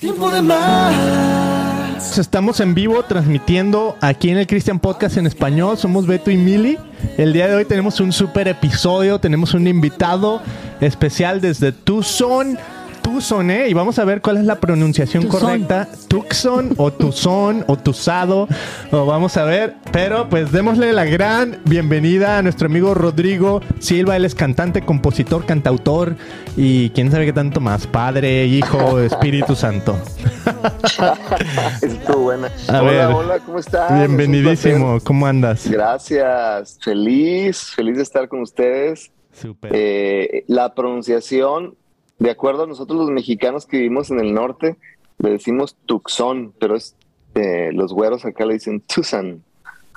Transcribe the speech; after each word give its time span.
Tiempo 0.00 0.30
de 0.30 0.40
más. 0.40 2.16
Estamos 2.16 2.60
en 2.60 2.74
vivo 2.74 3.02
transmitiendo 3.02 3.98
aquí 4.00 4.30
en 4.30 4.38
el 4.38 4.46
Christian 4.46 4.78
Podcast 4.78 5.18
en 5.18 5.26
español. 5.26 5.76
Somos 5.76 6.06
Beto 6.06 6.30
y 6.30 6.38
Mili. 6.38 6.78
El 7.18 7.34
día 7.34 7.48
de 7.48 7.54
hoy 7.56 7.66
tenemos 7.66 8.00
un 8.00 8.10
super 8.10 8.48
episodio. 8.48 9.18
Tenemos 9.18 9.52
un 9.52 9.66
invitado 9.66 10.40
especial 10.80 11.42
desde 11.42 11.72
Tucson. 11.72 12.58
Tucson, 13.12 13.50
¿eh? 13.50 13.68
Y 13.68 13.74
vamos 13.74 13.98
a 13.98 14.04
ver 14.04 14.20
cuál 14.20 14.36
es 14.36 14.44
la 14.44 14.60
pronunciación 14.60 15.24
Tucson. 15.24 15.40
correcta. 15.40 15.88
Tucson 16.08 16.70
o 16.76 16.92
Tucson 16.92 17.64
o 17.66 17.76
Tuzado. 17.76 18.46
O 18.92 19.04
vamos 19.06 19.36
a 19.36 19.44
ver. 19.44 19.74
Pero 19.92 20.28
pues 20.28 20.52
démosle 20.52 20.92
la 20.92 21.04
gran 21.04 21.58
bienvenida 21.64 22.38
a 22.38 22.42
nuestro 22.42 22.66
amigo 22.66 22.94
Rodrigo 22.94 23.60
Silva. 23.80 24.16
Él 24.16 24.24
es 24.24 24.34
cantante, 24.34 24.82
compositor, 24.82 25.44
cantautor 25.44 26.14
y 26.56 26.90
quién 26.90 27.10
sabe 27.10 27.26
qué 27.26 27.32
tanto 27.32 27.60
más. 27.60 27.86
Padre, 27.88 28.46
hijo, 28.46 29.00
Espíritu 29.00 29.56
Santo. 29.56 29.98
Estuvo 31.82 32.18
buena. 32.22 32.48
A 32.68 32.80
hola, 32.82 32.90
ver. 32.92 33.06
hola, 33.06 33.38
¿cómo 33.40 33.58
estás? 33.58 33.98
Bienvenidísimo. 33.98 34.98
¿Cómo 35.02 35.26
andas? 35.26 35.68
Gracias. 35.68 36.78
Feliz, 36.80 37.70
feliz 37.74 37.96
de 37.96 38.02
estar 38.04 38.28
con 38.28 38.40
ustedes. 38.42 39.10
Súper. 39.32 39.72
Eh, 39.74 40.44
la 40.48 40.74
pronunciación, 40.74 41.74
de 42.20 42.30
acuerdo 42.30 42.62
a 42.62 42.66
nosotros 42.68 43.00
los 43.00 43.10
mexicanos 43.10 43.66
que 43.66 43.78
vivimos 43.78 44.10
en 44.12 44.20
el 44.20 44.32
norte, 44.32 44.76
le 45.18 45.30
decimos 45.30 45.76
Tucson, 45.86 46.52
pero 46.60 46.76
es 46.76 46.94
eh, 47.34 47.70
los 47.72 47.92
güeros 47.92 48.24
acá 48.24 48.46
le 48.46 48.54
dicen 48.54 48.80
Tucson. 48.82 49.42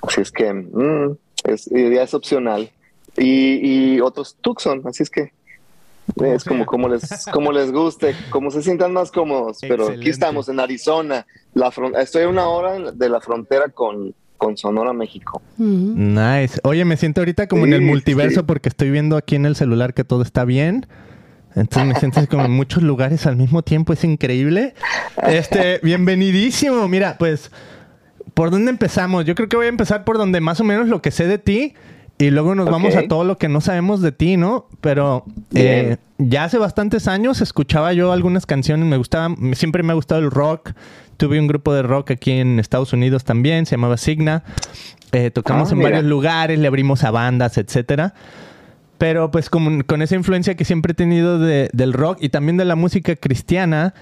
Así 0.02 0.22
es 0.22 0.32
que 0.32 0.52
mm, 0.52 1.16
es, 1.46 1.66
ya 1.66 2.04
es 2.04 2.14
opcional. 2.14 2.70
Y, 3.18 3.94
y 3.96 4.02
otros 4.02 4.36
Tucson, 4.42 4.82
así 4.86 5.04
es 5.04 5.10
que 5.10 5.32
Como 6.18 6.34
es 6.34 6.44
como, 6.44 6.58
sea. 6.60 6.66
como 6.66 6.90
les 6.90 7.26
como 7.32 7.52
les 7.52 7.72
guste, 7.72 8.16
como 8.30 8.52
se 8.52 8.62
sientan 8.64 8.92
más 8.94 9.12
cómodos. 9.12 9.60
Pero 9.62 9.88
aquí 9.90 10.10
estamos 10.10 10.50
en 10.50 10.60
Arizona. 10.60 11.26
La 11.54 11.72
fron- 11.72 11.96
estoy 11.98 12.24
a 12.24 12.30
una 12.30 12.48
hora 12.48 12.92
de 12.92 13.10
la 13.10 13.22
frontera 13.22 13.70
con, 13.70 14.14
con 14.38 14.58
Sonora, 14.58 14.92
México. 14.94 15.42
Nice. 15.58 16.60
Oye, 16.64 16.84
me 16.86 16.98
siento 16.98 17.22
ahorita 17.22 17.48
como 17.48 17.66
en 17.66 17.74
el 17.74 17.82
multiverso 17.82 18.42
sí. 18.42 18.46
porque 18.46 18.70
estoy 18.70 18.90
viendo 18.92 19.16
aquí 19.18 19.36
en 19.36 19.46
el 19.46 19.56
celular 19.56 19.94
que 19.94 20.04
todo 20.04 20.22
está 20.24 20.44
bien. 20.46 20.86
Entonces 21.56 22.04
así 22.16 22.28
como 22.28 22.46
en 22.46 22.52
muchos 22.52 22.84
lugares 22.84 23.26
al 23.26 23.36
mismo 23.36 23.62
tiempo. 23.62 23.94
Es 23.94 24.04
increíble. 24.04 24.74
Este, 25.28 25.80
bienvenidísimo. 25.84 26.88
Mira, 26.88 27.18
pues, 27.18 27.52
¿por 28.34 28.52
dónde 28.52 28.72
empezamos? 28.72 29.26
Yo 29.26 29.36
creo 29.36 29.50
que 29.50 29.56
voy 29.58 29.68
a 29.68 29.70
empezar 29.70 30.04
por 30.04 30.18
donde 30.18 30.42
más 30.42 30.60
o 30.60 30.64
menos 30.64 30.88
lo 30.88 31.02
que 31.02 31.12
sé 31.12 31.28
de 31.28 31.38
ti. 31.38 31.74
Y 32.20 32.30
luego 32.30 32.54
nos 32.54 32.70
vamos 32.70 32.96
a 32.96 33.08
todo 33.08 33.24
lo 33.24 33.38
que 33.38 33.50
no 33.50 33.60
sabemos 33.60 34.02
de 34.02 34.12
ti, 34.12 34.38
¿no? 34.38 34.68
Pero 34.82 35.26
eh, 35.56 35.98
ya 36.20 36.44
hace 36.44 36.60
bastantes 36.60 37.08
años 37.08 37.42
escuchaba 37.42 37.92
yo 37.92 38.12
algunas 38.12 38.46
canciones, 38.46 38.86
me 38.88 38.98
gustaba, 38.98 39.36
siempre 39.54 39.82
me 39.82 39.92
ha 39.92 39.96
gustado 39.96 40.22
el 40.22 40.30
rock. 40.30 40.72
Tuve 41.18 41.40
un 41.40 41.48
grupo 41.48 41.74
de 41.74 41.82
rock 41.82 42.12
aquí 42.12 42.32
en 42.32 42.60
Estados 42.60 42.94
Unidos 42.94 43.24
también, 43.24 43.66
se 43.66 43.72
llamaba 43.76 43.98
Signa. 43.98 44.44
Eh, 45.12 45.32
tocamos 45.32 45.72
Ah, 45.72 45.74
en 45.74 45.82
varios 45.82 46.04
lugares, 46.04 46.60
le 46.60 46.68
abrimos 46.68 47.04
a 47.04 47.12
bandas, 47.12 47.58
etcétera. 47.58 48.14
Pero 48.98 49.32
pues 49.32 49.50
con, 49.50 49.82
con 49.84 50.02
esa 50.02 50.16
influencia 50.16 50.56
que 50.56 50.66
siempre 50.66 50.92
he 50.92 50.96
tenido 50.96 51.40
de- 51.40 51.70
del 51.74 51.94
rock 51.94 52.20
y 52.22 52.30
también 52.30 52.58
de 52.58 52.66
la 52.66 52.76
música 52.76 53.16
cristiana, 53.16 53.94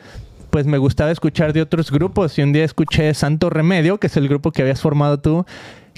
pues 0.51 0.65
me 0.67 0.77
gustaba 0.77 1.11
escuchar 1.11 1.53
de 1.53 1.61
otros 1.61 1.91
grupos. 1.91 2.37
Y 2.37 2.43
un 2.43 2.53
día 2.53 2.63
escuché 2.65 3.13
Santo 3.13 3.49
Remedio, 3.49 3.99
que 3.99 4.07
es 4.07 4.17
el 4.17 4.27
grupo 4.27 4.51
que 4.51 4.61
habías 4.61 4.81
formado 4.81 5.19
tú, 5.19 5.45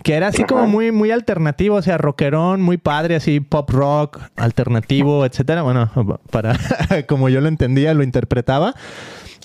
que 0.04 0.14
era 0.16 0.28
así 0.28 0.44
como 0.44 0.68
muy, 0.68 0.92
muy 0.92 1.12
alternativo, 1.12 1.76
o 1.78 1.82
sea, 1.82 1.98
rockerón, 1.98 2.62
muy 2.62 2.78
padre, 2.78 3.16
así 3.16 3.40
pop 3.40 3.70
rock, 3.72 4.20
alternativo, 4.36 5.26
etcétera. 5.26 5.64
Bueno, 5.64 5.90
para 6.32 6.58
como 7.08 7.30
yo 7.30 7.42
lo 7.42 7.48
entendía, 7.48 7.94
lo 7.94 8.04
interpretaba. 8.04 8.74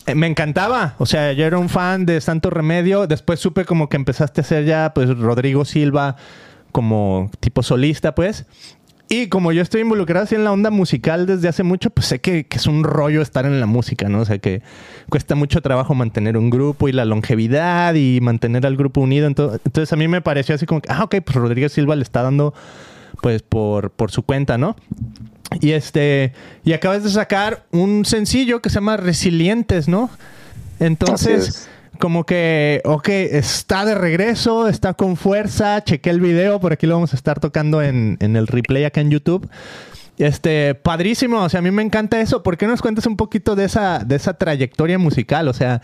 Eh, 0.06 0.14
Me 0.14 0.26
encantaba, 0.26 0.94
o 0.98 1.06
sea, 1.06 1.32
yo 1.32 1.44
era 1.46 1.58
un 1.58 1.68
fan 1.68 2.06
de 2.06 2.20
Santo 2.20 2.50
Remedio. 2.50 3.06
Después 3.06 3.40
supe 3.40 3.64
como 3.64 3.88
que 3.88 3.96
empezaste 3.96 4.40
a 4.40 4.44
hacer 4.44 4.64
ya, 4.66 4.92
pues, 4.94 5.16
Rodrigo 5.18 5.64
Silva 5.64 6.16
como 6.70 7.30
tipo 7.40 7.62
solista, 7.62 8.14
pues. 8.14 8.46
Y 9.08 9.28
como 9.28 9.52
yo 9.52 9.62
estoy 9.62 9.80
involucrado 9.80 10.24
así 10.24 10.34
en 10.34 10.44
la 10.44 10.52
onda 10.52 10.70
musical 10.70 11.26
desde 11.26 11.48
hace 11.48 11.62
mucho, 11.62 11.88
pues 11.88 12.06
sé 12.06 12.20
que, 12.20 12.44
que 12.44 12.58
es 12.58 12.66
un 12.66 12.84
rollo 12.84 13.22
estar 13.22 13.46
en 13.46 13.58
la 13.58 13.66
música, 13.66 14.08
¿no? 14.08 14.20
O 14.20 14.24
sea, 14.26 14.38
que 14.38 14.60
cuesta 15.08 15.34
mucho 15.34 15.62
trabajo 15.62 15.94
mantener 15.94 16.36
un 16.36 16.50
grupo 16.50 16.88
y 16.88 16.92
la 16.92 17.06
longevidad 17.06 17.94
y 17.94 18.20
mantener 18.20 18.66
al 18.66 18.76
grupo 18.76 19.00
unido. 19.00 19.26
Entonces, 19.26 19.92
a 19.92 19.96
mí 19.96 20.08
me 20.08 20.20
pareció 20.20 20.54
así 20.54 20.66
como 20.66 20.82
que, 20.82 20.92
ah, 20.92 21.04
ok, 21.04 21.16
pues 21.24 21.36
Rodrigo 21.36 21.68
Silva 21.70 21.96
le 21.96 22.02
está 22.02 22.22
dando, 22.22 22.52
pues, 23.22 23.40
por, 23.40 23.90
por 23.90 24.10
su 24.10 24.22
cuenta, 24.24 24.58
¿no? 24.58 24.76
Y 25.60 25.72
este, 25.72 26.34
y 26.62 26.74
acabas 26.74 27.02
de 27.02 27.08
sacar 27.08 27.64
un 27.72 28.04
sencillo 28.04 28.60
que 28.60 28.68
se 28.68 28.74
llama 28.74 28.98
Resilientes, 28.98 29.88
¿no? 29.88 30.10
Entonces. 30.80 31.68
Como 31.98 32.24
que, 32.24 32.80
ok, 32.84 33.08
está 33.08 33.84
de 33.84 33.94
regreso, 33.94 34.68
está 34.68 34.94
con 34.94 35.16
fuerza, 35.16 35.82
chequé 35.84 36.10
el 36.10 36.20
video, 36.20 36.60
por 36.60 36.72
aquí 36.72 36.86
lo 36.86 36.94
vamos 36.94 37.12
a 37.12 37.16
estar 37.16 37.40
tocando 37.40 37.82
en, 37.82 38.16
en 38.20 38.36
el 38.36 38.46
replay 38.46 38.84
acá 38.84 39.00
en 39.00 39.10
YouTube. 39.10 39.48
Este, 40.18 40.74
padrísimo, 40.74 41.42
o 41.42 41.48
sea, 41.48 41.58
a 41.58 41.62
mí 41.62 41.70
me 41.70 41.82
encanta 41.82 42.20
eso. 42.20 42.42
¿Por 42.42 42.56
qué 42.56 42.66
no 42.66 42.72
nos 42.72 42.82
cuentas 42.82 43.06
un 43.06 43.16
poquito 43.16 43.54
de 43.54 43.64
esa, 43.64 44.00
de 44.00 44.16
esa 44.16 44.34
trayectoria 44.34 44.98
musical? 44.98 45.46
O 45.46 45.52
sea, 45.52 45.80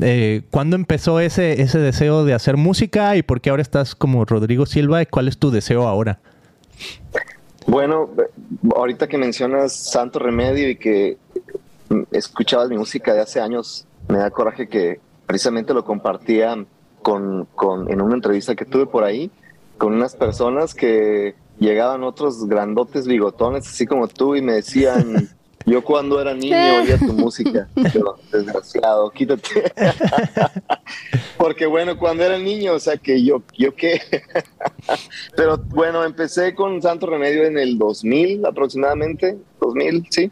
eh, 0.00 0.42
¿cuándo 0.50 0.76
empezó 0.76 1.18
ese, 1.18 1.60
ese 1.60 1.78
deseo 1.78 2.24
de 2.24 2.34
hacer 2.34 2.56
música 2.56 3.16
y 3.16 3.22
por 3.22 3.40
qué 3.40 3.50
ahora 3.50 3.62
estás 3.62 3.94
como 3.94 4.24
Rodrigo 4.24 4.66
Silva 4.66 5.02
y 5.02 5.06
cuál 5.06 5.26
es 5.26 5.36
tu 5.38 5.50
deseo 5.50 5.88
ahora? 5.88 6.20
Bueno, 7.66 8.10
ahorita 8.74 9.08
que 9.08 9.18
mencionas 9.18 9.72
Santo 9.72 10.20
Remedio 10.20 10.70
y 10.70 10.76
que 10.76 11.18
escuchabas 12.12 12.68
mi 12.68 12.76
música 12.78 13.14
de 13.14 13.20
hace 13.20 13.40
años, 13.40 13.86
me 14.08 14.18
da 14.18 14.30
coraje 14.30 14.68
que 14.68 15.00
precisamente 15.32 15.72
lo 15.72 15.82
compartía 15.82 16.62
con, 17.00 17.46
con, 17.54 17.90
en 17.90 18.02
una 18.02 18.16
entrevista 18.16 18.54
que 18.54 18.66
tuve 18.66 18.84
por 18.84 19.02
ahí 19.02 19.30
con 19.78 19.94
unas 19.94 20.14
personas 20.14 20.74
que 20.74 21.34
llegaban 21.58 22.04
otros 22.04 22.46
grandotes 22.46 23.06
bigotones, 23.06 23.66
así 23.66 23.86
como 23.86 24.08
tú, 24.08 24.36
y 24.36 24.42
me 24.42 24.52
decían, 24.52 25.30
yo 25.64 25.82
cuando 25.82 26.20
era 26.20 26.34
niño 26.34 26.82
oía 26.82 26.98
tu 26.98 27.14
música, 27.14 27.66
pero 27.74 28.18
desgraciado, 28.30 29.08
quítate. 29.08 29.72
Porque 31.38 31.64
bueno, 31.64 31.98
cuando 31.98 32.24
era 32.24 32.36
niño, 32.36 32.74
o 32.74 32.78
sea 32.78 32.98
que 32.98 33.24
yo, 33.24 33.42
yo 33.56 33.74
qué. 33.74 34.02
Pero 35.34 35.56
bueno, 35.56 36.04
empecé 36.04 36.54
con 36.54 36.82
Santo 36.82 37.06
Remedio 37.06 37.44
en 37.44 37.58
el 37.58 37.78
2000 37.78 38.44
aproximadamente, 38.44 39.38
2000, 39.62 40.06
sí. 40.10 40.30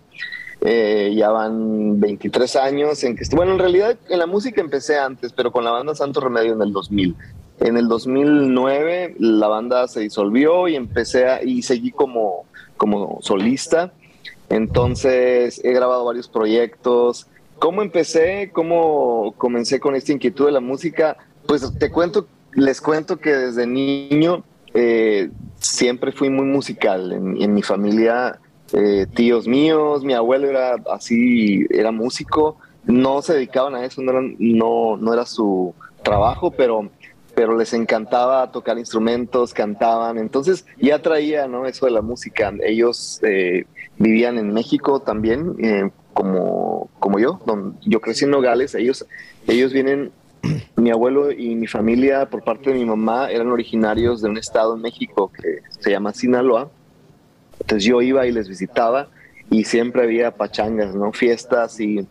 Eh, 0.62 1.14
ya 1.16 1.30
van 1.30 2.00
23 2.00 2.56
años 2.56 3.02
en 3.04 3.16
que 3.16 3.24
bueno, 3.34 3.52
en 3.52 3.58
realidad 3.58 3.96
en 4.10 4.18
la 4.18 4.26
música 4.26 4.60
empecé 4.60 4.98
antes, 4.98 5.32
pero 5.32 5.52
con 5.52 5.64
la 5.64 5.70
banda 5.70 5.94
Santo 5.94 6.20
Remedio 6.20 6.52
en 6.52 6.60
el 6.60 6.72
2000. 6.72 7.16
En 7.60 7.76
el 7.76 7.88
2009 7.88 9.16
la 9.18 9.48
banda 9.48 9.88
se 9.88 10.00
disolvió 10.00 10.68
y 10.68 10.76
empecé 10.76 11.26
a, 11.26 11.42
y 11.42 11.62
seguí 11.62 11.92
como, 11.92 12.44
como 12.76 13.18
solista. 13.22 13.92
Entonces 14.50 15.60
he 15.64 15.72
grabado 15.72 16.04
varios 16.04 16.28
proyectos. 16.28 17.26
¿Cómo 17.58 17.80
empecé? 17.80 18.50
¿Cómo 18.52 19.34
comencé 19.38 19.80
con 19.80 19.94
esta 19.94 20.12
inquietud 20.12 20.46
de 20.46 20.52
la 20.52 20.60
música? 20.60 21.16
Pues 21.46 21.78
te 21.78 21.90
cuento, 21.90 22.26
les 22.54 22.80
cuento 22.80 23.18
que 23.18 23.30
desde 23.30 23.66
niño 23.66 24.44
eh, 24.74 25.30
siempre 25.58 26.12
fui 26.12 26.28
muy 26.28 26.46
musical. 26.46 27.12
En, 27.12 27.40
en 27.40 27.54
mi 27.54 27.62
familia, 27.62 28.38
eh, 28.74 29.06
tíos 29.14 29.46
míos, 29.48 30.04
mi 30.04 30.14
abuelo 30.14 30.48
era 30.48 30.76
así, 30.90 31.66
era 31.70 31.90
músico. 31.92 32.56
No 32.84 33.22
se 33.22 33.34
dedicaban 33.34 33.74
a 33.74 33.84
eso, 33.84 34.00
no, 34.02 34.10
eran- 34.12 34.36
no, 34.38 34.96
no 34.96 35.12
era 35.12 35.26
su 35.26 35.74
trabajo, 36.02 36.50
pero, 36.50 36.88
pero 37.34 37.56
les 37.56 37.72
encantaba 37.74 38.50
tocar 38.50 38.78
instrumentos, 38.78 39.52
cantaban. 39.52 40.18
Entonces 40.18 40.64
ya 40.78 41.00
traía 41.02 41.46
¿no? 41.46 41.66
eso 41.66 41.86
de 41.86 41.92
la 41.92 42.00
música. 42.02 42.52
Ellos 42.64 43.20
eh, 43.22 43.66
vivían 43.98 44.38
en 44.38 44.52
México 44.52 45.00
también, 45.00 45.54
eh, 45.58 45.90
como, 46.14 46.88
yo. 47.18 47.40
Yo 47.82 48.00
crecí 48.00 48.24
en 48.24 48.30
Nogales. 48.30 48.74
Ellos, 48.74 49.06
ellos 49.46 49.72
vienen, 49.72 50.10
mi 50.76 50.90
abuelo 50.90 51.32
y 51.32 51.54
mi 51.54 51.66
familia, 51.66 52.30
por 52.30 52.42
parte 52.42 52.70
de 52.70 52.78
mi 52.78 52.84
mamá, 52.86 53.30
eran 53.30 53.48
originarios 53.52 54.22
de 54.22 54.28
un 54.30 54.38
estado 54.38 54.74
en 54.74 54.82
México 54.82 55.30
que 55.30 55.58
se 55.80 55.90
llama 55.90 56.12
Sinaloa. 56.14 56.70
Entonces 57.60 57.84
yo 57.84 58.02
iba 58.02 58.26
y 58.26 58.32
les 58.32 58.48
visitaba 58.48 59.08
y 59.50 59.64
siempre 59.64 60.02
había 60.02 60.30
pachangas, 60.30 60.94
¿no? 60.94 61.12
Fiestas 61.12 61.78
y 61.80 62.06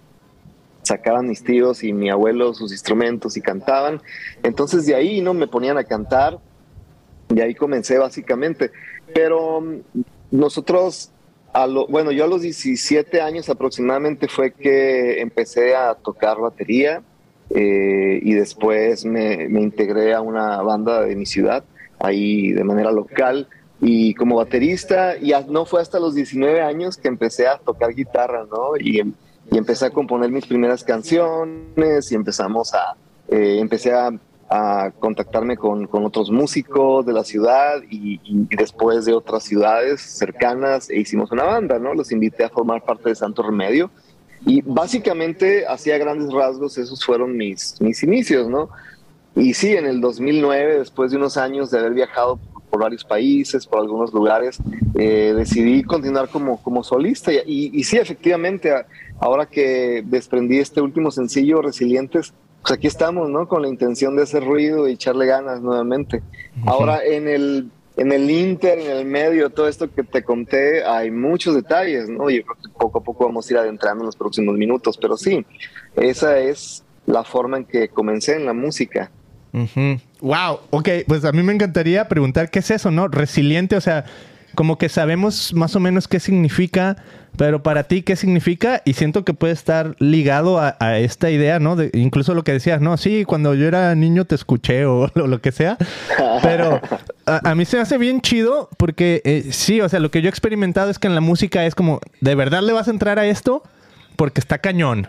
sacaban 0.84 1.28
mis 1.28 1.44
tíos 1.44 1.84
y 1.84 1.94
mi 1.94 2.10
abuelo 2.10 2.54
sus 2.54 2.72
instrumentos 2.72 3.38
y 3.38 3.42
cantaban. 3.42 4.02
Entonces 4.44 4.86
de 4.86 4.96
ahí, 4.96 5.22
¿no? 5.22 5.34
Me 5.34 5.48
ponían 5.48 5.78
a 5.78 5.84
cantar 5.84 6.40
y 7.34 7.40
ahí 7.42 7.56
comencé 7.56 7.98
básicamente. 7.98 8.72
Pero 9.14 9.62
mm, 9.62 9.80
nosotros, 10.32 11.12
a 11.54 11.66
lo, 11.68 11.88
bueno, 11.88 12.12
yo 12.12 12.26
a 12.26 12.28
los 12.28 12.42
17 12.42 13.22
años 13.22 13.50
aproximadamente 13.50 14.28
fue 14.28 14.52
que 14.52 15.22
empecé 15.22 15.76
a 15.76 15.96
tocar 15.96 16.40
batería 16.40 17.02
eh, 17.50 18.20
y 18.22 18.34
después 18.34 19.06
me, 19.06 19.48
me 19.50 19.62
integré 19.62 20.14
a 20.14 20.22
una 20.22 20.62
banda 20.62 21.02
de 21.02 21.16
mi 21.16 21.26
ciudad, 21.26 21.64
ahí 22.00 22.52
de 22.52 22.64
manera 22.64 22.92
local 22.92 23.48
y 23.82 24.14
como 24.14 24.36
baterista, 24.36 25.18
y 25.18 25.32
no 25.50 25.66
fue 25.66 25.82
hasta 25.82 26.00
los 26.00 26.16
19 26.16 26.62
años 26.62 26.98
que 26.98 27.08
empecé 27.08 27.48
a 27.48 27.58
tocar 27.58 27.94
guitarra, 27.94 28.46
¿no? 28.50 28.76
Y, 28.78 29.02
y 29.52 29.58
empecé 29.58 29.86
a 29.86 29.90
componer 29.90 30.32
mis 30.32 30.46
primeras 30.46 30.84
canciones 30.84 32.12
y 32.12 32.16
empezamos 32.16 32.74
a, 32.74 32.96
eh, 33.30 33.58
empecé 33.60 33.94
a, 33.94 34.12
a 34.50 34.92
contactarme 35.00 35.58
con, 35.58 35.88
con, 35.88 36.06
otros 36.06 36.30
músicos 36.30 37.06
de 37.06 37.14
la 37.14 37.24
ciudad 37.24 37.82
y, 37.90 38.20
y, 38.24 38.56
después 38.56 39.06
de 39.06 39.14
otras 39.14 39.44
ciudades 39.44 40.02
cercanas 40.02 40.90
e 40.90 41.00
hicimos 41.00 41.32
una 41.32 41.44
banda, 41.44 41.80
¿no? 41.80 41.94
Los 41.94 42.12
invité 42.12 42.44
a 42.44 42.50
formar 42.50 42.84
parte 42.84 43.10
de 43.10 43.16
Santo 43.16 43.44
Remedio 43.44 43.92
y 44.46 44.62
básicamente, 44.62 45.66
hacía 45.68 45.98
grandes 45.98 46.32
rasgos, 46.32 46.78
esos 46.78 47.04
fueron 47.04 47.36
mis, 47.36 47.80
mis 47.82 48.02
inicios, 48.04 48.48
¿no? 48.48 48.70
Y 49.36 49.54
sí, 49.54 49.76
en 49.76 49.86
el 49.86 50.02
2009, 50.02 50.80
después 50.80 51.12
de 51.12 51.18
unos 51.18 51.38
años 51.38 51.72
de 51.72 51.80
haber 51.80 51.94
viajado 51.94 52.40
por 52.70 52.82
varios 52.82 53.04
países, 53.04 53.66
por 53.66 53.80
algunos 53.80 54.14
lugares, 54.14 54.60
eh, 54.96 55.34
decidí 55.36 55.84
continuar 55.84 56.30
como, 56.30 56.62
como 56.62 56.84
solista. 56.84 57.32
Y, 57.34 57.72
y, 57.74 57.84
sí, 57.84 57.98
efectivamente, 57.98 58.74
ahora 59.20 59.46
que 59.46 60.04
desprendí 60.06 60.60
este 60.60 60.82
último 60.82 61.12
sencillo, 61.12 61.62
Resilientes, 61.62 62.34
pues 62.62 62.74
aquí 62.74 62.88
estamos, 62.88 63.30
¿no? 63.30 63.48
Con 63.48 63.62
la 63.62 63.68
intención 63.68 64.16
de 64.16 64.24
hacer 64.24 64.46
ruido 64.46 64.88
y 64.88 64.94
echarle 64.94 65.26
ganas 65.26 65.62
nuevamente. 65.62 66.22
Ahora, 66.66 67.04
en 67.04 67.28
el 67.28 67.72
en 68.00 68.14
el 68.14 68.32
Inter, 68.32 68.80
en 68.80 68.92
el 68.92 69.06
medio, 69.06 69.50
todo 69.50 69.68
esto 69.68 69.94
que 69.94 70.04
te 70.04 70.24
conté, 70.24 70.86
hay 70.86 71.12
muchos 71.12 71.54
detalles, 71.54 72.08
¿no? 72.08 72.30
Yo 72.30 72.44
creo 72.44 72.56
que 72.56 72.70
poco 72.70 73.00
a 73.00 73.04
poco 73.04 73.26
vamos 73.26 73.50
a 73.50 73.54
ir 73.54 73.60
adentrando 73.60 74.04
en 74.04 74.06
los 74.06 74.16
próximos 74.16 74.56
minutos, 74.56 74.98
pero 74.98 75.18
sí, 75.18 75.46
esa 75.96 76.40
es 76.40 76.86
la 77.06 77.26
forma 77.26 77.58
en 77.58 77.66
que 77.66 77.90
comencé 77.90 78.36
en 78.36 78.46
la 78.46 78.54
música. 78.54 79.12
Wow, 80.22 80.60
ok, 80.72 80.90
pues 81.08 81.24
a 81.24 81.32
mí 81.32 81.44
me 81.44 81.54
encantaría 81.54 82.08
preguntar 82.08 82.50
qué 82.50 82.60
es 82.60 82.72
eso, 82.72 82.92
¿no? 82.92 83.08
Resiliente, 83.08 83.78
o 83.78 83.82
sea, 83.82 84.06
como 84.56 84.78
que 84.78 84.90
sabemos 84.90 85.54
más 85.54 85.76
o 85.76 85.80
menos 85.80 86.10
qué 86.10 86.20
significa, 86.20 86.98
pero 87.38 87.64
para 87.64 87.84
ti, 87.84 88.02
¿qué 88.02 88.18
significa? 88.18 88.82
Y 88.84 88.94
siento 88.94 89.24
que 89.24 89.34
puede 89.34 89.54
estar 89.54 89.96
ligado 90.00 90.60
a, 90.60 91.00
esta 91.00 91.30
idea, 91.30 91.60
¿no? 91.60 91.78
De, 91.78 91.90
incluso 91.94 92.34
lo 92.34 92.44
que 92.44 92.52
decías, 92.52 92.82
no, 92.82 92.98
sí, 92.98 93.24
cuando 93.24 93.54
yo 93.54 93.66
era 93.66 93.96
niño 93.96 94.26
te 94.26 94.36
escuché 94.36 94.86
o, 94.86 95.10
lo 95.16 95.40
que 95.40 95.54
sea, 95.54 95.78
pero 96.42 96.82
a, 97.26 97.56
mí 97.56 97.64
se 97.64 97.78
me 97.78 97.84
hace 97.84 97.98
bien 97.98 98.20
chido 98.20 98.70
porque 98.78 99.22
eh, 99.24 99.48
sí, 99.52 99.80
o 99.80 99.88
sea, 99.88 100.02
lo 100.02 100.12
que 100.12 100.22
yo 100.22 100.28
he 100.28 100.30
experimentado 100.30 100.90
es 100.90 101.00
que 101.00 101.08
en 101.08 101.16
la 101.16 101.22
música 101.22 101.66
es 101.66 101.76
como, 101.76 102.02
¿de 102.20 102.36
verdad 102.36 102.62
le 102.62 102.74
vas 102.74 102.90
a 102.90 102.92
entrar 102.92 103.20
a 103.20 103.28
esto? 103.28 103.64
Porque 104.18 104.42
está 104.42 104.58
cañón. 104.58 105.08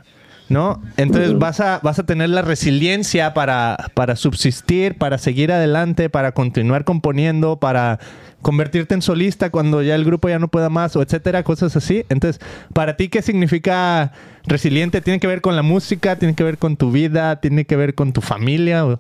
¿No? 0.51 0.83
Entonces 0.97 1.39
vas 1.39 1.61
a, 1.61 1.79
vas 1.83 2.01
a 2.01 2.05
tener 2.05 2.29
la 2.29 2.43
resiliencia 2.43 3.33
para, 3.33 3.91
para 3.95 4.17
subsistir, 4.17 4.99
para 4.99 5.17
seguir 5.17 5.53
adelante, 5.53 6.11
para 6.11 6.33
continuar 6.33 6.85
componiendo, 6.85 7.59
para 7.59 8.01
convertirte 8.43 8.95
en 8.95 9.03
solista 9.03 9.51
cuando 9.51 9.81
ya 9.81 9.95
el 9.95 10.05
grupo 10.05 10.29
ya 10.29 10.41
no 10.41 10.49
pueda 10.49 10.69
más, 10.69 10.97
o 10.97 11.03
etcétera, 11.03 11.45
cosas 11.45 11.77
así. 11.77 12.05
Entonces, 12.09 12.43
para 12.75 12.97
ti, 12.97 13.09
¿qué 13.09 13.23
significa 13.23 14.13
resiliente? 14.45 15.01
¿Tiene 15.01 15.21
que 15.21 15.29
ver 15.29 15.41
con 15.41 15.55
la 15.55 15.63
música? 15.63 16.17
¿Tiene 16.17 16.35
que 16.35 16.43
ver 16.43 16.59
con 16.59 16.77
tu 16.77 16.91
vida? 16.91 17.41
¿Tiene 17.41 17.65
que 17.65 17.77
ver 17.77 17.95
con 17.95 18.13
tu 18.13 18.21
familia? 18.21 18.99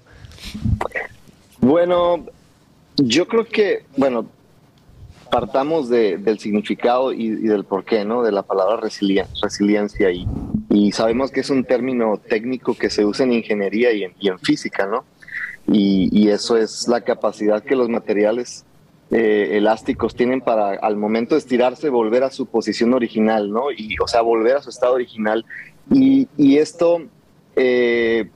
Bueno, 1.61 2.26
yo 2.97 3.26
creo 3.26 3.44
que, 3.44 3.85
bueno, 3.97 4.26
partamos 5.31 5.88
del 5.88 6.38
significado 6.38 7.12
y, 7.12 7.31
del 7.31 7.65
porqué, 7.65 8.05
¿no? 8.05 8.23
De 8.23 8.32
la 8.32 8.43
palabra 8.43 8.77
resiliencia 8.77 10.11
y, 10.11 10.27
y, 10.69 10.93
sabemos 10.93 11.31
que 11.31 11.41
es 11.41 11.50
un 11.50 11.65
término 11.65 12.19
técnico 12.19 12.75
que 12.75 12.91
se 12.91 13.05
usa 13.05 13.25
en 13.25 13.32
ingeniería 13.32 13.93
y 13.93 14.05
en, 14.05 14.38
física, 14.41 14.87
¿no? 14.87 15.05
Y, 15.67 16.09
y, 16.12 16.31
eso 16.31 16.56
es 16.56 16.88
la 16.88 17.03
capacidad 17.03 17.62
que 17.62 17.77
los 17.77 17.88
materiales 17.88 18.65
eh, 19.11 19.56
elásticos 19.56 20.15
tienen 20.15 20.41
para 20.41 20.71
al 20.71 20.97
momento 20.97 21.35
de 21.35 21.41
estirarse 21.41 21.88
volver 21.88 22.23
a 22.23 22.31
su 22.31 22.47
posición 22.47 22.94
original, 22.94 23.50
¿no? 23.50 23.71
Y, 23.71 23.97
o 24.03 24.09
sea, 24.09 24.21
volver 24.23 24.56
a 24.56 24.62
su 24.62 24.71
estado 24.71 24.94
original. 24.94 25.44
Y, 25.91 26.29
y 26.37 26.59
esto 26.59 27.03
eh, 27.56 28.31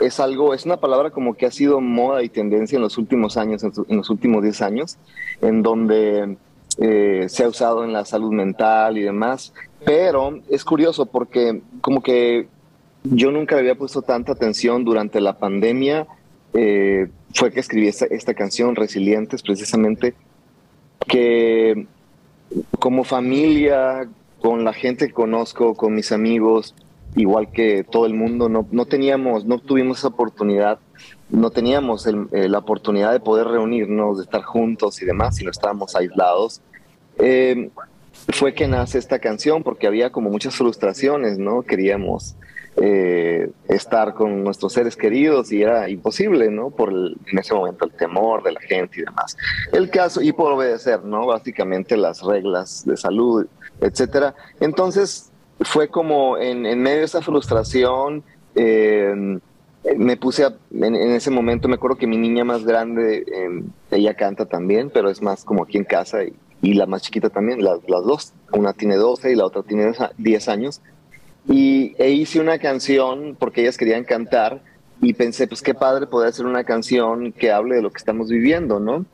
es 0.00 0.20
algo, 0.20 0.54
es 0.54 0.64
una 0.64 0.78
palabra 0.78 1.10
como 1.10 1.34
que 1.34 1.46
ha 1.46 1.50
sido 1.50 1.80
moda 1.80 2.22
y 2.22 2.28
tendencia 2.28 2.76
en 2.76 2.82
los 2.82 2.98
últimos 2.98 3.36
años, 3.36 3.62
en, 3.62 3.96
los 3.96 4.10
últimos 4.10 4.42
10 4.42 4.62
años, 4.62 4.98
en 5.40 5.62
donde 5.62 6.36
eh, 6.78 7.26
se 7.28 7.44
ha 7.44 7.48
usado 7.48 7.84
en 7.84 7.92
la 7.92 8.04
salud 8.04 8.32
mental 8.32 8.98
y 8.98 9.02
demás. 9.02 9.52
Pero 9.84 10.40
es 10.48 10.64
curioso 10.64 11.06
porque 11.06 11.62
como 11.80 12.02
que 12.02 12.48
yo 13.04 13.30
nunca 13.30 13.56
había 13.56 13.74
puesto 13.74 14.02
tanta 14.02 14.32
atención 14.32 14.84
durante 14.84 15.20
la 15.20 15.38
pandemia 15.38 16.06
eh, 16.54 17.08
fue 17.34 17.52
que 17.52 17.60
escribí 17.60 17.88
esta, 17.88 18.06
esta 18.06 18.34
canción, 18.34 18.74
Resilientes, 18.74 19.42
precisamente, 19.42 20.14
que 21.06 21.86
como 22.78 23.04
familia, 23.04 24.08
con 24.40 24.64
la 24.64 24.72
gente 24.72 25.08
que 25.08 25.12
conozco, 25.12 25.74
con 25.74 25.94
mis 25.94 26.12
amigos, 26.12 26.74
igual 27.18 27.50
que 27.50 27.84
todo 27.84 28.06
el 28.06 28.14
mundo, 28.14 28.48
no, 28.48 28.66
no 28.70 28.86
teníamos, 28.86 29.44
no 29.44 29.58
tuvimos 29.58 29.98
esa 29.98 30.08
oportunidad, 30.08 30.78
no 31.28 31.50
teníamos 31.50 32.06
eh, 32.06 32.48
la 32.48 32.58
oportunidad 32.58 33.12
de 33.12 33.20
poder 33.20 33.48
reunirnos, 33.48 34.18
de 34.18 34.24
estar 34.24 34.42
juntos 34.42 35.02
y 35.02 35.04
demás, 35.04 35.36
sino 35.36 35.50
estábamos 35.50 35.94
aislados. 35.94 36.62
Eh, 37.18 37.70
fue 38.32 38.54
que 38.54 38.68
nace 38.68 38.98
esta 38.98 39.18
canción 39.18 39.62
porque 39.62 39.86
había 39.86 40.10
como 40.10 40.30
muchas 40.30 40.54
frustraciones, 40.54 41.38
¿no? 41.38 41.62
Queríamos 41.62 42.36
eh, 42.76 43.50
estar 43.68 44.14
con 44.14 44.44
nuestros 44.44 44.72
seres 44.72 44.96
queridos 44.96 45.50
y 45.50 45.62
era 45.62 45.88
imposible, 45.88 46.50
¿no? 46.50 46.70
Por 46.70 46.90
en 46.92 47.38
ese 47.38 47.54
momento 47.54 47.84
el 47.84 47.92
temor 47.92 48.42
de 48.42 48.52
la 48.52 48.60
gente 48.60 49.00
y 49.00 49.04
demás. 49.04 49.36
El 49.72 49.90
caso, 49.90 50.22
y 50.22 50.32
por 50.32 50.52
obedecer, 50.52 51.04
¿no? 51.04 51.26
Básicamente 51.26 51.96
las 51.96 52.22
reglas 52.22 52.84
de 52.86 52.96
salud, 52.96 53.46
etcétera. 53.80 54.34
Entonces 54.60 55.27
fue 55.60 55.88
como 55.88 56.38
en, 56.38 56.62
medio 56.80 56.98
de 56.98 57.04
esa 57.04 57.22
frustración, 57.22 58.22
eh, 58.54 59.38
me 59.96 60.16
puse 60.16 60.46
en, 60.72 60.94
ese 60.94 61.30
momento, 61.30 61.68
me 61.68 61.76
acuerdo 61.76 61.96
que 61.96 62.06
mi 62.06 62.18
niña 62.18 62.44
más 62.44 62.64
grande, 62.64 63.24
eh, 63.26 63.62
ella 63.90 64.14
canta 64.14 64.46
también, 64.46 64.90
pero 64.90 65.10
es 65.10 65.22
más 65.22 65.44
como 65.44 65.62
aquí 65.62 65.78
en 65.78 65.84
casa 65.84 66.18
y, 66.24 66.34
la 66.74 66.86
más 66.86 67.02
chiquita 67.02 67.30
también, 67.30 67.62
las, 67.62 67.78
las 67.88 68.04
dos, 68.04 68.32
una 68.52 68.72
tiene 68.72 68.96
12 68.96 69.32
y 69.32 69.36
la 69.36 69.46
otra 69.46 69.62
tiene 69.62 69.92
10 70.16 70.48
años. 70.48 70.80
Y 71.46 71.94
e 71.98 72.10
hice 72.10 72.40
una 72.40 72.58
canción 72.58 73.36
porque 73.38 73.62
ellas 73.62 73.78
querían 73.78 74.04
cantar 74.04 74.60
y 75.00 75.14
pensé, 75.14 75.46
pues 75.46 75.62
qué 75.62 75.72
padre 75.72 76.06
poder 76.08 76.28
hacer 76.30 76.46
una 76.46 76.64
canción 76.64 77.32
que 77.32 77.52
hable 77.52 77.76
de 77.76 77.82
lo 77.82 77.90
que 77.90 77.98
estamos 77.98 78.28
viviendo, 78.28 78.80
¿no? 78.80 79.06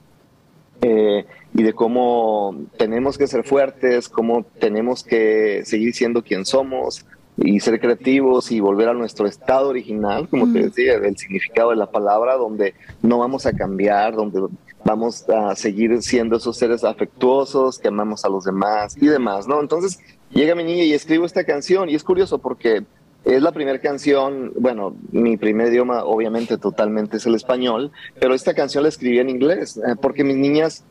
Eh, 0.81 1.27
y 1.55 1.63
de 1.63 1.73
cómo 1.73 2.67
tenemos 2.77 3.17
que 3.17 3.29
ser 3.29 3.45
fuertes, 3.45 4.09
cómo 4.09 4.45
tenemos 4.59 5.05
que 5.05 5.63
seguir 5.65 5.95
siendo 5.95 6.23
quien 6.23 6.45
somos 6.45 7.07
y 7.37 7.61
ser 7.61 7.81
creativos 7.81 8.53
y 8.53 8.61
volver 8.61 8.89
a 8.89 8.95
nuestro 8.95 9.27
estado 9.27 9.69
original, 9.69 10.29
como 10.29 10.53
te 10.53 10.65
decía, 10.65 10.99
del 11.01 11.17
significado 11.17 11.71
de 11.71 11.77
la 11.77 11.91
palabra, 11.91 12.37
donde 12.37 12.75
no 13.03 13.19
vamos 13.19 13.47
a 13.47 13.53
cambiar, 13.53 14.15
donde 14.15 14.41
vamos 14.85 15.29
a 15.29 15.55
seguir 15.57 16.01
siendo 16.03 16.37
esos 16.37 16.57
seres 16.57 16.85
afectuosos, 16.85 17.79
que 17.79 17.89
amamos 17.89 18.25
a 18.25 18.29
los 18.29 18.45
demás 18.45 18.97
y 19.01 19.07
demás, 19.07 19.49
¿no? 19.49 19.61
Entonces, 19.61 19.99
llega 20.31 20.55
mi 20.55 20.65
niña 20.65 20.85
y 20.85 20.93
escribo 20.93 21.25
esta 21.25 21.45
canción 21.45 21.89
y 21.89 21.95
es 21.95 22.05
curioso 22.05 22.39
porque 22.39 22.85
es 23.25 23.43
la 23.43 23.53
primera 23.53 23.81
canción, 23.81 24.53
bueno, 24.57 24.95
mi 25.11 25.37
primer 25.37 25.69
idioma 25.69 26.05
obviamente 26.05 26.59
totalmente 26.59 27.17
es 27.17 27.27
el 27.27 27.35
español, 27.35 27.91
pero 28.21 28.35
esta 28.35 28.55
canción 28.55 28.83
la 28.83 28.91
escribí 28.91 29.19
en 29.19 29.31
inglés 29.31 29.79
eh, 29.79 29.97
porque 30.01 30.25
mis 30.25 30.37
niñas, 30.37 30.85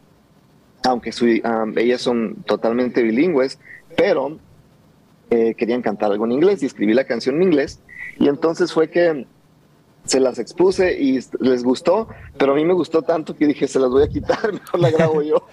aunque 0.83 1.11
ellas 1.77 2.01
son 2.01 2.35
totalmente 2.45 3.01
bilingües, 3.01 3.59
pero 3.95 4.37
eh, 5.29 5.55
querían 5.55 5.81
cantar 5.81 6.11
algo 6.11 6.25
en 6.25 6.33
inglés 6.33 6.61
y 6.63 6.65
escribí 6.65 6.93
la 6.93 7.05
canción 7.05 7.35
en 7.37 7.43
inglés 7.43 7.79
y 8.19 8.27
entonces 8.27 8.71
fue 8.71 8.89
que 8.89 9.25
se 10.05 10.19
las 10.19 10.37
expuse 10.37 10.99
y 10.99 11.19
les 11.39 11.63
gustó, 11.63 12.09
pero 12.37 12.51
a 12.51 12.55
mí 12.55 12.65
me 12.65 12.73
gustó 12.73 13.03
tanto 13.03 13.35
que 13.35 13.47
dije, 13.47 13.67
se 13.67 13.79
las 13.79 13.89
voy 13.89 14.03
a 14.03 14.09
quitar, 14.09 14.51
mejor 14.53 14.79
la 14.79 14.91
grabo 14.91 15.21
yo. 15.21 15.47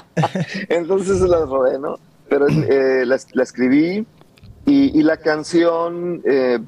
entonces 0.68 1.18
se 1.18 1.28
las 1.28 1.48
robé, 1.48 1.78
¿no? 1.78 1.98
pero 2.32 2.48
eh, 2.48 3.04
la, 3.04 3.16
escribí 3.42 4.06
y, 4.64 5.02
la 5.02 5.18
canción 5.18 6.22
eh, 6.24 6.60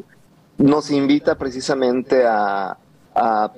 nos 0.59 0.91
invita 0.91 1.39
precisamente 1.39 2.27
a, 2.27 2.77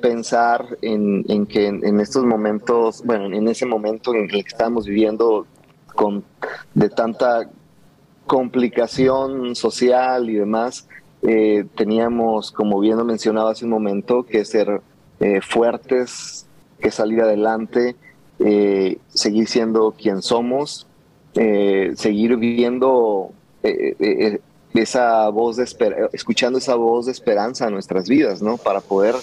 pensar 0.01 0.77
en, 0.83 1.47
que 1.47 1.67
en, 1.67 2.01
estos 2.01 2.25
momentos, 2.25 3.03
bueno, 3.05 3.35
en 3.35 3.49
ese 3.49 3.65
momento 3.67 4.15
en 4.15 4.25
el 4.25 4.31
que 4.31 4.49
estamos 4.49 4.87
viviendo 4.87 5.47
con 5.95 6.25
de 6.75 6.91
tanta 6.91 7.49
complicación 8.27 9.55
social 9.57 10.29
y 10.29 10.35
demás, 10.35 10.87
eh, 11.23 11.65
teníamos, 11.75 12.53
como 12.53 12.81
bien 12.81 12.99
lo 12.99 13.05
mencionaba 13.05 13.53
hace 13.53 13.65
un 13.65 13.71
momento, 13.71 14.25
que 14.25 14.45
ser 14.45 14.83
fuertes, 15.41 16.47
que 16.79 16.91
salir 16.91 17.23
adelante, 17.23 17.97
seguir 19.09 19.49
siendo 19.49 19.93
quien 19.93 20.21
somos 20.21 20.87
eh, 21.39 21.93
seguir 21.97 22.35
viendo 22.39 23.31
eh, 23.63 23.95
eh, 24.01 24.41
esa 24.73 25.29
voz 25.29 25.57
de 25.57 25.65
escuchando 26.15 26.59
esa 26.59 26.77
voz 26.77 27.05
de 27.05 27.13
esperanza 27.13 27.67
en 27.67 27.75
nuestras 27.75 28.09
vidas, 28.09 28.41
¿no? 28.41 28.57
Para 28.57 28.81
poder 28.81 29.15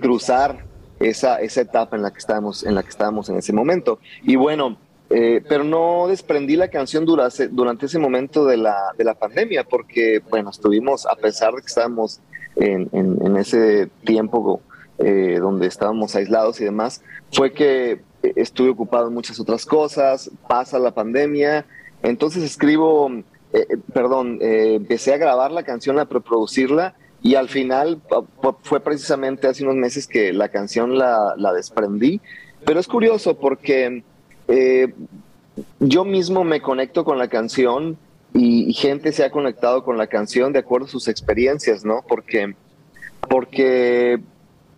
cruzar 0.00 0.64
esa, 1.00 1.40
esa 1.40 1.60
etapa 1.60 1.96
en 1.96 2.02
la 2.02 2.12
que 2.12 2.18
estamos, 2.18 2.64
en 2.64 2.74
la 2.74 2.82
que 2.82 2.90
estábamos 2.90 3.28
en 3.28 3.36
ese 3.36 3.52
momento. 3.52 3.98
Y 4.22 4.36
bueno, 4.36 4.78
eh, 5.10 5.42
pero 5.48 5.64
no 5.64 6.08
desprendí 6.08 6.56
la 6.56 6.68
canción 6.68 7.04
durante, 7.04 7.48
durante 7.48 7.86
ese 7.86 7.98
momento 7.98 8.44
de 8.44 8.56
la, 8.56 8.76
de 8.96 9.04
la 9.04 9.14
pandemia, 9.14 9.64
porque, 9.64 10.20
bueno, 10.30 10.50
estuvimos, 10.50 11.06
a 11.06 11.14
pesar 11.14 11.54
de 11.54 11.60
que 11.60 11.66
estábamos 11.66 12.20
en, 12.56 13.36
ese 13.36 13.90
tiempo 14.04 14.60
eh, 14.98 15.38
donde 15.40 15.66
estábamos 15.66 16.14
aislados 16.16 16.60
y 16.60 16.64
demás, 16.64 17.02
fue 17.32 17.52
que 17.52 18.00
estuve 18.22 18.70
ocupado 18.70 19.08
en 19.08 19.14
muchas 19.14 19.38
otras 19.38 19.66
cosas, 19.66 20.30
pasa 20.48 20.78
la 20.78 20.92
pandemia, 20.92 21.66
entonces 22.02 22.42
escribo, 22.42 23.10
eh, 23.52 23.66
perdón, 23.92 24.38
empecé 24.40 25.12
a 25.12 25.18
grabar 25.18 25.52
la 25.52 25.64
canción, 25.64 25.98
a 25.98 26.06
preproducirla, 26.06 26.94
y 27.24 27.36
al 27.36 27.48
final 27.48 28.02
fue 28.62 28.80
precisamente 28.80 29.48
hace 29.48 29.64
unos 29.64 29.76
meses 29.76 30.06
que 30.06 30.34
la 30.34 30.50
canción 30.50 30.98
la, 30.98 31.34
desprendí, 31.56 32.20
pero 32.66 32.78
es 32.78 32.86
curioso 32.86 33.38
porque 33.38 34.04
eh, 34.46 34.92
yo 35.80 36.04
mismo 36.04 36.44
me 36.44 36.60
conecto 36.60 37.02
con 37.02 37.16
la 37.16 37.28
canción 37.28 37.96
y, 38.34 38.74
gente 38.74 39.10
se 39.12 39.24
ha 39.24 39.30
conectado 39.30 39.84
con 39.84 39.96
la 39.96 40.06
canción 40.06 40.52
de 40.52 40.58
acuerdo 40.58 40.86
a 40.86 40.90
sus 40.90 41.08
experiencias, 41.08 41.82
¿no? 41.82 42.04
Porque, 42.06 42.54
porque 43.26 44.20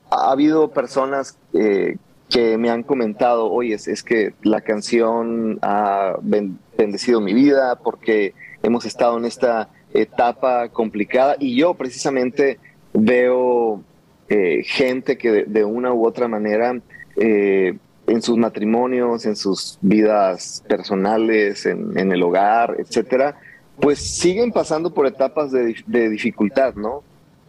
ha 0.08 0.30
habido 0.30 0.70
personas 0.70 1.36
eh, 1.52 1.96
que 2.30 2.58
me 2.58 2.70
han 2.70 2.84
comentado, 2.84 3.50
oye, 3.50 3.74
es, 3.74 4.02
que 4.04 4.34
la 4.42 4.60
canción 4.60 5.58
ha 5.62 6.16
bendecido 6.22 7.20
mi 7.20 7.34
vida 7.34 7.80
porque 7.82 8.34
hemos 8.62 8.84
estado 8.84 9.18
en 9.18 9.24
esta 9.24 9.68
etapa 10.00 10.68
complicada 10.68 11.36
y 11.38 11.56
yo 11.56 11.74
precisamente 11.74 12.58
veo 12.92 13.82
eh, 14.28 14.64
gente 14.64 15.16
que 15.16 15.44
de, 15.44 15.64
una 15.64 15.92
u 15.92 16.04
otra 16.04 16.26
manera 16.26 16.80
eh, 17.16 17.78
en 18.08 18.22
sus 18.22 18.36
matrimonios, 18.36 19.24
en 19.24 19.36
sus 19.36 19.78
vidas 19.80 20.64
personales, 20.68 21.66
en, 21.66 22.12
el 22.12 22.22
hogar, 22.22 22.76
etcétera, 22.78 23.38
pues 23.78 24.00
siguen 24.00 24.50
pasando 24.50 24.92
por 24.92 25.06
etapas 25.06 25.52
de, 25.52 25.74
dificultad, 26.08 26.74
¿no? 26.74 27.02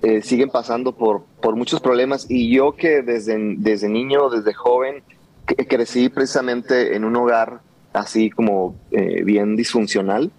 Eh, 0.04 0.22
siguen 0.22 0.50
pasando 0.50 0.92
por, 0.92 1.24
por 1.42 1.56
muchos 1.56 1.80
problemas 1.80 2.28
y 2.30 2.54
yo 2.54 2.76
que 2.76 3.02
desde, 3.02 3.56
desde 3.58 3.90
niño, 3.90 4.30
desde 4.30 4.54
joven, 4.54 5.02
crecí 5.46 6.10
precisamente 6.10 6.96
en 6.96 7.06
un 7.06 7.16
hogar 7.16 7.62
así 7.94 8.30
como 8.30 8.76
bien 8.92 9.56
disfuncional, 9.56 10.32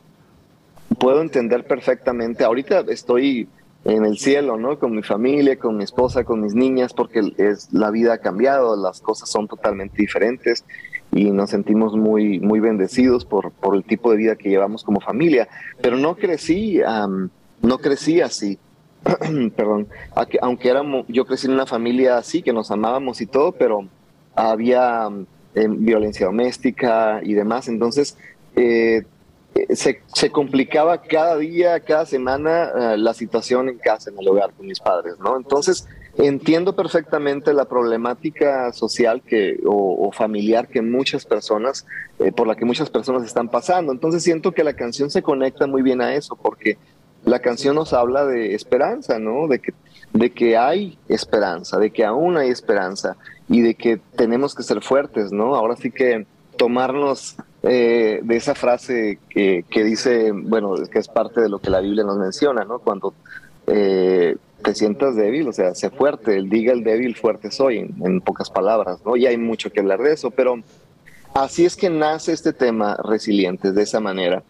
puedo 0.99 1.23
entender 1.23 1.67
perfectamente, 1.67 2.45
ahorita 2.45 2.81
estoy 2.89 3.49
en 3.85 4.05
el 4.05 4.19
cielo, 4.19 4.57
¿no? 4.57 4.79
Con 4.79 4.95
mi 4.95 5.03
familia, 5.03 5.59
con 5.59 5.77
mi 5.77 5.85
esposa, 5.85 6.25
con 6.25 6.41
mis 6.41 6.55
niñas, 6.55 6.93
porque 6.93 7.33
es, 7.39 7.73
la 7.73 7.91
vida 7.91 8.15
ha 8.15 8.19
cambiado, 8.19 8.77
las 8.77 9.01
cosas 9.01 9.31
son 9.31 9.49
totalmente 9.49 9.97
diferentes 9.97 10.65
y 11.13 11.31
nos 11.31 11.51
sentimos 11.51 11.97
muy, 11.97 12.39
muy 12.41 12.61
bendecidos 12.61 13.25
por, 13.25 13.51
por 13.53 13.75
el 13.75 13.85
tipo 13.85 14.11
de 14.11 14.19
vida 14.19 14.37
que 14.37 14.51
llevamos 14.51 14.85
como 14.85 15.01
familia. 15.01 15.49
Pero 15.81 15.97
no 15.97 16.17
crecí, 16.17 16.81
no 17.63 17.79
crecí 17.79 18.21
así. 18.21 18.59
Perdón, 19.57 19.89
aunque 20.43 20.69
éramos, 20.69 21.07
yo 21.09 21.25
crecí 21.25 21.47
en 21.47 21.55
una 21.55 21.67
familia 21.67 22.19
así, 22.19 22.43
que 22.43 22.53
nos 22.53 22.71
amábamos 22.71 23.21
y 23.21 23.27
todo, 23.27 23.53
pero 23.53 23.87
había 24.35 25.09
em, 25.55 25.85
violencia 25.85 26.27
doméstica 26.27 27.21
y 27.23 27.33
demás. 27.33 27.69
Entonces, 27.69 28.19
eh, 28.57 29.05
se, 29.71 30.03
se, 30.15 30.31
complicaba 30.31 31.03
cada 31.03 31.37
día, 31.37 31.81
cada 31.81 32.07
semana 32.07 32.71
eh, 32.75 32.99
la 32.99 33.15
situación 33.15 33.69
en 33.69 33.79
casa, 33.79 34.11
en 34.11 34.19
el 34.19 34.29
hogar 34.29 34.53
con 34.53 34.67
mis 34.67 34.81
padres, 34.81 35.19
¿no? 35.19 35.37
Entonces, 35.37 35.87
entiendo 36.17 36.75
perfectamente 36.75 37.53
la 37.53 37.67
problemática 37.67 38.73
social 38.73 39.23
que, 39.23 39.59
o, 39.65 40.11
familiar 40.13 40.69
que 40.69 40.83
muchas 40.83 41.25
personas, 41.25 41.87
eh, 42.19 42.33
por 42.33 42.47
la 42.47 42.57
que 42.57 42.65
muchas 42.65 42.91
personas 42.91 43.25
están 43.25 43.49
pasando. 43.49 43.93
Entonces, 43.93 44.23
siento 44.23 44.53
que 44.53 44.65
la 44.65 44.75
canción 44.75 45.11
se 45.11 45.23
conecta 45.23 45.67
muy 45.67 45.83
bien 45.83 46.01
a 46.01 46.15
eso, 46.15 46.37
porque 46.37 46.79
la 47.25 47.41
canción 47.41 47.75
nos 47.75 47.93
habla 47.93 48.25
de 48.25 48.55
esperanza, 48.55 49.19
¿no? 49.19 49.49
De 49.49 49.61
que, 49.61 49.75
de 50.13 50.31
que 50.31 50.57
hay 50.57 50.99
esperanza, 51.09 51.79
de 51.79 51.91
que 51.91 52.05
aún 52.05 52.37
hay 52.37 52.51
esperanza 52.51 53.17
y 53.49 53.61
de 53.61 53.75
que 53.75 53.99
tenemos 54.17 54.55
que 54.55 54.63
ser 54.63 54.83
fuertes, 54.83 55.33
¿no? 55.33 55.55
Ahora 55.55 55.77
sí 55.77 55.91
que 55.91 56.27
tomarnos 56.57 57.37
eh, 57.63 58.21
de 58.23 58.37
esa 58.37 58.55
frase 58.55 59.19
que, 59.29 59.65
dice, 59.73 60.31
bueno, 60.33 60.75
que 60.91 60.99
es 60.99 61.09
parte 61.09 61.41
de 61.41 61.49
lo 61.49 61.59
que 61.59 61.71
la 61.71 61.81
Biblia 61.81 62.05
nos 62.05 62.17
menciona, 62.17 62.65
¿no? 62.65 62.79
Cuando 62.79 63.15
eh, 63.67 64.37
te 64.63 64.75
sientas 64.75 65.17
débil, 65.17 65.49
o 65.49 65.53
sea, 65.53 65.75
sé 65.75 65.91
fuerte, 65.91 66.37
el 66.37 66.49
diga 66.49 66.73
el 66.73 66.85
débil, 66.85 67.17
fuerte 67.17 67.51
soy, 67.51 67.79
en, 67.79 68.21
pocas 68.21 68.51
palabras, 68.51 69.01
¿no? 69.05 69.17
Y 69.17 69.27
hay 69.27 69.37
mucho 69.37 69.71
que 69.71 69.81
hablar 69.81 70.01
de 70.01 70.13
eso, 70.13 70.31
pero 70.31 70.61
así 71.35 71.65
es 71.65 71.77
que 71.77 71.91
nace 71.91 72.33
este 72.33 72.53
tema 72.53 72.97
resiliente, 73.03 73.73
de 73.73 73.83
esa 73.83 74.01
manera. 74.01 74.43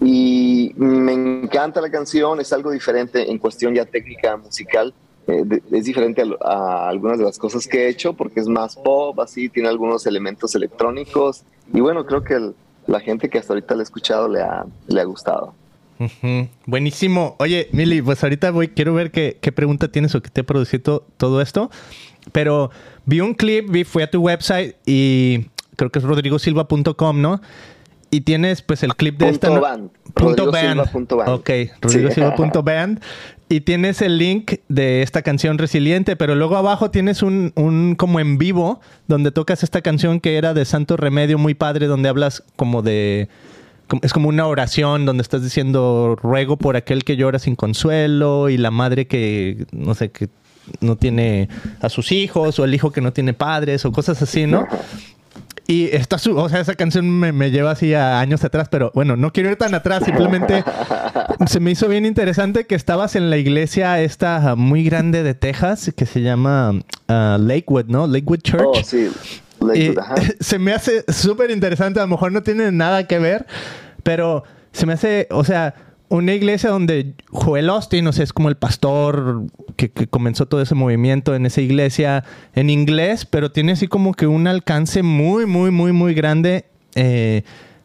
Y 0.00 0.72
me 0.76 1.12
encanta 1.12 1.80
la 1.80 1.90
canción, 1.90 2.40
es 2.40 2.52
algo 2.52 2.70
diferente 2.70 3.30
en 3.30 3.38
cuestión 3.38 3.74
ya 3.74 3.84
técnica 3.84 4.36
musical, 4.36 4.92
eh, 5.28 5.44
es 5.72 5.84
diferente 5.84 6.22
a, 6.40 6.88
algunas 6.88 7.18
de 7.18 7.24
las 7.24 7.38
cosas 7.38 7.66
que 7.66 7.84
he 7.84 7.88
hecho 7.88 8.14
porque 8.14 8.40
es 8.40 8.48
más 8.48 8.76
pop, 8.76 9.18
así, 9.20 9.48
tiene 9.48 9.68
algunos 9.68 10.06
elementos 10.06 10.54
electrónicos 10.54 11.42
y 11.72 11.80
bueno, 11.80 12.06
creo 12.06 12.22
que 12.22 12.52
la 12.86 13.00
gente 13.00 13.28
que 13.28 13.38
hasta 13.38 13.52
ahorita 13.52 13.74
la 13.74 13.80
ha 13.80 13.82
escuchado 13.82 14.28
le 14.28 14.40
ha, 14.40 14.64
le 14.86 15.00
ha 15.00 15.04
gustado. 15.04 15.54
Buenísimo. 16.66 17.36
Oye, 17.38 17.68
Mili, 17.72 18.02
pues 18.02 18.22
ahorita 18.22 18.50
voy, 18.50 18.68
quiero 18.68 18.92
ver 18.92 19.10
qué, 19.10 19.38
qué 19.40 19.50
pregunta 19.50 19.88
tienes 19.88 20.14
o 20.14 20.20
qué 20.20 20.28
te 20.28 20.42
ha 20.42 20.44
producido 20.44 21.06
todo 21.16 21.40
esto, 21.40 21.70
pero 22.32 22.70
vi 23.06 23.20
un 23.20 23.34
clip, 23.34 23.70
vi, 23.70 23.84
fui 23.84 24.02
a 24.02 24.10
tu 24.10 24.20
website 24.20 24.76
y 24.84 25.46
creo 25.76 25.90
que 25.90 25.98
es 25.98 26.04
rodrigosilva.com, 26.04 27.20
¿no? 27.20 27.40
Y 28.10 28.20
tienes 28.22 28.62
pues 28.62 28.82
el 28.82 28.94
clip 28.94 29.18
de 29.18 29.30
esta... 29.30 29.50
Band. 29.50 29.90
Punto 30.14 30.50
band. 30.50 30.80
Ok, 31.26 31.50
rodrigosilva.band. 31.80 33.02
Y 33.48 33.60
tienes 33.60 34.02
el 34.02 34.18
link 34.18 34.54
de 34.68 35.02
esta 35.02 35.22
canción 35.22 35.58
Resiliente, 35.58 36.16
pero 36.16 36.34
luego 36.34 36.56
abajo 36.56 36.90
tienes 36.90 37.22
un, 37.22 37.52
un, 37.54 37.94
como 37.94 38.18
en 38.18 38.38
vivo 38.38 38.80
donde 39.06 39.30
tocas 39.30 39.62
esta 39.62 39.82
canción 39.82 40.18
que 40.18 40.36
era 40.36 40.52
de 40.52 40.64
Santo 40.64 40.96
Remedio, 40.96 41.38
muy 41.38 41.54
padre, 41.54 41.86
donde 41.86 42.08
hablas 42.08 42.42
como 42.56 42.82
de... 42.82 43.28
Es 44.02 44.12
como 44.12 44.28
una 44.28 44.48
oración 44.48 45.04
donde 45.06 45.22
estás 45.22 45.44
diciendo 45.44 46.16
ruego 46.20 46.56
por 46.56 46.74
aquel 46.74 47.04
que 47.04 47.16
llora 47.16 47.38
sin 47.38 47.54
consuelo 47.54 48.48
y 48.48 48.56
la 48.56 48.72
madre 48.72 49.06
que, 49.06 49.64
no 49.70 49.94
sé, 49.94 50.10
que 50.10 50.28
no 50.80 50.96
tiene 50.96 51.48
a 51.80 51.88
sus 51.88 52.10
hijos 52.10 52.58
o 52.58 52.64
el 52.64 52.74
hijo 52.74 52.90
que 52.90 53.00
no 53.00 53.12
tiene 53.12 53.32
padres 53.32 53.84
o 53.84 53.92
cosas 53.92 54.20
así, 54.22 54.46
¿no? 54.48 54.66
Y 55.68 55.86
esta, 55.86 56.16
o 56.16 56.48
sea, 56.48 56.60
esa 56.60 56.74
canción 56.76 57.08
me, 57.10 57.50
lleva 57.50 57.72
así 57.72 57.92
a 57.92 58.20
años 58.20 58.44
atrás, 58.44 58.68
pero 58.70 58.92
bueno, 58.94 59.16
no 59.16 59.32
quiero 59.32 59.50
ir 59.50 59.56
tan 59.56 59.74
atrás, 59.74 60.04
simplemente 60.04 60.62
se 61.46 61.58
me 61.58 61.72
hizo 61.72 61.88
bien 61.88 62.06
interesante 62.06 62.66
que 62.66 62.76
estabas 62.76 63.16
en 63.16 63.30
la 63.30 63.36
iglesia 63.36 64.00
esta 64.00 64.54
muy 64.54 64.84
grande 64.84 65.24
de 65.24 65.34
Texas 65.34 65.92
que 65.96 66.06
se 66.06 66.22
llama 66.22 66.70
uh, 66.70 67.38
Lakewood, 67.38 67.86
¿no? 67.86 68.06
Lakewood 68.06 68.42
Church. 68.42 68.64
Oh, 68.64 68.84
sí. 68.84 69.10
Lakewood, 69.60 69.98
ajá. 69.98 70.14
Se 70.40 70.58
me 70.60 70.72
hace 70.72 71.04
súper 71.08 71.50
interesante, 71.50 71.98
a 71.98 72.04
lo 72.04 72.08
mejor 72.08 72.30
no 72.30 72.44
tiene 72.44 72.70
nada 72.70 73.08
que 73.08 73.18
ver, 73.18 73.46
pero 74.04 74.44
se 74.70 74.86
me 74.86 74.92
hace, 74.92 75.26
o 75.30 75.42
sea, 75.42 75.74
una 76.08 76.34
iglesia 76.34 76.70
donde 76.70 77.14
Joel 77.30 77.68
Austin, 77.70 78.06
o 78.06 78.12
sea, 78.12 78.24
es 78.24 78.32
como 78.32 78.48
el 78.48 78.56
pastor 78.56 79.44
que, 79.76 79.90
comenzó 79.90 80.46
todo 80.46 80.62
ese 80.62 80.74
movimiento 80.74 81.34
en 81.34 81.46
esa 81.46 81.60
iglesia 81.60 82.24
en 82.54 82.70
inglés, 82.70 83.24
pero 83.24 83.50
tiene 83.50 83.72
así 83.72 83.88
como 83.88 84.14
que 84.14 84.26
un 84.26 84.46
alcance 84.46 85.02
muy, 85.02 85.46
muy, 85.46 85.70
muy, 85.70 85.92
muy 85.92 86.14
grande 86.14 86.66
eh, 86.94 87.42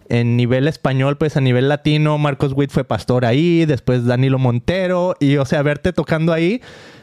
en 0.10 0.38
nivel 0.38 0.68
español, 0.68 1.18
pues 1.18 1.38
a 1.38 1.42
nivel 1.42 1.70
latino. 1.70 2.18
Marcos 2.18 2.54
Witt 2.56 2.72
fue 2.72 2.84
pastor 2.84 3.26
ahí, 3.26 3.66
después 3.66 4.06
Danilo 4.06 4.38
Montero, 4.38 5.16
y 5.20 5.38
o 5.38 5.46
sea, 5.46 5.62
verte 5.64 5.94
tocando 5.94 6.34
ahí 6.34 6.62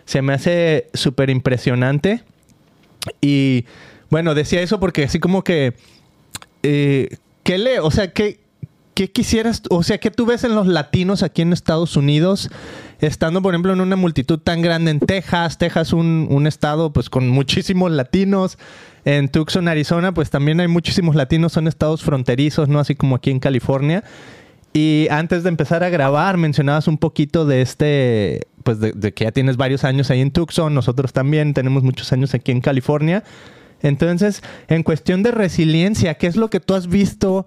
se 0.08 0.22
me 0.22 0.32
hace 0.32 0.88
súper 0.94 1.28
impresionante. 1.28 2.22
Y 3.20 3.66
bueno, 4.08 4.34
decía 4.34 4.62
eso 4.62 4.80
porque 4.80 5.04
así 5.04 5.20
como 5.20 5.44
que, 5.44 5.74
eh, 6.62 7.08
¿qué 7.42 7.58
le, 7.58 7.80
o 7.80 7.90
sea, 7.90 8.10
qué 8.12 8.40
¿qué 8.98 9.12
quisieras, 9.12 9.62
o 9.70 9.84
sea, 9.84 9.98
qué 9.98 10.10
tú 10.10 10.26
ves 10.26 10.42
en 10.42 10.56
los 10.56 10.66
latinos 10.66 11.22
aquí 11.22 11.42
en 11.42 11.52
Estados 11.52 11.96
Unidos, 11.96 12.50
estando, 12.98 13.40
por 13.40 13.54
ejemplo, 13.54 13.72
en 13.72 13.80
una 13.80 13.94
multitud 13.94 14.40
tan 14.40 14.60
grande 14.60 14.90
en 14.90 14.98
Texas, 14.98 15.56
Texas 15.56 15.92
un, 15.92 16.26
un 16.28 16.48
estado 16.48 16.92
pues 16.92 17.08
con 17.08 17.28
muchísimos 17.28 17.92
latinos, 17.92 18.58
en 19.04 19.28
Tucson, 19.28 19.68
Arizona, 19.68 20.12
pues 20.12 20.30
también 20.30 20.58
hay 20.58 20.66
muchísimos 20.66 21.14
latinos, 21.14 21.52
son 21.52 21.68
estados 21.68 22.02
fronterizos, 22.02 22.68
¿no? 22.68 22.80
Así 22.80 22.96
como 22.96 23.14
aquí 23.14 23.30
en 23.30 23.38
California. 23.38 24.02
Y 24.72 25.06
antes 25.12 25.44
de 25.44 25.50
empezar 25.50 25.84
a 25.84 25.90
grabar, 25.90 26.36
mencionabas 26.36 26.88
un 26.88 26.98
poquito 26.98 27.46
de 27.46 27.62
este, 27.62 28.48
pues 28.64 28.80
de, 28.80 28.90
de, 28.90 29.14
que 29.14 29.26
ya 29.26 29.30
tienes 29.30 29.56
varios 29.56 29.84
años 29.84 30.10
ahí 30.10 30.20
en 30.20 30.32
Tucson, 30.32 30.74
nosotros 30.74 31.12
también 31.12 31.54
tenemos 31.54 31.84
muchos 31.84 32.12
años 32.12 32.34
aquí 32.34 32.50
en 32.50 32.60
California. 32.60 33.22
Entonces, 33.80 34.42
en 34.66 34.82
cuestión 34.82 35.22
de 35.22 35.30
resiliencia, 35.30 36.14
¿qué 36.14 36.26
es 36.26 36.34
lo 36.34 36.50
que 36.50 36.58
tú 36.58 36.74
has 36.74 36.88
visto? 36.88 37.46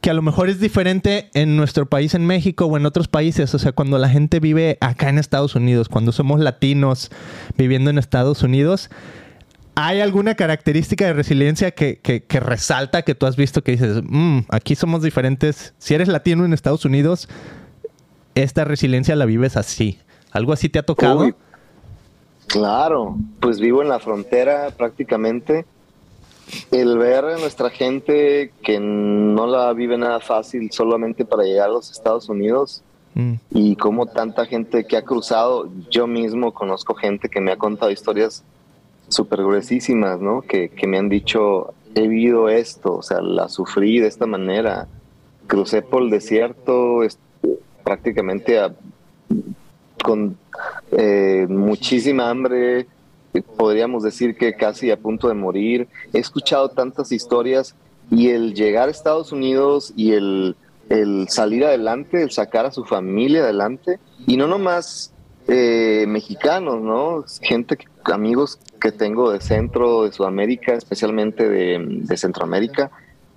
Que 0.00 0.10
a 0.10 0.14
lo 0.14 0.22
mejor 0.22 0.48
es 0.48 0.60
diferente 0.60 1.30
en 1.34 1.56
nuestro 1.56 1.86
país, 1.86 2.14
en 2.14 2.26
México 2.26 2.64
o 2.66 2.76
en 2.76 2.86
otros 2.86 3.08
países. 3.08 3.54
O 3.54 3.58
sea, 3.58 3.72
cuando 3.72 3.98
la 3.98 4.08
gente 4.08 4.40
vive 4.40 4.78
acá 4.80 5.08
en 5.08 5.18
Estados 5.18 5.54
Unidos, 5.54 5.88
cuando 5.88 6.12
somos 6.12 6.40
latinos 6.40 7.10
viviendo 7.56 7.90
en 7.90 7.98
Estados 7.98 8.42
Unidos, 8.42 8.90
¿Hay 9.76 10.00
alguna 10.00 10.34
característica 10.34 11.06
de 11.06 11.14
resiliencia 11.14 11.70
que, 11.70 12.00
que, 12.00 12.40
resalta 12.40 13.00
que 13.02 13.14
tú 13.14 13.24
has 13.24 13.36
visto 13.36 13.62
que 13.62 13.72
dices, 13.72 14.02
"Mm, 14.04 14.40
aquí 14.50 14.74
somos 14.74 15.00
diferentes? 15.00 15.74
Si 15.78 15.94
eres 15.94 16.08
latino 16.08 16.44
en 16.44 16.52
Estados 16.52 16.84
Unidos, 16.84 17.28
esta 18.34 18.64
resiliencia 18.64 19.16
la 19.16 19.24
vives 19.24 19.56
así. 19.56 19.98
¿Algo 20.32 20.52
así 20.52 20.68
te 20.68 20.78
ha 20.78 20.82
tocado? 20.82 21.34
Claro, 22.46 23.16
pues 23.40 23.60
vivo 23.60 23.80
en 23.80 23.88
la 23.88 24.00
frontera 24.00 24.70
prácticamente. 24.76 25.64
El 26.70 26.98
ver 26.98 27.24
a 27.24 27.38
nuestra 27.38 27.70
gente 27.70 28.52
que 28.62 28.78
no 28.80 29.46
la 29.46 29.72
vive 29.72 29.96
nada 29.98 30.20
fácil 30.20 30.70
solamente 30.72 31.24
para 31.24 31.44
llegar 31.44 31.68
a 31.68 31.72
los 31.72 31.90
Estados 31.90 32.28
Unidos 32.28 32.82
Mm, 33.12 33.34
y 33.50 33.74
como 33.74 34.06
tanta 34.06 34.46
gente 34.46 34.84
que 34.86 34.96
ha 34.96 35.02
cruzado, 35.02 35.68
yo 35.90 36.06
mismo 36.06 36.54
conozco 36.54 36.94
gente 36.94 37.28
que 37.28 37.40
me 37.40 37.50
ha 37.50 37.56
contado 37.56 37.90
historias 37.90 38.44
súper 39.08 39.40
gruesísimas, 39.42 40.20
¿no? 40.20 40.42
Que, 40.42 40.68
que 40.68 40.86
me 40.86 40.96
han 40.96 41.08
dicho, 41.08 41.74
he 41.96 42.02
vivido 42.06 42.48
esto, 42.48 42.94
o 42.98 43.02
sea, 43.02 43.20
la 43.20 43.48
sufrí 43.48 43.98
de 43.98 44.06
esta 44.06 44.26
manera, 44.26 44.86
crucé 45.48 45.82
por 45.82 46.02
el 46.02 46.10
desierto 46.10 47.02
es- 47.02 47.18
prácticamente 47.82 48.60
a- 48.60 48.72
con 50.04 50.36
eh, 50.92 51.46
muchísima 51.48 52.30
hambre, 52.30 52.86
podríamos 53.56 54.02
decir 54.02 54.36
que 54.36 54.54
casi 54.54 54.90
a 54.90 54.98
punto 54.98 55.28
de 55.28 55.34
morir. 55.34 55.88
He 56.12 56.18
escuchado 56.18 56.70
tantas 56.70 57.12
historias 57.12 57.74
y 58.10 58.30
el 58.30 58.54
llegar 58.54 58.88
a 58.88 58.90
Estados 58.90 59.32
Unidos 59.32 59.92
y 59.96 60.12
el, 60.12 60.56
el 60.88 61.28
salir 61.28 61.64
adelante, 61.64 62.22
el 62.22 62.30
sacar 62.30 62.66
a 62.66 62.72
su 62.72 62.84
familia 62.84 63.42
adelante, 63.42 64.00
y 64.26 64.36
no 64.36 64.46
nomás 64.48 65.12
eh, 65.46 66.04
mexicanos, 66.08 66.80
¿no? 66.80 67.24
Gente, 67.40 67.78
amigos 68.04 68.58
que 68.80 68.92
tengo 68.92 69.30
de 69.30 69.40
Centro, 69.40 70.04
de 70.04 70.12
Sudamérica, 70.12 70.74
especialmente 70.74 71.48
de, 71.48 71.78
de 71.80 72.16
Centroamérica, 72.16 72.90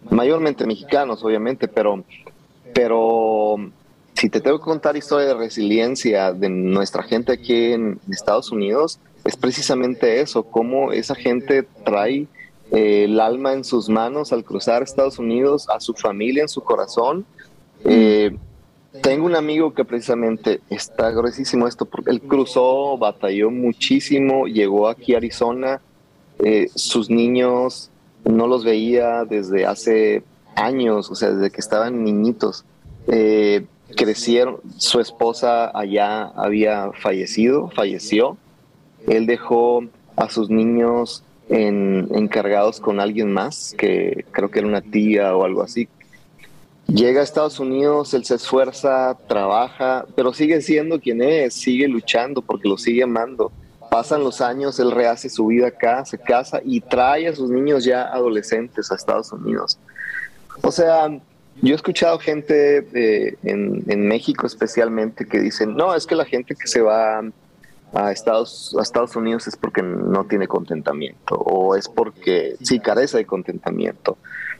mayormente 0.10 0.66
mexicanos, 0.66 1.24
obviamente, 1.24 1.68
pero, 1.68 2.04
pero 2.74 3.58
si 4.14 4.30
te 4.30 4.42
tengo 4.42 4.60
que 4.60 4.66
contar 4.66 4.96
historia 4.96 5.28
de 5.28 5.34
resiliencia 5.34 6.34
de 6.34 6.50
nuestra 6.50 7.04
gente 7.04 7.34
aquí 7.34 7.74
en 7.74 8.00
Estados 8.10 8.52
Unidos, 8.52 9.00
es 9.26 9.38
precisamente 9.38 10.22
eso, 10.22 10.44
cómo 10.44 10.92
esa 10.92 11.16
gente 11.16 11.64
trae 11.86 12.28
eh, 12.72 13.06
el 13.06 13.20
alma 13.20 13.54
en 13.54 13.64
sus 13.64 13.90
manos 13.90 14.34
al 14.34 14.44
cruzar 14.44 14.84
Estados 14.84 15.20
Unidos, 15.20 15.68
a 15.70 15.80
su 15.80 15.94
familia 15.94 16.44
en 16.44 16.50
su 16.50 16.62
corazón. 16.62 17.26
Eh, 17.86 18.36
tengo 19.02 19.26
un 19.26 19.36
amigo 19.36 19.74
que 19.74 19.86
precisamente 19.86 20.62
está 20.70 21.10
gruesísimo 21.12 21.68
esto, 21.68 21.86
porque 21.86 22.12
él 22.12 22.22
cruzó, 22.22 22.98
batalló 22.98 23.50
muchísimo, 23.50 24.46
llegó 24.46 24.88
aquí 24.88 25.14
a 25.14 25.18
Arizona, 25.18 25.82
eh, 26.40 26.70
sus 26.76 27.10
niños 27.10 27.90
no 28.26 28.48
los 28.48 28.64
veía 28.64 29.26
desde 29.26 29.66
hace 29.66 30.24
años, 30.56 31.10
o 31.10 31.16
sea, 31.16 31.32
desde 31.32 31.52
que 31.52 31.62
estaban 31.62 32.04
niñitos. 32.04 32.66
Eh, 33.08 33.66
crecieron, 33.96 34.58
su 34.78 35.00
esposa 35.00 35.78
allá 35.78 36.26
había 36.36 36.92
fallecido, 37.02 37.70
falleció. 37.76 38.38
Él 39.08 39.26
dejó 39.26 39.84
a 40.16 40.30
sus 40.30 40.50
niños 40.50 41.24
en- 41.50 42.08
encargados 42.14 42.80
con 42.80 43.00
alguien 43.00 43.32
más, 43.32 43.76
que 43.78 44.26
creo 44.32 44.50
que 44.50 44.60
era 44.60 44.68
una 44.68 44.82
tía 44.82 45.36
o 45.36 45.44
algo 45.44 45.62
así. 45.62 45.88
Llega 46.88 47.22
a 47.22 47.24
Estados 47.24 47.60
Unidos, 47.60 48.14
él 48.14 48.26
se 48.26 48.36
esfuerza, 48.36 49.18
trabaja, 49.28 50.06
pero 50.16 50.34
sigue 50.34 50.62
siendo 50.62 51.00
quien 51.00 51.22
es, 51.22 51.54
sigue 51.54 51.88
luchando 51.88 52.42
porque 52.42 52.68
lo 52.68 52.78
sigue 52.78 53.04
amando. 53.04 53.52
Pasan 53.90 54.24
los 54.24 54.42
años, 54.42 54.80
él 54.80 54.92
rehace 54.92 55.30
su 55.30 55.48
vida 55.48 55.68
acá, 55.68 56.04
se 56.04 56.18
casa 56.18 56.62
y 56.64 56.82
trae 56.82 57.28
a 57.28 57.36
sus 57.36 57.50
niños 57.50 57.86
ya 57.86 58.04
adolescentes 58.04 58.92
a 58.92 58.96
Estados 58.96 59.32
Unidos. 59.32 59.78
O 60.62 60.72
sea, 60.72 61.10
yo 61.62 61.74
he 61.74 61.76
escuchado 61.76 62.20
gente 62.20 62.86
eh, 62.94 63.38
en, 63.44 63.84
en 63.88 64.08
México 64.08 64.46
especialmente 64.48 65.26
que 65.26 65.40
dicen, 65.40 65.76
no, 65.76 65.94
es 65.96 66.06
que 66.06 66.16
la 66.16 66.26
gente 66.26 66.56
que 66.56 66.68
se 66.68 66.82
va 66.82 67.24
a 67.94 68.12
Estados, 68.12 68.76
a 68.78 68.82
Estados 68.82 69.16
Unidos 69.16 69.48
es 69.48 69.56
porque 69.56 69.82
no 69.84 70.26
tiene 70.26 70.48
contentamiento 70.48 71.36
o 71.36 71.76
es 71.76 71.88
porque 71.88 72.56
sí 72.62 72.80
carece 72.80 73.18
de 73.18 73.26
contentamiento 73.26 74.18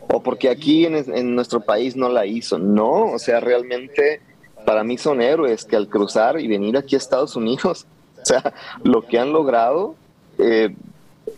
o 0.08 0.22
porque 0.22 0.50
aquí 0.50 0.86
en, 0.86 0.96
en 0.96 1.36
nuestro 1.36 1.62
país 1.62 1.96
no 1.96 2.10
la 2.10 2.26
hizo. 2.26 2.60
No, 2.60 3.06
o 3.12 3.20
sea, 3.20 3.40
realmente 3.40 4.22
para 4.66 4.84
mí 4.84 4.98
son 4.98 5.22
héroes 5.22 5.66
que 5.66 5.76
al 5.76 5.88
cruzar 5.88 6.40
y 6.40 6.48
venir 6.48 6.78
aquí 6.78 6.96
a 6.96 6.98
Estados 6.98 7.36
Unidos, 7.36 7.86
o 8.22 8.26
sea, 8.26 8.54
lo 8.84 9.02
que 9.06 9.20
han 9.20 9.34
logrado 9.34 9.96
eh, 10.38 10.76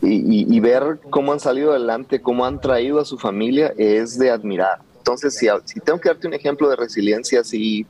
y, 0.02 0.60
ver 0.60 1.00
cómo 1.10 1.32
han 1.32 1.40
salido 1.40 1.72
adelante, 1.72 2.22
cómo 2.22 2.46
han 2.46 2.60
traído 2.60 3.00
a 3.00 3.06
su 3.06 3.18
familia, 3.18 3.74
es 3.78 4.18
de 4.18 4.30
admirar. 4.30 4.80
Entonces, 4.98 5.36
si, 5.36 5.48
si 5.66 5.80
tengo 5.80 6.00
que 6.00 6.10
darte 6.10 6.28
un 6.28 6.34
ejemplo 6.34 6.70
de 6.70 6.76
resiliencia, 6.76 7.44
sí, 7.44 7.86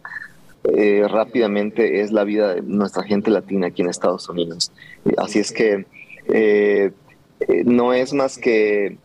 eh, 0.73 1.05
rápidamente 1.07 2.01
es 2.01 2.11
la 2.11 2.23
vida 2.23 2.55
de 2.55 2.61
nuestra 2.61 3.03
gente 3.03 3.29
latina 3.29 3.67
aquí 3.67 3.81
en 3.81 3.89
Estados 3.89 4.27
Unidos. 4.29 4.71
Así 5.17 5.39
es 5.39 5.51
que 5.51 5.85
eh, 6.27 6.91
eh, 7.39 7.63
no 7.65 7.93
es 7.93 8.13
más 8.13 8.37
que 8.37 8.97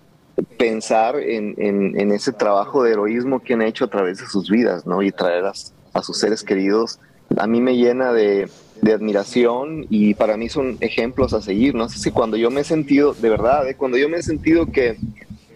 pensar 0.57 1.17
en, 1.19 2.13
ese 2.13 2.33
trabajo 2.33 2.83
de 2.83 2.93
heroísmo 2.93 3.41
que 3.41 3.55
han 3.55 3.63
hecho 3.63 3.85
a 3.85 3.91
través 3.91 4.19
de 4.19 4.27
sus 4.27 4.49
vidas, 4.49 4.87
¿no? 4.87 5.03
Y 5.03 5.13
traer 5.13 5.45
a, 5.45 6.03
sus 6.03 6.19
seres 6.19 6.43
queridos. 6.43 6.99
A 7.37 7.47
mí 7.47 7.61
me 7.61 7.77
llena 7.77 8.13
de, 8.13 8.49
de 8.81 8.93
admiración 8.93 9.87
y 9.91 10.15
para 10.15 10.37
mí 10.37 10.49
son 10.49 10.79
ejemplos 10.81 11.35
a 11.35 11.43
seguir. 11.43 11.75
No 11.75 11.89
sé 11.89 11.99
si 11.99 12.11
cuando 12.11 12.37
yo 12.37 12.51
me 12.51 12.63
he 12.63 12.65
sentido, 12.65 13.13
de 13.13 13.29
verdad, 13.29 13.69
¿eh? 13.69 13.75
cuando 13.75 13.99
yo 13.99 14.09
me 14.09 14.19
he 14.19 14.23
sentido 14.23 14.67
que, 14.67 14.97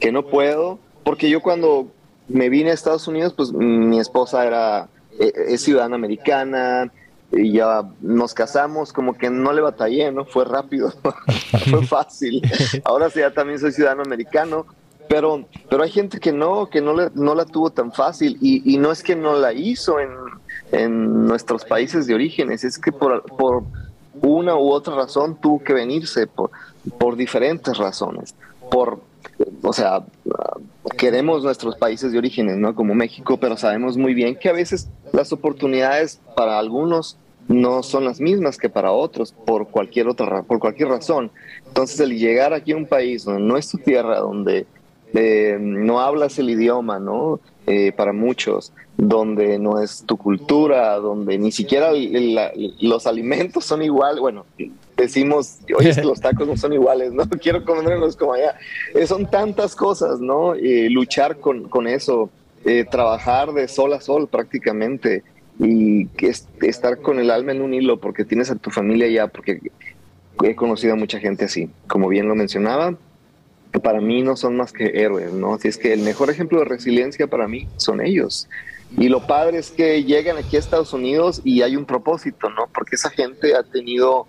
que 0.00 0.12
no 0.12 0.26
puedo, 0.26 0.78
porque 1.02 1.30
yo 1.30 1.40
cuando 1.40 1.88
me 2.28 2.48
vine 2.48 2.70
a 2.70 2.74
Estados 2.74 3.08
Unidos, 3.08 3.32
pues 3.34 3.52
mi 3.52 3.98
esposa 3.98 4.46
era 4.46 4.88
eh, 5.18 5.32
es 5.48 5.62
ciudadana 5.62 5.96
americana 5.96 6.90
y 7.32 7.52
ya 7.52 7.82
nos 8.00 8.34
casamos, 8.34 8.92
como 8.92 9.14
que 9.14 9.30
no 9.30 9.52
le 9.52 9.60
batallé, 9.60 10.12
¿no? 10.12 10.24
Fue 10.24 10.44
rápido, 10.44 10.92
fue 11.70 11.86
fácil. 11.86 12.42
Ahora 12.84 13.10
sí, 13.10 13.20
ya 13.20 13.32
también 13.32 13.58
soy 13.58 13.72
ciudadano 13.72 14.02
americano, 14.02 14.66
pero, 15.08 15.44
pero 15.68 15.82
hay 15.82 15.90
gente 15.90 16.18
que 16.18 16.32
no, 16.32 16.68
que 16.70 16.80
no, 16.80 16.94
le, 16.94 17.10
no 17.14 17.34
la 17.34 17.44
tuvo 17.44 17.70
tan 17.70 17.92
fácil 17.92 18.38
y, 18.40 18.74
y 18.74 18.78
no 18.78 18.92
es 18.92 19.02
que 19.02 19.16
no 19.16 19.36
la 19.36 19.52
hizo 19.52 20.00
en, 20.00 20.10
en 20.72 21.26
nuestros 21.26 21.64
países 21.64 22.06
de 22.06 22.14
orígenes, 22.14 22.64
es 22.64 22.78
que 22.78 22.92
por, 22.92 23.22
por 23.36 23.64
una 24.22 24.56
u 24.56 24.70
otra 24.70 24.94
razón 24.94 25.36
tuvo 25.40 25.62
que 25.62 25.72
venirse, 25.72 26.26
por, 26.26 26.50
por 26.98 27.16
diferentes 27.16 27.76
razones, 27.76 28.34
por, 28.70 29.00
o 29.62 29.72
sea, 29.72 30.04
queremos 30.96 31.42
nuestros 31.42 31.76
países 31.76 32.12
de 32.12 32.18
orígenes, 32.18 32.56
¿no? 32.56 32.74
Como 32.74 32.94
México, 32.94 33.36
pero 33.38 33.56
sabemos 33.56 33.96
muy 33.96 34.14
bien 34.14 34.36
que 34.36 34.48
a 34.48 34.52
veces 34.52 34.88
las 35.14 35.32
oportunidades 35.32 36.20
para 36.36 36.58
algunos 36.58 37.16
no 37.48 37.82
son 37.82 38.04
las 38.04 38.20
mismas 38.20 38.56
que 38.58 38.68
para 38.70 38.90
otros 38.92 39.32
por 39.32 39.68
cualquier 39.68 40.08
otra 40.08 40.26
ra- 40.26 40.42
por 40.42 40.58
cualquier 40.58 40.88
razón. 40.88 41.30
Entonces 41.66 42.00
el 42.00 42.18
llegar 42.18 42.52
aquí 42.54 42.72
a 42.72 42.76
un 42.76 42.86
país 42.86 43.24
donde 43.24 43.42
no 43.42 43.56
es 43.56 43.68
tu 43.68 43.78
tierra, 43.78 44.18
donde 44.20 44.66
eh, 45.12 45.56
no 45.60 46.00
hablas 46.00 46.38
el 46.38 46.50
idioma, 46.50 46.98
¿no? 46.98 47.38
Eh, 47.66 47.92
para 47.92 48.12
muchos, 48.12 48.72
donde 48.96 49.58
no 49.58 49.80
es 49.80 50.04
tu 50.06 50.16
cultura, 50.18 50.96
donde 50.96 51.38
ni 51.38 51.50
siquiera 51.52 51.92
los 52.80 53.06
alimentos 53.06 53.64
son 53.64 53.82
igual, 53.82 54.20
bueno, 54.20 54.44
decimos, 54.96 55.58
oye, 55.78 55.94
los 56.04 56.20
tacos 56.20 56.46
no 56.46 56.56
son 56.56 56.72
iguales, 56.74 57.12
¿no? 57.12 57.24
Quiero 57.42 57.64
comerlos 57.64 58.16
como 58.16 58.34
allá. 58.34 58.56
Eh, 58.94 59.06
son 59.06 59.30
tantas 59.30 59.74
cosas, 59.76 60.20
¿no? 60.20 60.54
Luchar 60.90 61.38
con, 61.38 61.68
con 61.68 61.86
eso, 61.86 62.28
eh, 62.64 62.84
trabajar 62.90 63.52
de 63.52 63.68
sol 63.68 63.92
a 63.92 64.00
sol 64.00 64.28
prácticamente 64.28 65.22
y 65.58 66.08
estar 66.62 66.98
con 66.98 67.20
el 67.20 67.30
alma 67.30 67.52
en 67.52 67.62
un 67.62 67.74
hilo 67.74 68.00
porque 68.00 68.24
tienes 68.24 68.50
a 68.50 68.56
tu 68.56 68.70
familia 68.70 69.06
allá, 69.06 69.28
porque 69.28 69.60
he 70.42 70.54
conocido 70.56 70.94
a 70.94 70.96
mucha 70.96 71.20
gente 71.20 71.44
así, 71.44 71.70
como 71.86 72.08
bien 72.08 72.26
lo 72.26 72.34
mencionaba, 72.34 72.96
para 73.82 74.00
mí 74.00 74.22
no 74.22 74.36
son 74.36 74.56
más 74.56 74.72
que 74.72 75.02
héroes, 75.02 75.32
¿no? 75.32 75.54
Así 75.54 75.68
es 75.68 75.78
que 75.78 75.92
el 75.92 76.00
mejor 76.00 76.30
ejemplo 76.30 76.60
de 76.60 76.64
resiliencia 76.64 77.26
para 77.26 77.48
mí 77.48 77.68
son 77.76 78.00
ellos. 78.00 78.48
Y 78.96 79.08
lo 79.08 79.26
padre 79.26 79.58
es 79.58 79.70
que 79.70 80.04
llegan 80.04 80.36
aquí 80.36 80.56
a 80.56 80.60
Estados 80.60 80.92
Unidos 80.92 81.40
y 81.44 81.62
hay 81.62 81.76
un 81.76 81.84
propósito, 81.84 82.48
¿no? 82.50 82.68
Porque 82.72 82.94
esa 82.94 83.10
gente 83.10 83.56
ha 83.56 83.64
tenido 83.64 84.26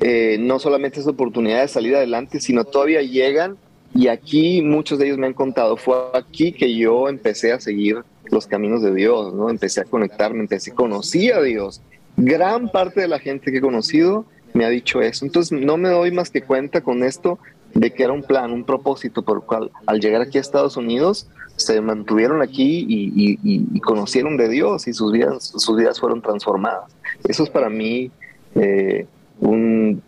eh, 0.00 0.38
no 0.40 0.58
solamente 0.58 1.00
esa 1.00 1.10
oportunidad 1.10 1.62
de 1.62 1.68
salir 1.68 1.94
adelante, 1.94 2.40
sino 2.40 2.64
todavía 2.64 3.02
llegan 3.02 3.58
y 3.96 4.08
aquí 4.08 4.62
muchos 4.62 4.98
de 4.98 5.06
ellos 5.06 5.18
me 5.18 5.26
han 5.26 5.32
contado, 5.32 5.76
fue 5.76 5.96
aquí 6.12 6.52
que 6.52 6.74
yo 6.76 7.08
empecé 7.08 7.52
a 7.52 7.60
seguir 7.60 8.04
los 8.30 8.46
caminos 8.46 8.82
de 8.82 8.94
Dios, 8.94 9.32
¿no? 9.34 9.48
Empecé 9.48 9.80
a 9.80 9.84
conectarme, 9.84 10.40
empecé, 10.40 10.72
conocí 10.72 11.30
a 11.30 11.40
Dios. 11.40 11.80
Gran 12.16 12.68
parte 12.68 13.00
de 13.00 13.08
la 13.08 13.18
gente 13.18 13.50
que 13.50 13.58
he 13.58 13.60
conocido 13.60 14.26
me 14.52 14.64
ha 14.64 14.68
dicho 14.68 15.00
eso. 15.00 15.24
Entonces 15.24 15.58
no 15.58 15.76
me 15.76 15.88
doy 15.88 16.10
más 16.10 16.30
que 16.30 16.42
cuenta 16.42 16.82
con 16.82 17.04
esto 17.04 17.38
de 17.72 17.92
que 17.92 18.04
era 18.04 18.12
un 18.12 18.22
plan, 18.22 18.52
un 18.52 18.64
propósito 18.64 19.22
por 19.22 19.38
el 19.38 19.42
cual 19.44 19.70
al 19.86 20.00
llegar 20.00 20.20
aquí 20.22 20.38
a 20.38 20.40
Estados 20.40 20.76
Unidos 20.76 21.28
se 21.56 21.80
mantuvieron 21.80 22.42
aquí 22.42 22.86
y, 22.88 23.80
conocieron 23.80 24.36
de 24.36 24.48
Dios 24.48 24.88
y 24.88 24.92
sus 24.92 25.12
vidas, 25.12 25.52
sus 25.56 25.76
vidas 25.76 25.98
fueron 26.00 26.20
transformadas. 26.20 26.92
Eso 27.26 27.44
es 27.44 27.50
para 27.50 27.70
mí 27.70 28.10
eh, 28.54 29.06
un, 29.40 30.02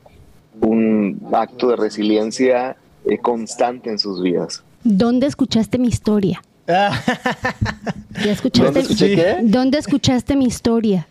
un 0.61 1.29
acto 1.33 1.69
de 1.69 1.77
resiliencia 1.77 2.77
eh, 3.09 3.19
constante 3.19 3.91
en 3.91 3.99
sus 3.99 4.23
vidas. 4.23 4.63
¿Dónde 4.85 5.27
escuchaste 5.27 5.79
mi 5.79 5.89
historia? 5.89 6.43
¿Ya 6.67 8.33
escuchaste? 8.33 8.65
¿Dónde 8.65 8.81
escuché 8.81 9.15
qué? 9.15 9.37
¿Dónde 9.43 9.79
escuchaste 9.79 10.37
mi 10.37 10.47
historia? 10.47 11.07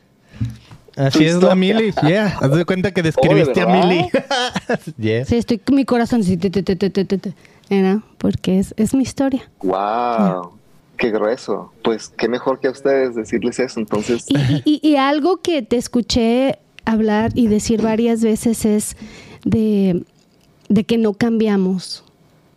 Así 0.96 1.26
es 1.26 1.36
la 1.42 1.54
Mili, 1.56 1.94
yeah. 2.08 2.38
Haz 2.42 2.52
de 2.56 2.66
cuenta 2.66 2.92
que 2.92 3.04
describiste 3.04 3.62
a 3.62 3.66
verdad? 3.66 3.88
Mili. 3.88 4.10
yeah. 4.98 5.26
Sí, 5.26 5.36
estoy 5.36 5.60
con 5.60 5.76
mi 5.76 5.86
corazón 5.86 6.22
así, 6.22 6.38
te, 6.38 6.50
te, 6.50 6.64
te, 6.64 6.76
te, 6.76 6.90
te, 6.90 7.06
te, 7.06 7.18
te, 7.18 7.34
¿no? 7.70 8.02
porque 8.18 8.58
es, 8.60 8.74
es 8.78 8.96
mi 8.96 9.04
historia. 9.04 9.48
¡Wow! 9.62 10.54
¡Qué 10.98 11.12
grueso! 11.12 11.72
Pues 11.84 12.10
qué 12.18 12.28
mejor 12.28 12.60
que 12.60 12.68
a 12.68 12.72
ustedes 12.72 13.14
decirles 13.16 13.60
eso. 13.60 13.80
Entonces, 13.80 14.26
y- 14.28 14.62
y- 14.66 14.80
y 14.88 14.96
algo 14.96 15.38
que 15.42 15.62
te 15.62 15.78
escuché 15.78 16.58
hablar 16.86 17.32
y 17.36 17.46
decir 17.48 17.82
varias 17.84 18.22
veces 18.24 18.66
es 18.66 18.98
de, 19.46 20.04
de 20.70 20.84
que 20.84 20.98
no 20.98 21.14
cambiamos, 21.14 22.04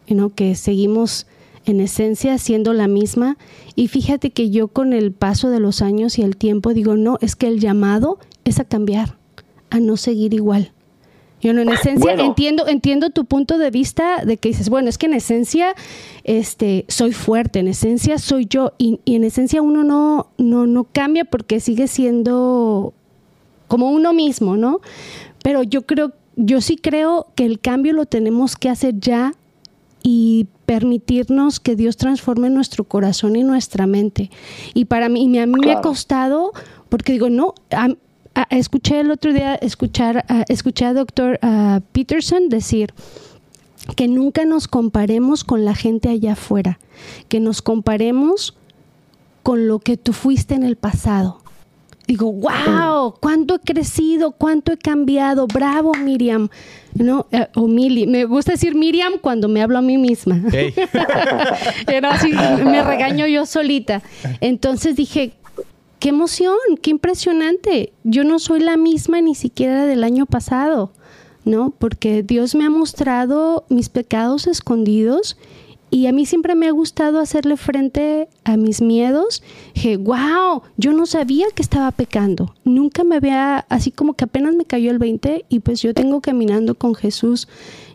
¿no? 0.09 0.31
que 0.35 0.55
seguimos 0.55 1.27
en 1.67 1.81
esencia 1.81 2.39
siendo 2.39 2.73
la 2.73 2.89
misma. 2.89 3.37
Y 3.77 3.89
fíjate 3.89 4.31
que 4.31 4.51
yo 4.51 4.69
con 4.69 4.93
el 4.93 5.13
paso 5.13 5.51
de 5.51 5.61
los 5.61 5.83
años 5.83 6.19
y 6.19 6.23
el 6.23 6.37
tiempo 6.37 6.75
digo, 6.75 6.97
no, 6.97 7.19
es 7.21 7.37
que 7.37 7.47
el 7.47 7.61
llamado 7.61 8.19
es 8.45 8.61
a 8.61 8.65
cambiar, 8.65 9.17
a 9.71 9.81
no 9.81 9.97
seguir 9.97 10.35
igual. 10.35 10.73
Yo 11.41 11.55
no, 11.55 11.63
en 11.63 11.71
esencia 11.71 11.99
Bueno. 11.99 12.25
entiendo, 12.25 12.69
entiendo 12.69 13.11
tu 13.11 13.25
punto 13.25 13.57
de 13.57 13.71
vista 13.71 14.25
de 14.25 14.37
que 14.37 14.51
dices, 14.51 14.69
bueno, 14.69 14.91
es 14.91 14.99
que 14.99 15.07
en 15.07 15.15
esencia 15.15 15.75
este, 16.25 16.85
soy 16.89 17.13
fuerte, 17.13 17.61
en 17.61 17.69
esencia 17.69 18.19
soy 18.19 18.47
yo, 18.47 18.75
y, 18.77 19.01
y 19.07 19.15
en 19.15 19.25
esencia 19.25 19.63
uno 19.63 19.83
no, 19.83 20.29
no, 20.37 20.67
no 20.67 20.85
cambia 20.85 21.25
porque 21.25 21.61
sigue 21.61 21.89
siendo 21.89 22.93
como 23.69 23.91
uno 23.91 24.13
mismo, 24.13 24.57
¿no? 24.57 24.81
Pero 25.43 25.63
yo 25.63 25.83
creo, 25.83 26.13
yo 26.43 26.61
sí 26.61 26.77
creo 26.77 27.27
que 27.35 27.45
el 27.45 27.61
cambio 27.61 27.93
lo 27.93 28.07
tenemos 28.07 28.57
que 28.57 28.69
hacer 28.69 28.95
ya 28.99 29.35
y 30.03 30.47
permitirnos 30.67 31.61
que 31.61 31.77
Dios 31.77 31.97
transforme 31.97 32.49
nuestro 32.49 32.85
corazón 32.85 33.37
y 33.37 33.43
nuestra 33.43 33.87
mente. 33.87 34.31
Y 34.73 34.87
para 34.87 35.09
mí, 35.09 35.25
y 35.27 35.39
a 35.39 35.47
mí 35.47 35.53
me 35.61 35.73
ha 35.73 35.81
costado, 35.83 36.53
porque 36.89 37.13
digo, 37.13 37.29
no, 37.29 37.55
a- 37.71 37.89
a- 38.35 38.47
escuché 38.57 39.01
el 39.01 39.11
otro 39.11 39.33
día, 39.33 39.55
escuchar, 39.57 40.25
a- 40.29 40.45
escuché 40.49 40.87
a 40.87 40.95
doctor 40.95 41.39
Peterson 41.93 42.49
decir 42.49 42.95
que 43.97 44.09
nunca 44.09 44.45
nos 44.45 44.69
comparemos 44.69 45.45
con 45.45 45.65
la 45.65 45.75
gente 45.75 46.09
allá 46.09 46.33
afuera, 46.33 46.79
que 47.29 47.41
nos 47.41 47.61
comparemos 47.61 48.55
con 49.43 49.67
lo 49.69 49.79
que 49.81 49.97
tú 49.97 50.13
fuiste 50.13 50.55
en 50.55 50.63
el 50.63 50.77
pasado. 50.77 51.41
Digo, 52.11 52.33
wow, 52.33 53.15
cuánto 53.21 53.55
he 53.55 53.59
crecido, 53.61 54.33
cuánto 54.33 54.73
he 54.73 54.77
cambiado, 54.77 55.47
bravo 55.47 55.93
Miriam, 55.95 56.49
¿no? 56.93 57.29
Eh, 57.31 57.47
o 57.55 57.69
Mili, 57.69 58.09
me 58.09 58.25
gusta 58.25 58.51
decir 58.51 58.75
Miriam 58.75 59.13
cuando 59.21 59.47
me 59.47 59.63
hablo 59.63 59.79
a 59.79 59.81
mí 59.81 59.97
misma. 59.97 60.43
Hey. 60.51 60.75
Era 61.87 62.15
así, 62.15 62.33
me 62.65 62.83
regaño 62.83 63.29
yo 63.29 63.47
solita. 63.47 64.03
Entonces 64.41 64.97
dije, 64.97 65.35
qué 66.01 66.09
emoción, 66.09 66.57
qué 66.83 66.91
impresionante. 66.91 67.93
Yo 68.03 68.25
no 68.25 68.41
soy 68.41 68.59
la 68.59 68.77
misma 68.77 69.21
ni 69.21 69.37
siquiera 69.37 69.87
del 69.87 70.03
año 70.03 70.27
pasado, 70.27 70.91
¿no? 71.45 71.71
Porque 71.79 72.25
Dios 72.25 72.57
me 72.57 72.65
ha 72.65 72.71
mostrado 72.71 73.67
mis 73.69 73.89
pecados 73.89 74.49
escondidos 74.49 75.37
y 75.91 76.07
a 76.07 76.13
mí 76.13 76.25
siempre 76.25 76.55
me 76.55 76.69
ha 76.69 76.71
gustado 76.71 77.19
hacerle 77.19 77.57
frente 77.57 78.29
a 78.45 78.57
mis 78.57 78.81
miedos. 78.81 79.43
Dije, 79.75 79.97
wow, 79.97 80.63
yo 80.77 80.93
no 80.93 81.05
sabía 81.07 81.47
que 81.55 81.63
estaba 81.63 81.91
pecando. 81.91 82.55
Nunca 82.65 83.03
me 83.03 83.17
había, 83.17 83.67
así 83.69 83.91
como 83.91 84.15
que 84.15 84.25
apenas 84.25 84.55
me 84.55 84.65
cayó 84.65 84.91
el 84.93 84.99
20 84.99 85.47
y 85.49 85.61
pues 85.61 85.83
yo 85.83 85.93
tengo 85.93 86.21
caminando 86.21 86.77
con 86.77 86.95
Jesús 86.95 87.49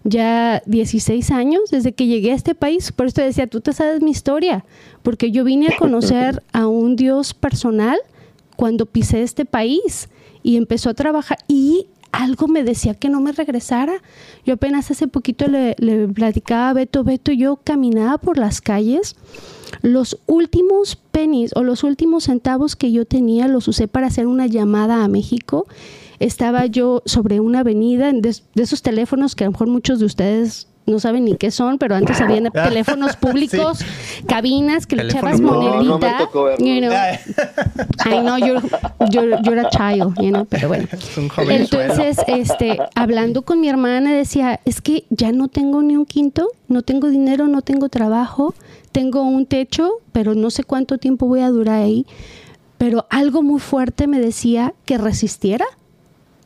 ya 0.04 0.62
16 0.66 1.32
años 1.32 1.62
desde 1.72 1.94
que 1.94 2.06
llegué 2.06 2.32
a 2.32 2.36
este 2.36 2.54
país. 2.54 2.92
Por 2.92 3.08
eso 3.08 3.16
te 3.16 3.22
decía, 3.24 3.48
tú 3.48 3.62
te 3.62 3.72
sabes 3.72 4.02
mi 4.02 4.12
historia, 4.12 4.66
porque 5.02 5.32
yo 5.32 5.46
vine 5.46 5.68
a 5.68 5.78
conocer 5.78 6.44
a 6.52 6.68
un 6.68 6.98
Dios 6.98 7.34
personal 7.34 7.98
cuando 8.58 8.86
pisé 8.86 9.22
este 9.24 9.46
país 9.46 10.10
y 10.44 10.58
empezó 10.58 10.90
a 10.90 10.94
trabajar 10.94 11.40
y 11.48 11.88
algo 12.16 12.48
me 12.48 12.64
decía 12.64 12.94
que 12.94 13.10
no 13.10 13.20
me 13.20 13.32
regresara. 13.32 14.02
Yo 14.46 14.56
apenas 14.56 14.90
hace 14.90 15.08
poquito 15.08 15.48
le, 15.48 15.76
platicaba 16.08 16.70
a 16.70 16.74
Beto, 16.74 17.04
Beto, 17.04 17.32
yo 17.32 17.58
caminaba 17.58 18.18
por 18.18 18.38
las 18.38 18.62
calles, 18.62 19.16
los 19.82 20.20
últimos 20.26 20.96
pennies 20.96 21.52
o 21.56 21.64
los 21.64 21.84
últimos 21.84 22.26
centavos 22.26 22.76
que 22.76 22.92
yo 22.92 23.06
tenía 23.06 23.48
los 23.48 23.68
usé 23.68 23.88
para 23.88 24.08
hacer 24.08 24.28
una 24.28 24.48
llamada 24.48 25.04
a 25.04 25.08
México. 25.08 25.68
Estaba 26.20 26.66
yo 26.66 27.04
sobre 27.06 27.42
una 27.42 27.60
avenida 27.60 28.12
de, 28.14 28.22
de 28.22 28.64
esos 28.64 28.82
teléfonos 28.82 29.36
que 29.36 29.44
a 29.44 29.48
lo 29.48 29.52
mejor 29.52 29.68
muchos 29.68 30.00
de 30.00 30.06
ustedes 30.06 30.68
no 30.86 31.00
saben 31.00 31.26
ni 31.26 31.36
qué 31.36 31.52
son, 31.52 31.78
pero 31.78 31.96
antes 31.96 32.22
habían 32.22 32.52
teléfonos 32.52 33.16
públicos, 33.16 33.80
cabinas 34.28 34.86
que 34.86 34.96
le 34.96 35.04
Teléfono 35.04 35.30
echabas 35.30 35.42
público. 35.42 35.76
No, 35.76 35.84
no 35.84 35.84
me 35.84 35.90
monedita. 35.90 36.18
tocó 36.20 36.44
verlo. 36.44 36.66
you 36.66 36.80
know. 36.80 36.92
I 38.06 38.20
know 38.20 38.38
you're, 38.38 38.62
you're, 39.12 39.42
you're 39.44 39.60
a 39.60 39.70
child, 39.70 40.16
you 40.20 40.30
know, 40.30 40.46
pero 40.46 40.68
bueno. 40.68 40.88
Es 40.92 41.18
un. 41.18 41.30
Entonces, 41.50 42.18
este, 42.28 42.78
hablando 42.96 43.42
con 43.44 43.60
mi 43.60 43.70
hermana, 43.70 44.14
decía, 44.14 44.60
es 44.66 44.82
que 44.82 45.06
ya 45.10 45.32
no 45.32 45.48
tengo 45.48 45.82
ni 45.82 45.96
un 45.96 46.06
quinto, 46.06 46.50
no 46.68 46.82
tengo 46.82 47.10
dinero, 47.10 47.48
no 47.48 47.62
tengo 47.62 47.90
trabajo, 47.90 48.54
tengo 48.92 49.24
un 49.24 49.46
techo, 49.46 49.90
pero 50.12 50.36
no 50.36 50.50
sé 50.50 50.64
cuánto 50.64 50.98
tiempo 50.98 51.28
voy 51.28 51.42
a 51.42 51.50
durar 51.50 51.82
ahí. 51.82 52.06
Pero 52.78 53.08
algo 53.10 53.42
muy 53.42 53.60
fuerte 53.60 54.06
me 54.06 54.20
decía 54.20 54.74
que 54.86 54.98
resistiera, 54.98 55.66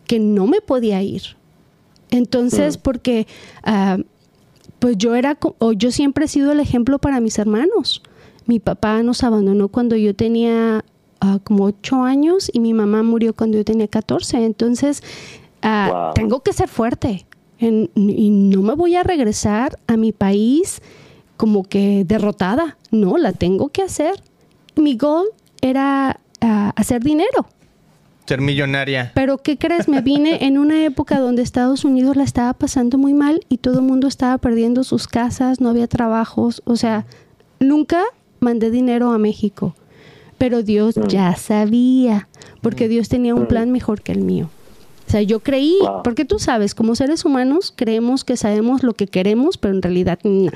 que 0.06 0.20
no 0.20 0.48
me 0.48 0.62
podía 0.62 1.02
ir. 1.02 1.38
Entonces, 2.12 2.78
porque 2.78 3.28
ah, 3.64 3.98
pues 4.80 4.98
yo 4.98 5.16
era, 5.16 5.38
yo 5.78 5.92
siempre 5.92 6.26
he 6.26 6.28
sido 6.28 6.52
el 6.52 6.60
ejemplo 6.60 7.00
para 7.00 7.20
mis 7.20 7.38
hermanos. 7.38 8.02
Mi 8.46 8.60
papá 8.60 9.04
nos 9.04 9.24
abandonó 9.24 9.68
cuando 9.68 9.96
yo 9.96 10.16
tenía 10.16 10.84
ah, 11.22 11.40
como 11.44 11.66
ocho 11.66 12.04
años 12.04 12.50
y 12.54 12.60
mi 12.60 12.74
mamá 12.74 13.04
murió 13.04 13.34
cuando 13.36 13.58
yo 13.58 13.66
tenía 13.66 13.88
14. 13.88 14.44
Entonces, 14.46 15.04
ah, 15.62 15.90
Wow. 15.92 16.14
tengo 16.16 16.40
que 16.42 16.54
ser 16.54 16.68
fuerte 16.70 17.26
En- 17.60 17.90
y 17.96 18.30
no 18.30 18.62
me 18.62 18.74
voy 18.74 18.96
a 18.96 19.04
regresar 19.04 19.78
a 19.88 19.98
mi 19.98 20.14
país 20.14 20.82
como 21.36 21.64
que 21.64 22.06
derrotada. 22.06 22.78
No, 22.90 23.18
la 23.18 23.34
tengo 23.34 23.68
que 23.70 23.82
hacer. 23.84 24.14
Mi 24.78 24.96
goal 24.96 25.26
era 25.62 26.22
ah, 26.42 26.72
hacer 26.78 27.04
dinero. 27.04 27.48
Ser 28.30 28.42
millonaria. 28.42 29.12
Pero 29.16 29.40
¿qué 29.40 29.58
crees? 29.58 29.88
Me 29.88 30.02
vine 30.02 30.46
en 30.46 30.60
una 30.60 30.86
época 30.86 31.20
donde 31.20 31.42
Estados 31.42 31.84
Unidos 31.84 32.16
la 32.16 32.24
estaba 32.24 32.54
pasando 32.54 33.00
muy 33.00 33.16
mal 33.16 33.44
y 33.50 33.58
todo 33.58 33.80
el 33.80 33.86
mundo 33.86 34.08
estaba 34.08 34.38
perdiendo 34.38 34.84
sus 34.84 35.08
casas, 35.08 35.62
no 35.62 35.70
había 35.70 35.88
trabajos. 35.88 36.62
O 36.66 36.76
sea, 36.76 37.08
nunca 37.60 38.04
mandé 38.40 38.70
dinero 38.70 39.14
a 39.14 39.18
México. 39.18 39.74
Pero 40.38 40.62
Dios 40.62 40.94
ya 41.08 41.36
sabía, 41.38 42.30
porque 42.62 42.88
Dios 42.88 43.10
tenía 43.10 43.34
un 43.34 43.48
plan 43.48 43.72
mejor 43.72 44.04
que 44.04 44.12
el 44.12 44.22
mío. 44.22 44.52
O 45.08 45.12
sea, 45.12 45.24
yo 45.24 45.40
creí, 45.40 45.80
porque 46.04 46.24
tú 46.24 46.38
sabes, 46.38 46.76
como 46.76 46.94
seres 46.94 47.26
humanos 47.26 47.74
creemos 47.76 48.24
que 48.24 48.38
sabemos 48.38 48.84
lo 48.84 48.94
que 48.94 49.08
queremos, 49.08 49.58
pero 49.58 49.74
en 49.74 49.82
realidad 49.82 50.20
no. 50.24 50.52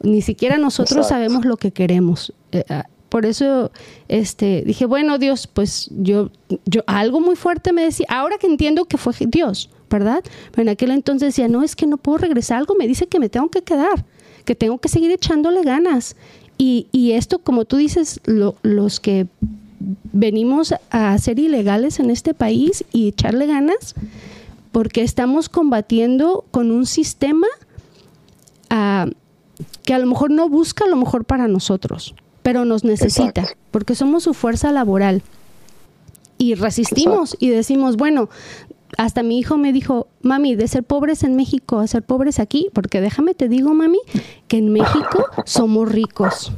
Ni 0.00 0.22
siquiera 0.22 0.56
nosotros 0.56 1.04
Exacto. 1.04 1.14
sabemos 1.16 1.44
lo 1.44 1.58
que 1.58 1.70
queremos. 1.70 2.32
Eh, 2.50 2.64
ah, 2.70 2.86
por 3.12 3.26
eso 3.26 3.70
este, 4.08 4.62
dije, 4.64 4.86
bueno, 4.86 5.18
Dios, 5.18 5.46
pues 5.46 5.90
yo, 5.92 6.30
yo, 6.64 6.80
algo 6.86 7.20
muy 7.20 7.36
fuerte 7.36 7.70
me 7.74 7.82
decía, 7.84 8.06
ahora 8.08 8.38
que 8.38 8.46
entiendo 8.46 8.86
que 8.86 8.96
fue 8.96 9.12
Dios, 9.26 9.68
¿verdad? 9.90 10.24
Pero 10.50 10.62
en 10.62 10.68
aquel 10.70 10.90
entonces 10.92 11.28
decía, 11.34 11.46
no, 11.46 11.62
es 11.62 11.76
que 11.76 11.86
no 11.86 11.98
puedo 11.98 12.16
regresar, 12.16 12.56
algo 12.56 12.74
me 12.74 12.88
dice 12.88 13.08
que 13.08 13.18
me 13.18 13.28
tengo 13.28 13.50
que 13.50 13.60
quedar, 13.60 14.06
que 14.46 14.54
tengo 14.54 14.78
que 14.78 14.88
seguir 14.88 15.10
echándole 15.10 15.62
ganas. 15.62 16.16
Y, 16.56 16.86
y 16.90 17.12
esto, 17.12 17.40
como 17.40 17.66
tú 17.66 17.76
dices, 17.76 18.18
lo- 18.24 18.54
los 18.62 18.98
que 18.98 19.26
venimos 20.14 20.74
a 20.90 21.18
ser 21.18 21.38
ilegales 21.38 22.00
en 22.00 22.08
este 22.08 22.32
país 22.32 22.82
y 22.94 23.08
echarle 23.08 23.46
ganas, 23.46 23.94
porque 24.72 25.02
estamos 25.02 25.50
combatiendo 25.50 26.46
con 26.50 26.70
un 26.70 26.86
sistema 26.86 27.46
ah, 28.70 29.06
que 29.84 29.92
a 29.92 29.98
lo 29.98 30.06
mejor 30.06 30.30
no 30.30 30.48
busca 30.48 30.86
lo 30.86 30.96
mejor 30.96 31.26
para 31.26 31.46
nosotros, 31.46 32.14
pero 32.42 32.64
nos 32.64 32.84
necesita, 32.84 33.42
Exacto. 33.42 33.60
porque 33.70 33.94
somos 33.94 34.24
su 34.24 34.34
fuerza 34.34 34.72
laboral. 34.72 35.22
Y 36.38 36.54
resistimos 36.54 37.36
y 37.38 37.50
decimos, 37.50 37.96
bueno, 37.96 38.28
hasta 38.98 39.22
mi 39.22 39.38
hijo 39.38 39.56
me 39.56 39.72
dijo, 39.72 40.08
mami, 40.22 40.54
de 40.56 40.68
ser 40.68 40.82
pobres 40.82 41.22
en 41.22 41.36
México 41.36 41.78
a 41.78 41.86
ser 41.86 42.02
pobres 42.02 42.40
aquí, 42.40 42.68
porque 42.72 43.00
déjame 43.00 43.34
te 43.34 43.48
digo, 43.48 43.74
mami, 43.74 44.00
que 44.48 44.58
en 44.58 44.72
México 44.72 45.24
somos 45.46 45.90
ricos. 45.90 46.52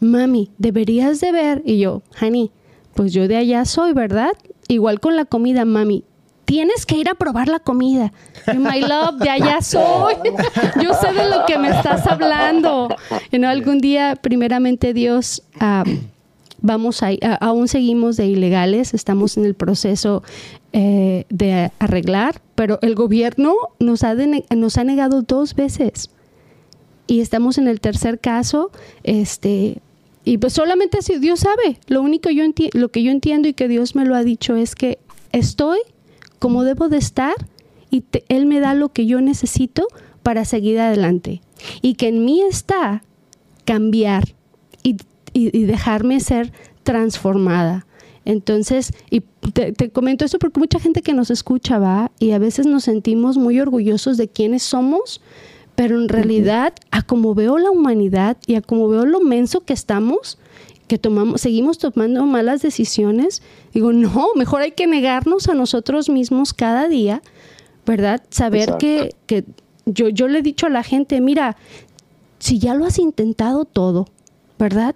Mami, 0.00 0.50
deberías 0.58 1.20
de 1.20 1.32
ver. 1.32 1.62
Y 1.64 1.78
yo, 1.78 2.02
honey, 2.20 2.50
pues 2.94 3.12
yo 3.12 3.28
de 3.28 3.36
allá 3.36 3.64
soy, 3.64 3.92
¿verdad? 3.92 4.32
Igual 4.68 5.00
con 5.00 5.16
la 5.16 5.24
comida, 5.24 5.64
mami. 5.64 6.04
Tienes 6.44 6.86
que 6.86 6.96
ir 6.96 7.08
a 7.08 7.14
probar 7.14 7.48
la 7.48 7.60
comida. 7.60 8.12
My 8.54 8.80
love, 8.80 9.16
de 9.18 9.30
allá 9.30 9.60
soy. 9.62 10.14
Yo 10.82 10.92
sé 10.94 11.12
de 11.12 11.30
lo 11.30 11.46
que 11.46 11.58
me 11.58 11.70
estás 11.70 12.06
hablando. 12.06 12.88
Y 13.30 13.38
no, 13.38 13.48
algún 13.48 13.78
día, 13.78 14.16
primeramente 14.16 14.92
Dios, 14.92 15.42
ah, 15.60 15.84
vamos 16.60 17.02
a, 17.02 17.10
aún 17.40 17.68
seguimos 17.68 18.16
de 18.16 18.26
ilegales, 18.26 18.94
estamos 18.94 19.36
en 19.36 19.44
el 19.44 19.54
proceso 19.54 20.22
eh, 20.72 21.26
de 21.28 21.70
arreglar, 21.78 22.40
pero 22.54 22.78
el 22.82 22.94
gobierno 22.94 23.54
nos 23.78 24.04
ha, 24.04 24.14
nos 24.14 24.78
ha 24.78 24.84
negado 24.84 25.22
dos 25.22 25.54
veces 25.54 26.10
y 27.06 27.20
estamos 27.20 27.58
en 27.58 27.68
el 27.68 27.80
tercer 27.80 28.20
caso, 28.20 28.70
este, 29.02 29.82
y 30.24 30.38
pues 30.38 30.52
solamente 30.52 31.02
si 31.02 31.18
Dios 31.18 31.40
sabe. 31.40 31.78
Lo 31.88 32.00
único 32.00 32.30
yo 32.30 32.44
lo 32.72 32.88
que 32.90 33.02
yo 33.02 33.10
entiendo 33.10 33.48
y 33.48 33.54
que 33.54 33.68
Dios 33.68 33.94
me 33.94 34.04
lo 34.04 34.14
ha 34.14 34.22
dicho 34.22 34.56
es 34.56 34.74
que 34.74 34.98
estoy 35.32 35.78
como 36.42 36.64
debo 36.64 36.88
de 36.88 36.96
estar 36.96 37.36
y 37.88 38.02
Él 38.26 38.46
me 38.46 38.58
da 38.58 38.74
lo 38.74 38.88
que 38.88 39.06
yo 39.06 39.20
necesito 39.20 39.86
para 40.24 40.44
seguir 40.44 40.80
adelante. 40.80 41.40
Y 41.82 41.94
que 41.94 42.08
en 42.08 42.24
mí 42.24 42.42
está 42.42 43.04
cambiar 43.64 44.24
y, 44.82 44.96
dejarme 45.34 46.18
ser 46.18 46.52
transformada. 46.82 47.86
Entonces, 48.24 48.92
y 49.08 49.20
te, 49.54 49.70
te, 49.70 49.90
comento 49.90 50.24
esto 50.24 50.40
porque 50.40 50.58
mucha 50.58 50.80
gente 50.80 51.00
que 51.00 51.14
nos 51.14 51.30
escucha 51.30 51.78
va 51.78 52.10
y 52.18 52.32
a 52.32 52.40
veces 52.40 52.66
nos 52.66 52.82
sentimos 52.82 53.38
muy 53.38 53.60
orgullosos 53.60 54.16
de 54.16 54.26
quiénes 54.26 54.64
somos, 54.64 55.20
pero 55.76 55.96
en 55.96 56.08
realidad, 56.08 56.74
a 56.90 57.02
como 57.02 57.36
veo 57.36 57.56
la 57.58 57.70
humanidad 57.70 58.36
y 58.48 58.56
a 58.56 58.62
como 58.62 58.88
veo 58.88 59.06
lo 59.06 59.20
menso 59.20 59.60
que 59.60 59.74
estamos, 59.74 60.38
que 60.92 60.98
tomamos, 60.98 61.40
seguimos 61.40 61.78
tomando 61.78 62.26
malas 62.26 62.60
decisiones, 62.60 63.40
digo, 63.72 63.94
no, 63.94 64.26
mejor 64.34 64.60
hay 64.60 64.72
que 64.72 64.86
negarnos 64.86 65.48
a 65.48 65.54
nosotros 65.54 66.10
mismos 66.10 66.52
cada 66.52 66.86
día, 66.86 67.22
¿verdad? 67.86 68.22
Saber 68.28 68.76
que, 68.76 69.14
que 69.24 69.46
yo, 69.86 70.10
yo 70.10 70.28
le 70.28 70.40
he 70.40 70.42
dicho 70.42 70.66
a 70.66 70.68
la 70.68 70.82
gente, 70.82 71.18
mira, 71.22 71.56
si 72.40 72.58
ya 72.58 72.74
lo 72.74 72.84
has 72.84 72.98
intentado 72.98 73.64
todo, 73.64 74.06
¿verdad? 74.58 74.94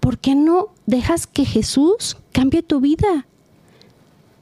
¿Por 0.00 0.18
qué 0.18 0.34
no 0.34 0.70
dejas 0.86 1.28
que 1.28 1.44
Jesús 1.44 2.16
cambie 2.32 2.64
tu 2.64 2.80
vida? 2.80 3.28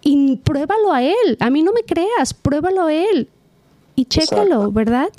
Y 0.01 0.37
pruébalo 0.37 0.91
a 0.91 1.03
Él. 1.03 1.37
A 1.39 1.51
mí 1.51 1.63
no 1.63 1.75
me 1.75 1.83
creas, 1.83 2.33
pruébalo 2.33 2.85
a 2.85 2.95
Él. 2.95 3.29
Y 3.95 4.07
chécalo, 4.07 4.73
¿verdad? 4.73 5.11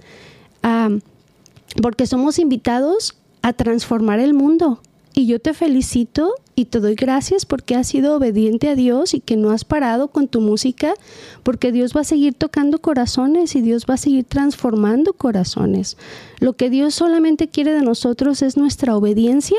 porque 1.79 2.07
somos 2.07 2.39
invitados 2.39 3.15
a 3.43 3.53
transformar 3.53 4.19
el 4.19 4.33
mundo. 4.33 4.81
Y 5.17 5.27
yo 5.27 5.39
te 5.39 5.53
felicito 5.53 6.33
y 6.55 6.65
te 6.65 6.81
doy 6.81 6.95
gracias 6.95 7.45
porque 7.45 7.75
has 7.75 7.87
sido 7.87 8.17
obediente 8.17 8.67
a 8.67 8.75
Dios 8.75 9.13
y 9.13 9.21
que 9.21 9.37
no 9.37 9.51
has 9.51 9.63
parado 9.63 10.09
con 10.09 10.27
tu 10.27 10.41
música, 10.41 10.93
porque 11.41 11.71
Dios 11.71 11.93
va 11.95 12.01
a 12.01 12.03
seguir 12.03 12.33
tocando 12.33 12.79
corazones 12.79 13.55
y 13.55 13.61
Dios 13.61 13.85
va 13.89 13.93
a 13.93 13.97
seguir 13.97 14.25
transformando 14.25 15.13
corazones. 15.13 15.95
Lo 16.39 16.53
que 16.53 16.69
Dios 16.69 16.95
solamente 16.95 17.47
quiere 17.47 17.71
de 17.71 17.81
nosotros 17.81 18.41
es 18.41 18.57
nuestra 18.57 18.97
obediencia 18.97 19.57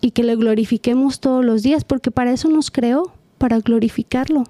y 0.00 0.12
que 0.12 0.24
le 0.24 0.36
glorifiquemos 0.36 1.20
todos 1.20 1.44
los 1.44 1.62
días, 1.62 1.84
porque 1.84 2.10
para 2.10 2.32
eso 2.32 2.48
nos 2.48 2.70
creó, 2.70 3.12
para 3.36 3.60
glorificarlo 3.60 4.44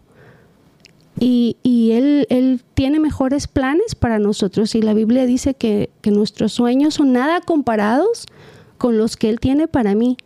y, 1.18 1.56
y 1.62 1.92
él, 1.92 2.26
él, 2.30 2.62
tiene 2.74 2.98
mejores 2.98 3.46
planes 3.46 3.94
para 3.94 4.18
nosotros 4.18 4.74
y 4.74 4.80
la 4.80 4.94
Biblia 4.94 5.26
dice 5.26 5.52
que, 5.54 5.90
que, 6.00 6.10
nuestros 6.10 6.52
sueños 6.52 6.94
son 6.94 7.12
nada 7.12 7.42
comparados 7.42 8.24
con 8.80 8.96
los 8.96 9.18
que 9.18 9.28
Él 9.28 9.40
tiene 9.40 9.68
para 9.68 9.94
mí. 9.94 10.16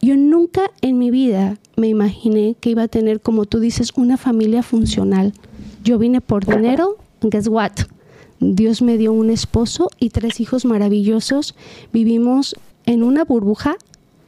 Yo 0.00 0.16
nunca 0.16 0.70
en 0.80 0.96
mi 0.96 1.10
vida 1.10 1.58
me 1.76 1.86
imaginé 1.88 2.56
que 2.58 2.70
iba 2.70 2.84
a 2.84 2.88
tener, 2.88 3.20
como 3.20 3.44
tú 3.44 3.60
dices, 3.60 3.92
una 3.94 4.16
familia 4.16 4.62
funcional. 4.62 5.34
Yo 5.82 5.98
vine 5.98 6.22
por 6.22 6.46
dinero, 6.46 6.96
guess 7.20 7.46
what? 7.46 7.72
Dios 8.40 8.80
me 8.80 8.96
dio 8.96 9.12
un 9.12 9.28
esposo 9.28 9.90
y 10.00 10.08
tres 10.08 10.40
hijos 10.40 10.64
maravillosos. 10.64 11.54
Vivimos 11.92 12.56
en 12.86 13.02
una 13.02 13.24
burbuja 13.24 13.76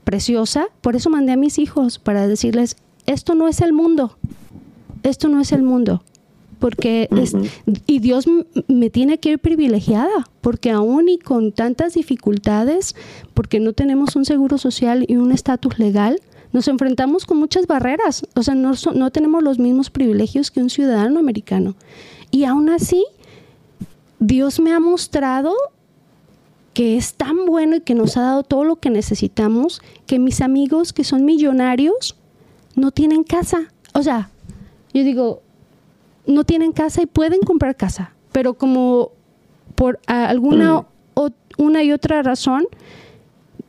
preciosa. 0.04 0.66
Por 0.82 0.94
eso 0.94 1.08
mandé 1.08 1.32
a 1.32 1.36
mis 1.36 1.58
hijos 1.58 1.98
para 1.98 2.28
decirles, 2.28 2.76
esto 3.06 3.34
no 3.34 3.48
es 3.48 3.62
el 3.62 3.72
mundo 3.72 4.18
esto 5.08 5.28
no 5.28 5.40
es 5.40 5.52
el 5.52 5.62
mundo. 5.62 6.02
Porque 6.58 7.08
y 7.86 7.98
Dios 7.98 8.24
me 8.68 8.90
tiene 8.90 9.18
que 9.18 9.30
ir 9.32 9.38
privilegiada, 9.38 10.30
porque 10.40 10.70
aún 10.70 11.08
y 11.08 11.18
con 11.18 11.52
tantas 11.52 11.94
dificultades, 11.94 12.94
porque 13.34 13.60
no 13.60 13.74
tenemos 13.74 14.16
un 14.16 14.24
seguro 14.24 14.56
social 14.56 15.04
y 15.06 15.16
un 15.16 15.32
estatus 15.32 15.78
legal, 15.78 16.20
nos 16.52 16.68
enfrentamos 16.68 17.26
con 17.26 17.38
muchas 17.38 17.66
barreras. 17.66 18.26
O 18.34 18.42
sea, 18.42 18.54
no, 18.54 18.72
no 18.94 19.10
tenemos 19.10 19.42
los 19.42 19.58
mismos 19.58 19.90
privilegios 19.90 20.50
que 20.50 20.60
un 20.60 20.70
ciudadano 20.70 21.20
americano. 21.20 21.76
Y 22.30 22.44
aún 22.44 22.70
así, 22.70 23.04
Dios 24.18 24.60
me 24.60 24.72
ha 24.72 24.80
mostrado 24.80 25.52
que 26.72 26.96
es 26.96 27.14
tan 27.14 27.46
bueno 27.46 27.76
y 27.76 27.80
que 27.80 27.94
nos 27.94 28.16
ha 28.16 28.22
dado 28.22 28.42
todo 28.42 28.64
lo 28.64 28.76
que 28.76 28.90
necesitamos, 28.90 29.80
que 30.06 30.18
mis 30.18 30.42
amigos 30.42 30.92
que 30.92 31.04
son 31.04 31.24
millonarios 31.24 32.16
no 32.74 32.90
tienen 32.90 33.24
casa. 33.24 33.72
O 33.94 34.02
sea, 34.02 34.30
yo 34.92 35.02
digo, 35.02 35.42
no 36.26 36.44
tienen 36.44 36.72
casa 36.72 37.02
y 37.02 37.06
pueden 37.06 37.40
comprar 37.40 37.76
casa, 37.76 38.12
pero 38.32 38.54
como 38.54 39.12
por 39.74 40.00
alguna 40.06 40.80
mm. 40.80 40.86
o, 41.14 41.30
una 41.58 41.82
y 41.82 41.92
otra 41.92 42.22
razón 42.22 42.66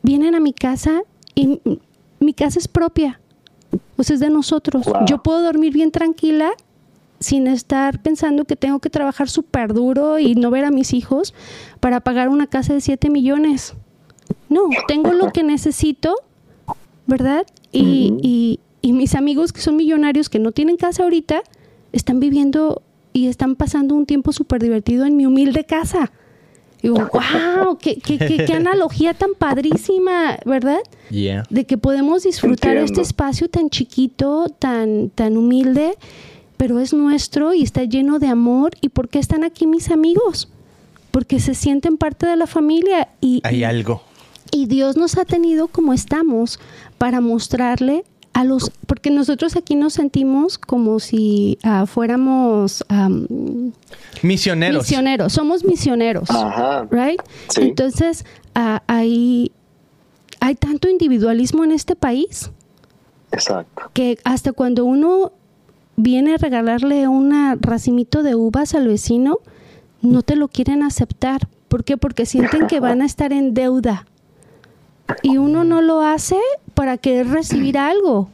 vienen 0.02 0.34
a 0.34 0.40
mi 0.40 0.52
casa 0.52 1.02
y 1.34 1.60
mi 2.20 2.34
casa 2.34 2.58
es 2.58 2.68
propia, 2.68 3.20
pues 3.96 4.10
es 4.10 4.20
de 4.20 4.30
nosotros. 4.30 4.86
Yo 5.06 5.22
puedo 5.22 5.42
dormir 5.42 5.72
bien 5.72 5.90
tranquila 5.90 6.50
sin 7.20 7.46
estar 7.46 8.00
pensando 8.00 8.44
que 8.44 8.56
tengo 8.56 8.78
que 8.78 8.90
trabajar 8.90 9.28
súper 9.28 9.72
duro 9.72 10.18
y 10.18 10.34
no 10.34 10.50
ver 10.50 10.64
a 10.64 10.70
mis 10.70 10.92
hijos 10.92 11.34
para 11.80 12.00
pagar 12.00 12.28
una 12.28 12.46
casa 12.46 12.74
de 12.74 12.80
7 12.80 13.10
millones. 13.10 13.74
No, 14.48 14.68
tengo 14.86 15.12
lo 15.12 15.30
que 15.32 15.42
necesito, 15.42 16.14
¿verdad? 17.06 17.46
y, 17.72 18.60
y 18.80 18.92
mis 18.92 19.14
amigos 19.14 19.52
que 19.52 19.60
son 19.60 19.76
millonarios, 19.76 20.28
que 20.28 20.38
no 20.38 20.52
tienen 20.52 20.76
casa 20.76 21.02
ahorita, 21.02 21.42
están 21.92 22.20
viviendo 22.20 22.82
y 23.12 23.28
están 23.28 23.56
pasando 23.56 23.94
un 23.94 24.06
tiempo 24.06 24.32
súper 24.32 24.62
divertido 24.62 25.04
en 25.04 25.16
mi 25.16 25.26
humilde 25.26 25.64
casa. 25.64 26.12
Y 26.80 26.88
digo, 26.88 27.08
wow, 27.12 27.76
qué, 27.78 27.96
qué, 27.96 28.18
qué, 28.18 28.52
analogía 28.54 29.14
tan 29.14 29.30
padrísima, 29.36 30.38
¿verdad? 30.44 30.78
De 31.10 31.64
que 31.64 31.76
podemos 31.76 32.22
disfrutar 32.22 32.76
este 32.76 33.00
espacio 33.00 33.48
tan 33.48 33.68
chiquito, 33.68 34.46
tan, 34.58 35.10
tan 35.10 35.36
humilde, 35.36 35.94
pero 36.56 36.78
es 36.78 36.92
nuestro 36.92 37.52
y 37.54 37.62
está 37.62 37.84
lleno 37.84 38.18
de 38.18 38.28
amor. 38.28 38.72
¿Y 38.80 38.90
por 38.90 39.08
qué 39.08 39.18
están 39.18 39.42
aquí 39.42 39.66
mis 39.66 39.90
amigos? 39.90 40.48
Porque 41.10 41.40
se 41.40 41.54
sienten 41.54 41.96
parte 41.96 42.26
de 42.26 42.36
la 42.36 42.46
familia. 42.46 43.08
Y, 43.20 43.40
Hay 43.42 43.64
algo. 43.64 44.02
Y 44.52 44.66
Dios 44.66 44.96
nos 44.96 45.18
ha 45.18 45.24
tenido 45.24 45.66
como 45.66 45.92
estamos 45.92 46.60
para 46.96 47.20
mostrarle 47.20 48.04
a 48.38 48.44
los, 48.44 48.70
porque 48.86 49.10
nosotros 49.10 49.56
aquí 49.56 49.74
nos 49.74 49.94
sentimos 49.94 50.58
como 50.58 51.00
si 51.00 51.58
uh, 51.64 51.86
fuéramos 51.86 52.84
misioneros. 54.22 54.84
Misioneros, 54.84 55.32
somos 55.32 55.64
misioneros, 55.64 56.30
Ajá. 56.30 56.86
right? 56.88 57.20
Entonces 57.56 58.24
uh, 58.54 58.78
hay 58.86 59.50
hay 60.38 60.54
tanto 60.54 60.88
individualismo 60.88 61.64
en 61.64 61.72
este 61.72 61.96
país. 61.96 62.52
Exacto. 63.32 63.90
Que 63.92 64.18
hasta 64.22 64.52
cuando 64.52 64.84
uno 64.84 65.32
viene 65.96 66.34
a 66.34 66.36
regalarle 66.36 67.08
un 67.08 67.58
racimito 67.60 68.22
de 68.22 68.36
uvas 68.36 68.72
al 68.76 68.86
vecino, 68.86 69.38
no 70.00 70.22
te 70.22 70.36
lo 70.36 70.46
quieren 70.46 70.84
aceptar. 70.84 71.48
¿Por 71.66 71.82
qué? 71.82 71.96
Porque 71.96 72.24
sienten 72.24 72.68
que 72.68 72.78
van 72.88 73.02
a 73.02 73.04
estar 73.04 73.32
en 73.32 73.52
deuda 73.52 74.06
y 75.22 75.36
uno 75.36 75.64
no 75.64 75.80
lo 75.80 76.02
hace 76.02 76.36
para 76.74 76.98
querer 76.98 77.28
recibir 77.28 77.78
algo. 77.78 78.28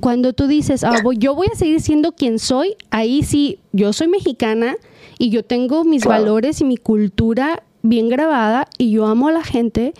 Cuando 0.00 0.32
tú 0.32 0.46
dices, 0.46 0.84
ah, 0.84 1.02
yo 1.16 1.34
voy 1.34 1.46
a 1.52 1.56
seguir 1.56 1.80
siendo 1.80 2.12
quien 2.12 2.38
soy, 2.38 2.76
ahí 2.90 3.22
sí, 3.22 3.58
yo 3.72 3.92
soy 3.92 4.08
mexicana 4.08 4.76
y 5.18 5.30
yo 5.30 5.44
tengo 5.44 5.84
mis 5.84 6.04
valores 6.04 6.60
y 6.60 6.64
mi 6.64 6.76
cultura 6.76 7.62
bien 7.82 8.08
grabada 8.08 8.68
y 8.76 8.90
yo 8.90 9.06
amo 9.06 9.28
a 9.28 9.32
la 9.32 9.42
gente, 9.42 9.94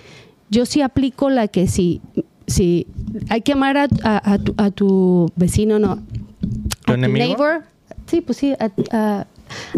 yo 0.51 0.67
sí 0.67 0.83
aplico 0.83 1.31
la 1.31 1.49
que 1.49 1.67
sí, 1.69 2.03
sí, 2.47 2.87
hay 3.31 3.41
que 3.41 3.53
amar 3.53 3.79
a, 3.79 3.89
tu, 4.39 4.55
a 4.59 4.71
tu, 4.71 5.31
vecino, 5.37 5.79
no. 5.79 6.03
¿Tu 6.85 6.93
enemigo? 6.93 7.45
Sí, 8.07 8.21
pues 8.21 8.39
sí, 8.39 8.53
a, 8.91 9.27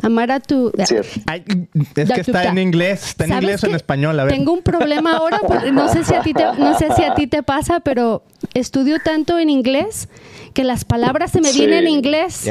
amar 0.03 0.31
a 0.31 0.41
tu... 0.41 0.73
es 0.77 0.89
que 0.89 2.21
está 2.21 2.45
en 2.45 2.59
inglés, 2.59 3.09
está 3.09 3.25
en 3.25 3.33
inglés 3.33 3.62
o 3.65 3.67
en 3.67 3.75
español, 3.75 4.19
a 4.21 4.25
ver. 4.25 4.33
Tengo 4.33 4.53
un 4.53 4.62
problema 4.62 5.17
ahora, 5.17 5.41
no 5.73 5.89
sé 5.89 6.05
si 6.05 6.15
a 6.15 6.23
ti 6.23 6.33
te, 6.35 6.45
no 6.45 6.79
sé 6.79 6.89
si 6.95 7.05
a 7.05 7.15
ti 7.15 7.27
te 7.27 7.43
pasa, 7.43 7.81
pero 7.81 8.23
estudio 8.55 8.99
tanto 9.03 9.39
en 9.39 9.51
inglés 9.51 10.09
que 10.57 10.65
las 10.65 10.87
palabras 10.87 11.33
se 11.33 11.43
me 11.43 11.53
vienen 11.53 11.87
en 11.87 11.89
inglés. 11.89 12.51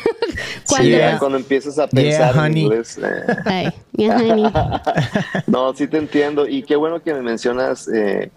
cuando, 0.66 0.96
cuando 1.18 1.36
empiezas 1.36 1.78
a 1.78 1.86
pensar 1.86 2.46
en 2.46 2.56
inglés. 2.56 2.98
Eh. 2.98 3.70
no, 5.46 5.74
sí 5.74 5.86
te 5.86 5.98
entiendo. 5.98 6.48
Y 6.48 6.62
qué 6.62 6.76
bueno 6.76 7.02
que 7.02 7.12
me 7.12 7.20
mencionas 7.20 7.88
eh, 7.88 8.30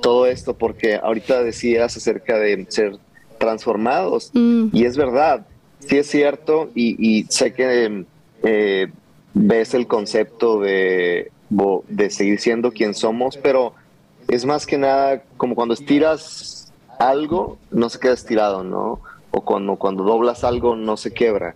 todo 0.00 0.24
esto, 0.24 0.56
porque 0.56 0.96
ahorita 0.96 1.42
decías 1.42 1.94
acerca 1.98 2.38
de 2.38 2.64
ser 2.70 2.96
transformados. 3.36 4.30
Mm. 4.32 4.68
Y 4.72 4.86
es 4.86 4.96
verdad, 4.96 5.46
sí 5.86 5.98
es 5.98 6.06
cierto 6.08 6.70
y, 6.74 7.26
sé 7.28 7.52
que 7.52 8.04
eh, 8.42 8.88
ves 9.34 9.74
el 9.74 9.86
concepto 9.86 10.60
de, 10.60 11.30
de 11.88 12.10
seguir 12.10 12.40
siendo 12.40 12.72
quien 12.72 12.94
somos, 12.94 13.36
pero 13.36 13.74
es 14.28 14.44
más 14.44 14.66
que 14.66 14.78
nada 14.78 15.22
como 15.36 15.54
cuando 15.54 15.74
estiras 15.74 16.72
algo, 16.98 17.58
no 17.70 17.88
se 17.88 17.98
queda 17.98 18.14
estirado, 18.14 18.62
¿no? 18.62 19.00
O 19.30 19.40
cuando, 19.40 19.76
cuando 19.76 20.04
doblas 20.04 20.44
algo, 20.44 20.76
no 20.76 20.96
se 20.96 21.12
quebra. 21.12 21.54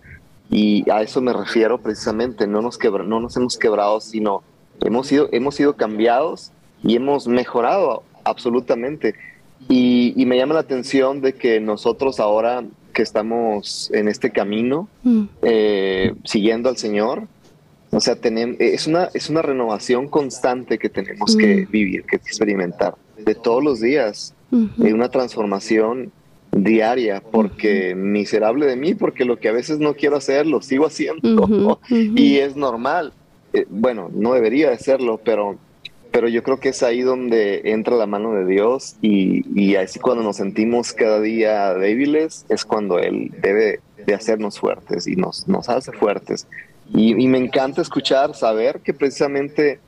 Y 0.49 0.89
a 0.89 1.01
eso 1.01 1.21
me 1.21 1.33
refiero 1.33 1.79
precisamente, 1.79 2.47
no 2.47 2.61
nos, 2.61 2.77
quebra, 2.77 3.03
no 3.03 3.19
nos 3.19 3.35
hemos 3.37 3.57
quebrado, 3.57 3.99
sino 3.99 4.43
hemos 4.81 5.07
sido, 5.07 5.29
hemos 5.31 5.55
sido 5.55 5.75
cambiados 5.75 6.51
y 6.83 6.95
hemos 6.95 7.27
mejorado 7.27 8.03
absolutamente. 8.23 9.15
Y, 9.69 10.13
y, 10.15 10.25
me 10.25 10.37
llama 10.37 10.53
la 10.53 10.61
atención 10.61 11.19
de 11.21 11.33
que 11.33 11.59
nosotros 11.59 12.19
ahora 12.19 12.63
que 12.93 13.01
estamos 13.03 13.89
en 13.93 14.07
este 14.07 14.31
camino, 14.31 14.87
Mm. 15.03 15.23
eh, 15.43 16.13
siguiendo 16.23 16.69
al 16.69 16.77
Señor, 16.77 17.23
o 17.91 17.99
sea, 18.01 18.15
tenemos, 18.15 18.57
es, 18.59 18.87
una, 18.87 19.09
es 19.13 19.29
una 19.29 19.41
renovación 19.41 20.07
constante 20.07 20.77
que 20.77 20.89
tenemos 20.89 21.35
que 21.35 21.65
Mm. 21.67 21.71
vivir, 21.71 22.03
que 22.03 22.15
experimentar, 22.17 22.95
de 23.17 23.35
todos 23.35 23.63
los 23.63 23.79
días, 23.79 24.33
Ujú. 24.51 24.83
de 24.83 24.93
una 24.93 25.09
transformación 25.09 26.11
diaria, 26.51 27.21
porque 27.31 27.93
miserable 27.95 28.65
de 28.65 28.75
mí, 28.75 28.93
porque 28.95 29.25
lo 29.25 29.37
que 29.37 29.49
a 29.49 29.51
veces 29.51 29.79
no 29.79 29.93
quiero 29.95 30.15
hacer, 30.17 30.47
lo 30.47 30.61
sigo 30.61 30.85
haciendo, 30.87 31.79
y 31.89 32.37
es 32.37 32.55
normal. 32.55 33.13
Eh, 33.53 33.65
bueno, 33.69 34.09
no 34.13 34.33
debería 34.33 34.69
de 34.69 34.77
serlo, 34.79 35.19
pero, 35.23 35.57
pero 36.11 36.27
yo 36.27 36.43
creo 36.43 36.59
que 36.59 36.69
es 36.69 36.83
ahí 36.83 37.01
donde 37.01 37.61
entra 37.65 37.95
la 37.95 38.07
mano 38.07 38.33
de 38.33 38.45
Dios 38.45 38.95
y, 39.01 39.45
y 39.59 39.75
así 39.75 39.99
cuando 39.99 40.23
nos 40.23 40.37
sentimos 40.37 40.93
cada 40.93 41.19
día 41.21 41.73
débiles 41.73 42.45
es 42.49 42.65
cuando 42.65 42.99
Él 42.99 43.31
debe 43.41 43.79
de 44.05 44.13
hacernos 44.13 44.59
fuertes 44.59 45.07
y 45.07 45.15
nos, 45.15 45.47
nos 45.47 45.69
hace 45.69 45.91
fuertes. 45.91 46.47
Y, 46.93 47.21
y 47.21 47.27
me 47.27 47.37
encanta 47.37 47.81
escuchar, 47.81 48.35
saber 48.35 48.79
que 48.79 48.93
precisamente 48.93 49.79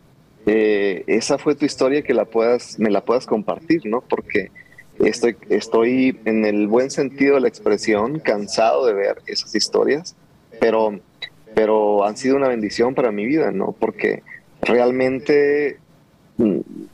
eh, 0.46 1.04
esa 1.08 1.38
fue 1.38 1.56
tu 1.56 1.66
historia 1.66 2.02
que 2.02 2.14
la 2.14 2.26
puedas, 2.26 2.80
me 2.80 2.90
la 2.90 3.04
puedas 3.04 3.26
compartir, 3.26 3.86
¿no? 3.86 4.02
Porque 4.02 4.52
estoy, 5.00 5.38
estoy 5.50 6.20
en 6.26 6.46
el 6.46 6.68
buen 6.68 6.92
sentido 6.92 7.36
de 7.36 7.42
la 7.42 7.48
expresión, 7.48 8.20
cansado 8.20 8.86
de 8.86 8.94
ver 8.94 9.22
esas 9.28 9.54
historias, 9.56 10.16
pero, 10.60 11.00
pero 11.56 12.06
han 12.06 12.18
sido 12.18 12.36
una 12.36 12.48
bendición 12.48 12.96
para 12.96 13.12
mi 13.12 13.26
vida, 13.26 13.52
¿no? 13.52 13.76
Porque 13.80 14.24
realmente, 14.62 15.78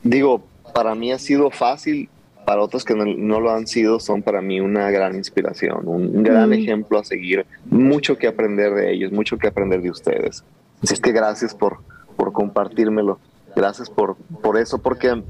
digo, 0.02 0.42
para 0.74 0.94
mí 0.94 1.12
ha 1.12 1.18
sido 1.18 1.50
fácil, 1.50 2.08
para 2.44 2.62
otros 2.62 2.84
que 2.84 2.94
no, 2.94 3.04
no 3.04 3.40
lo 3.40 3.50
han 3.50 3.66
sido, 3.66 3.98
son 3.98 4.22
para 4.22 4.40
mí 4.40 4.60
una 4.60 4.90
gran 4.90 5.14
inspiración, 5.16 5.86
un, 5.88 6.22
gran 6.22 6.50
Mm. 6.50 6.52
ejemplo 6.54 6.98
a 6.98 7.04
seguir, 7.04 7.44
mucho 7.70 8.16
que 8.18 8.26
aprender 8.28 8.72
de 8.74 8.92
ellos, 8.92 9.10
mucho 9.12 9.36
que 9.38 9.48
aprender 9.48 9.80
de 9.82 9.90
ustedes. 9.90 10.44
Así 10.82 10.94
es 10.94 11.00
que 11.00 11.12
gracias 11.12 11.54
por, 11.54 11.78
por 12.16 12.32
compartírmelo, 12.32 13.18
gracias 13.56 13.90
por, 13.90 14.16
por 14.42 14.58
eso, 14.58 14.78
porque 14.78 15.22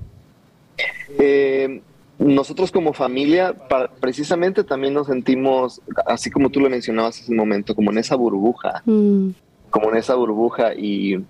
eh, 1.19 1.81
nosotros 2.19 2.73
como 2.73 2.93
familia, 2.93 3.53
pa- 3.55 3.89
precisamente 4.01 4.65
también 4.65 4.95
nos 4.95 5.07
sentimos, 5.07 5.81
así 6.07 6.31
como 6.31 6.51
tú 6.51 6.61
lo 6.61 6.69
mencionabas 6.71 7.21
hace 7.21 7.31
un 7.31 7.39
momento, 7.39 7.75
como 7.75 7.91
en 7.93 7.99
esa 7.99 8.17
burbuja, 8.17 8.83
Mm. 8.85 9.29
como 9.71 9.91
en 9.91 9.97
esa 9.97 10.15
burbuja 10.15 10.75
y, 10.75 11.25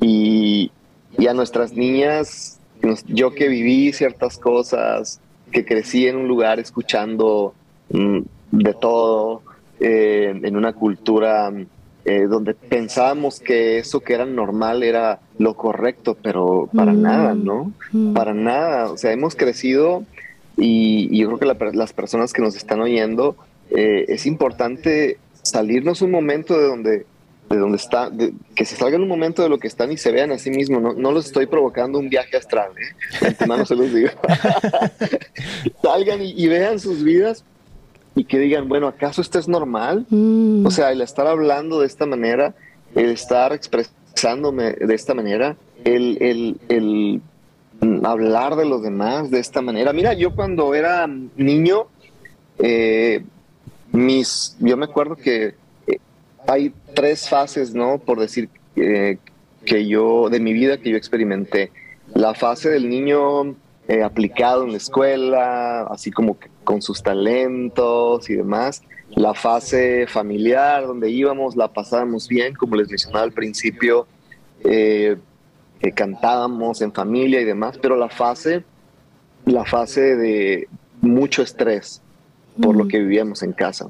y, 0.00 0.70
y 1.18 1.26
a 1.26 1.34
nuestras 1.34 1.72
niñas, 1.72 2.58
yo 3.06 3.34
que 3.34 3.48
viví 3.48 3.92
ciertas 3.92 4.38
cosas, 4.38 5.20
que 5.52 5.64
crecí 5.64 6.06
en 6.06 6.16
un 6.16 6.28
lugar 6.28 6.58
escuchando 6.58 7.54
mm, 7.90 8.20
de 8.52 8.74
todo, 8.74 9.42
eh, 9.80 10.38
en 10.42 10.56
una 10.56 10.72
cultura 10.72 11.52
eh, 12.04 12.26
donde 12.28 12.54
pensábamos 12.54 13.40
que 13.40 13.78
eso 13.78 14.00
que 14.00 14.12
era 14.14 14.26
normal 14.26 14.82
era 14.82 15.20
lo 15.38 15.54
correcto, 15.54 16.16
pero 16.22 16.68
para 16.74 16.92
Mm. 16.92 17.02
nada, 17.02 17.34
¿no? 17.34 17.72
Mm. 17.92 18.12
Para 18.12 18.34
nada, 18.34 18.90
o 18.92 18.96
sea, 18.98 19.12
hemos 19.12 19.34
crecido 19.34 20.04
y, 20.56 21.08
y 21.10 21.20
yo 21.20 21.28
creo 21.28 21.38
que 21.38 21.46
la 21.64 21.72
las 21.72 21.92
personas 21.92 22.32
que 22.32 22.42
nos 22.42 22.56
están 22.56 22.80
oyendo, 22.80 23.36
eh, 23.70 24.04
es 24.08 24.26
importante 24.26 25.18
salirnos 25.42 26.02
un 26.02 26.10
momento 26.10 26.58
de 26.58 26.66
donde, 26.66 27.06
de 27.54 27.60
donde 27.60 27.76
está, 27.76 28.10
de- 28.10 28.32
que 28.54 28.64
se 28.64 28.76
salgan 28.76 29.02
un 29.02 29.08
momento 29.08 29.42
de 29.42 29.48
lo 29.48 29.58
que 29.58 29.68
están 29.68 29.90
y 29.92 29.96
se 29.96 30.10
vean 30.12 30.32
a 30.32 30.38
sí 30.38 30.50
mismos. 30.50 30.82
No, 30.82 30.92
no 30.92 31.12
los 31.12 31.26
estoy 31.26 31.46
provocando 31.46 31.98
un 31.98 32.08
viaje 32.08 32.36
astral, 32.36 32.72
¿eh? 32.78 33.26
Antemano 33.26 33.64
se 33.64 33.74
los 33.76 33.92
digo. 33.92 34.10
Salgan 35.82 36.22
y, 36.22 36.30
y 36.32 36.48
vean 36.48 36.78
sus 36.78 37.02
vidas 37.02 37.44
y 38.14 38.24
que 38.24 38.38
digan, 38.38 38.68
bueno, 38.68 38.86
¿acaso 38.88 39.20
esto 39.20 39.38
es 39.38 39.48
normal? 39.48 40.06
Mm. 40.08 40.66
O 40.66 40.70
sea, 40.70 40.92
el 40.92 41.00
estar 41.00 41.26
hablando 41.26 41.80
de 41.80 41.86
esta 41.86 42.06
manera, 42.06 42.54
el 42.94 43.10
estar 43.10 43.52
expresándome 43.52 44.72
de 44.72 44.94
esta 44.94 45.14
manera, 45.14 45.56
el, 45.84 46.18
el, 46.20 46.56
el 46.68 47.20
hablar 48.04 48.56
de 48.56 48.64
los 48.66 48.82
demás 48.82 49.30
de 49.30 49.40
esta 49.40 49.60
manera. 49.62 49.92
Mira, 49.92 50.12
yo 50.14 50.34
cuando 50.34 50.74
era 50.74 51.06
niño, 51.36 51.86
eh, 52.58 53.24
mis, 53.92 54.56
yo 54.60 54.76
me 54.76 54.84
acuerdo 54.84 55.16
que 55.16 55.54
hay 56.46 56.72
tres 56.94 57.28
fases, 57.28 57.74
¿no? 57.74 57.98
Por 57.98 58.20
decir 58.20 58.48
eh, 58.76 59.18
que 59.64 59.86
yo, 59.86 60.28
de 60.30 60.40
mi 60.40 60.52
vida 60.52 60.78
que 60.78 60.90
yo 60.90 60.96
experimenté. 60.96 61.70
La 62.14 62.34
fase 62.34 62.70
del 62.70 62.88
niño 62.88 63.54
eh, 63.88 64.02
aplicado 64.02 64.64
en 64.64 64.72
la 64.72 64.76
escuela, 64.76 65.82
así 65.84 66.10
como 66.10 66.38
que 66.38 66.48
con 66.64 66.82
sus 66.82 67.02
talentos 67.02 68.28
y 68.30 68.34
demás. 68.34 68.82
La 69.10 69.34
fase 69.34 70.06
familiar, 70.06 70.86
donde 70.86 71.10
íbamos, 71.10 71.56
la 71.56 71.72
pasábamos 71.72 72.28
bien, 72.28 72.54
como 72.54 72.76
les 72.76 72.88
mencionaba 72.88 73.24
al 73.24 73.32
principio, 73.32 74.06
eh, 74.64 75.16
cantábamos 75.94 76.80
en 76.80 76.92
familia 76.92 77.40
y 77.40 77.44
demás, 77.44 77.78
pero 77.80 77.96
la 77.96 78.08
fase, 78.08 78.64
la 79.44 79.64
fase 79.64 80.16
de 80.16 80.68
mucho 81.00 81.42
estrés 81.42 82.00
por 82.60 82.74
lo 82.74 82.88
que 82.88 82.98
vivíamos 82.98 83.42
en 83.42 83.52
casa. 83.52 83.86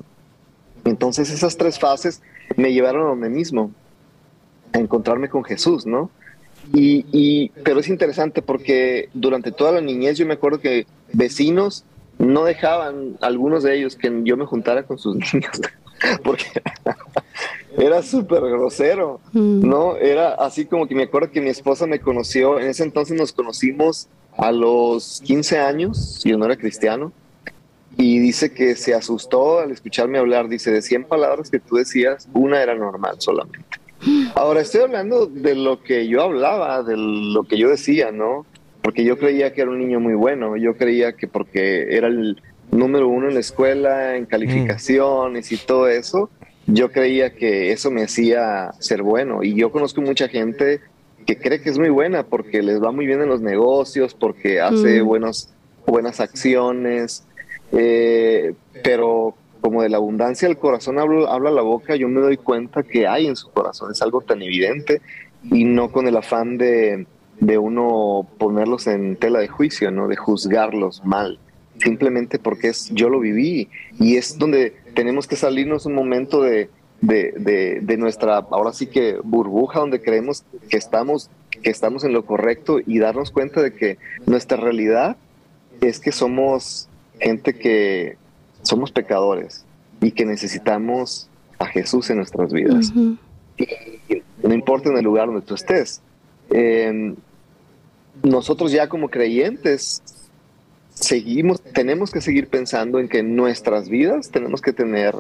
Entonces 0.85 1.31
esas 1.31 1.57
tres 1.57 1.79
fases 1.79 2.21
me 2.57 2.73
llevaron 2.73 3.07
a 3.07 3.09
donde 3.11 3.29
mismo, 3.31 3.71
a 4.73 4.79
encontrarme 4.79 5.29
con 5.29 5.45
Jesús, 5.45 5.87
¿no? 5.87 6.11
Y, 6.73 7.05
y- 7.12 7.49
pero 7.62 7.81
es 7.81 7.88
interesante 7.88 8.40
porque 8.43 9.09
durante 9.12 9.53
toda 9.53 9.73
la 9.73 9.81
niñez 9.81 10.17
yo 10.19 10.27
me 10.27 10.35
acuerdo 10.35 10.61
que 10.61 10.87
vecinos 11.12 11.85
no 12.19 12.45
dejaban, 12.45 13.17
algunos 13.21 13.62
de 13.64 13.77
ellos, 13.77 13.97
que 13.97 14.11
yo 14.25 14.37
me 14.37 14.47
juntara 14.47 14.85
con 14.85 14.99
sus 14.99 15.17
niños, 15.35 15.61
porque 16.23 16.45
era 17.79 18.03
súper 18.03 18.40
grosero, 18.43 19.21
Mm. 19.33 19.69
¿no? 19.69 19.97
Era 19.97 20.35
así 20.35 20.64
como 20.64 20.87
que 20.87 20.95
me 20.95 21.03
acuerdo 21.05 21.31
que 21.33 21.40
mi 21.40 21.51
esposa 21.51 21.87
me 21.87 21.99
conoció, 22.01 22.59
en 22.61 22.69
ese 22.69 22.85
entonces 22.85 23.19
nos 23.19 23.33
conocimos 23.33 24.09
a 24.37 24.51
los 24.53 25.21
15 25.25 25.59
años, 25.59 26.23
yo 26.25 26.38
no 26.38 26.45
era 26.47 26.57
cristiano, 26.57 27.12
y 27.96 28.18
dice 28.18 28.52
que 28.52 28.74
se 28.76 28.94
asustó 28.94 29.61
al 29.61 29.70
escucharme 29.70 30.18
hablar, 30.18 30.48
dice, 30.48 30.70
de 30.70 30.83
100 30.83 31.04
palabras 31.04 31.50
que 31.50 31.61
tú 31.61 31.76
decías, 31.76 32.28
una 32.33 32.62
era 32.62 32.74
normal 32.74 33.16
solamente. 33.18 33.61
Ahora 34.35 34.61
estoy 34.61 34.83
hablando 34.83 35.26
de 35.26 35.54
lo 35.54 35.83
que 35.83 36.07
yo 36.09 36.22
hablaba, 36.22 36.83
de 36.83 36.96
lo 36.96 37.44
que 37.44 37.57
yo 37.57 37.70
decía, 37.70 38.11
¿no? 38.12 38.44
Porque 38.83 39.04
yo 39.04 39.18
creía 39.18 39.52
que 39.54 39.62
era 39.62 39.70
un 39.70 39.78
niño 39.78 39.98
muy 40.00 40.14
bueno, 40.14 40.57
yo 40.57 40.76
creía 40.76 41.14
que 41.14 41.26
porque 41.26 41.96
era 41.96 42.09
el 42.09 42.42
número 42.70 43.09
uno 43.09 43.28
en 43.28 43.35
la 43.35 43.40
escuela, 43.40 44.16
en 44.16 44.26
calificaciones 44.26 45.52
y 45.52 45.57
todo 45.57 45.88
eso, 45.88 46.28
yo 46.66 46.90
creía 46.90 47.35
que 47.35 47.72
eso 47.72 47.90
me 47.90 48.02
hacía 48.02 48.72
ser 48.80 49.02
bueno. 49.02 49.42
Y 49.42 49.54
yo 49.54 49.70
conozco 49.70 50.00
mucha 50.02 50.28
gente 50.28 50.80
que 51.26 51.38
cree 51.38 51.62
que 51.62 51.70
es 51.70 51.78
muy 51.78 51.88
buena 51.88 52.24
porque 52.24 52.62
les 52.62 52.83
va 52.83 52.90
muy 52.92 53.07
bien 53.07 53.22
en 53.22 53.28
los 53.28 53.40
negocios, 53.40 54.14
porque 54.14 54.61
hace 54.61 55.02
Mm. 55.02 55.07
buenos, 55.07 55.48
buenas 55.87 56.20
acciones, 56.20 57.24
eh, 57.77 58.55
pero 58.83 59.35
como 59.61 59.83
de 59.83 59.89
la 59.89 59.97
abundancia 59.97 60.47
del 60.49 60.59
corazón 60.59 60.99
hablo- 60.99 61.29
habla 61.29 61.51
la 61.51 61.63
boca, 61.63 61.97
yo 61.97 62.09
me 62.09 62.21
doy 62.21 62.37
cuenta 62.37 62.83
que 62.83 63.07
hay 63.07 63.27
en 63.27 63.37
su 63.37 63.51
corazón, 63.51 63.91
es 63.93 64.03
algo 64.03 64.21
tan 64.21 64.43
evidente 64.43 65.01
y 65.51 65.65
no 65.65 65.91
con 65.91 66.07
el 66.07 66.17
afán 66.17 66.59
de, 66.59 67.07
de 67.41 67.59
uno 67.59 68.27
ponerlos 68.39 68.87
en 68.87 69.17
tela 69.17 69.39
de 69.41 69.49
juicio, 69.49 69.91
¿no? 69.91 70.07
de 70.09 70.17
juzgarlos 70.17 71.05
mal, 71.05 71.39
simplemente 71.79 72.39
porque 72.39 72.69
es 72.69 72.91
yo 72.91 73.09
lo 73.09 73.21
viví 73.21 73.69
y 73.99 74.17
es 74.17 74.39
donde 74.39 74.75
tenemos 74.95 75.27
que 75.27 75.37
salirnos 75.37 75.87
un 75.87 75.95
momento 75.95 76.43
de, 76.43 76.69
de, 77.01 77.33
de- 77.39 77.81
de 77.83 77.97
nuestra, 77.97 78.37
ahora 78.51 78.73
sí 78.75 78.87
que 78.87 79.17
burbuja, 79.25 79.81
donde 79.81 80.01
creemos 80.03 80.45
que 80.69 80.77
estamos, 80.77 81.31
que 81.63 81.71
estamos 81.71 82.05
en 82.05 82.13
lo 82.13 82.27
correcto 82.27 82.81
y 82.87 82.99
darnos 82.99 83.31
cuenta 83.31 83.63
de 83.63 83.73
que 83.73 83.97
nuestra 84.27 84.59
realidad 84.59 85.16
es 85.81 86.01
que 86.01 86.12
somos 86.12 86.89
gente 87.21 87.55
que 87.55 88.17
somos 88.62 88.93
pecadores 88.93 89.65
y 90.01 90.12
que 90.12 90.25
necesitamos 90.25 91.29
a 91.59 91.67
Jesús 91.67 92.11
en 92.11 92.19
nuestras 92.19 92.53
vidas. 92.53 92.93
No 92.95 94.55
importa 94.55 94.91
en 94.91 94.99
el 94.99 95.05
lugar 95.05 95.27
donde 95.27 95.43
tú 95.43 95.55
estés. 95.55 96.03
Eh, 96.51 97.15
nosotros 98.23 98.73
ya 98.73 98.89
como 98.89 99.09
creyentes 99.09 100.03
seguimos, 100.95 101.61
tenemos 101.61 102.11
que 102.11 102.20
seguir 102.20 102.49
pensando 102.49 102.99
en 102.99 103.09
que 103.09 103.18
en 103.18 103.36
nuestras 103.36 103.88
vidas 103.88 104.30
tenemos 104.30 104.61
que 104.61 104.72
tener 104.72 105.14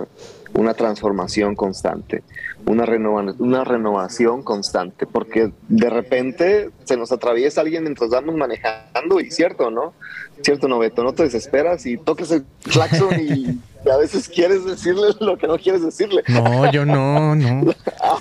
una 0.54 0.74
transformación 0.74 1.56
constante, 1.56 2.22
una, 2.64 2.86
renova 2.86 3.34
una 3.38 3.64
renovación 3.64 4.42
constante, 4.42 5.06
porque 5.06 5.50
de 5.68 5.90
repente 5.90 6.70
se 6.84 6.96
nos 6.96 7.10
atraviesa 7.10 7.60
alguien 7.60 7.82
mientras 7.82 8.10
vamos 8.10 8.36
manejando 8.36 9.20
y 9.20 9.30
cierto, 9.30 9.70
¿no? 9.70 9.94
Cierto, 10.42 10.68
Noveto, 10.68 11.02
no 11.02 11.12
te 11.12 11.24
desesperas 11.24 11.86
y 11.86 11.96
toques 11.96 12.30
el 12.30 12.44
claxon 12.62 13.20
y 13.20 13.60
a 13.90 13.96
veces 13.96 14.28
quieres 14.28 14.64
decirle 14.64 15.08
lo 15.20 15.36
que 15.36 15.48
no 15.48 15.58
quieres 15.58 15.82
decirle. 15.82 16.22
No, 16.28 16.70
yo 16.70 16.84
no, 16.84 17.34
no. 17.34 17.74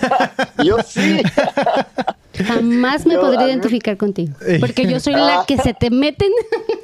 yo 0.63 0.77
sí. 0.85 1.21
Jamás 2.33 3.05
me 3.05 3.17
podría 3.17 3.47
identificar 3.47 3.97
contigo. 3.97 4.33
Porque 4.59 4.87
yo 4.87 4.99
soy 4.99 5.13
la 5.13 5.45
que 5.47 5.57
se 5.57 5.73
te 5.73 5.89
meten. 5.89 6.31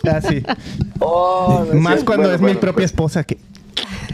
Ah, 0.07 0.21
sí. 0.21 0.43
Oh, 1.01 1.65
Más 1.75 2.03
cuando 2.03 2.29
es 2.29 2.41
mi 2.41 2.55
propia 2.55 2.83
esposa 2.83 3.23
que. 3.23 3.37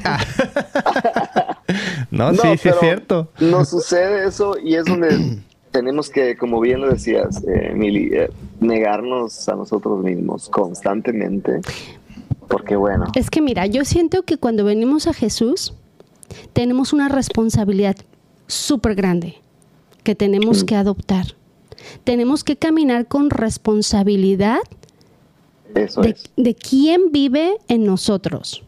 no, 2.12 2.32
sí, 2.36 2.58
sí 2.60 2.70
es 2.70 2.76
cierto. 2.80 3.32
Nos 3.40 3.70
sucede 3.70 4.28
eso 4.28 4.56
y 4.64 4.76
es 4.76 4.86
donde 4.86 5.40
tenemos 5.72 6.12
que, 6.12 6.38
como 6.38 6.60
bien 6.60 6.82
lo 6.82 6.90
decías, 6.90 7.44
eh, 7.44 7.70
Emily, 7.72 8.12
eh, 8.14 8.30
negarnos 8.60 9.50
a 9.50 9.56
nosotros 9.56 10.04
mismos 10.04 10.48
constantemente. 10.50 11.62
Porque 12.48 12.76
bueno. 12.76 13.06
Es 13.16 13.32
que 13.32 13.42
mira, 13.42 13.66
yo 13.66 13.84
siento 13.84 14.22
que 14.22 14.38
cuando 14.38 14.64
venimos 14.64 15.08
a 15.08 15.14
Jesús, 15.14 15.74
tenemos 16.54 16.94
una 16.94 17.10
responsabilidad 17.10 17.96
súper 18.46 18.94
grande 18.94 19.38
que 20.06 20.16
tenemos 20.16 20.64
que 20.64 20.76
adoptar. 20.76 21.36
Tenemos 22.06 22.46
que 22.46 22.56
caminar 22.56 23.08
con 23.08 23.30
responsabilidad 23.30 24.60
de, 25.74 26.16
de, 26.38 26.56
quién 26.56 27.12
vive 27.12 27.58
en 27.68 27.84
nosotros. 27.84 28.64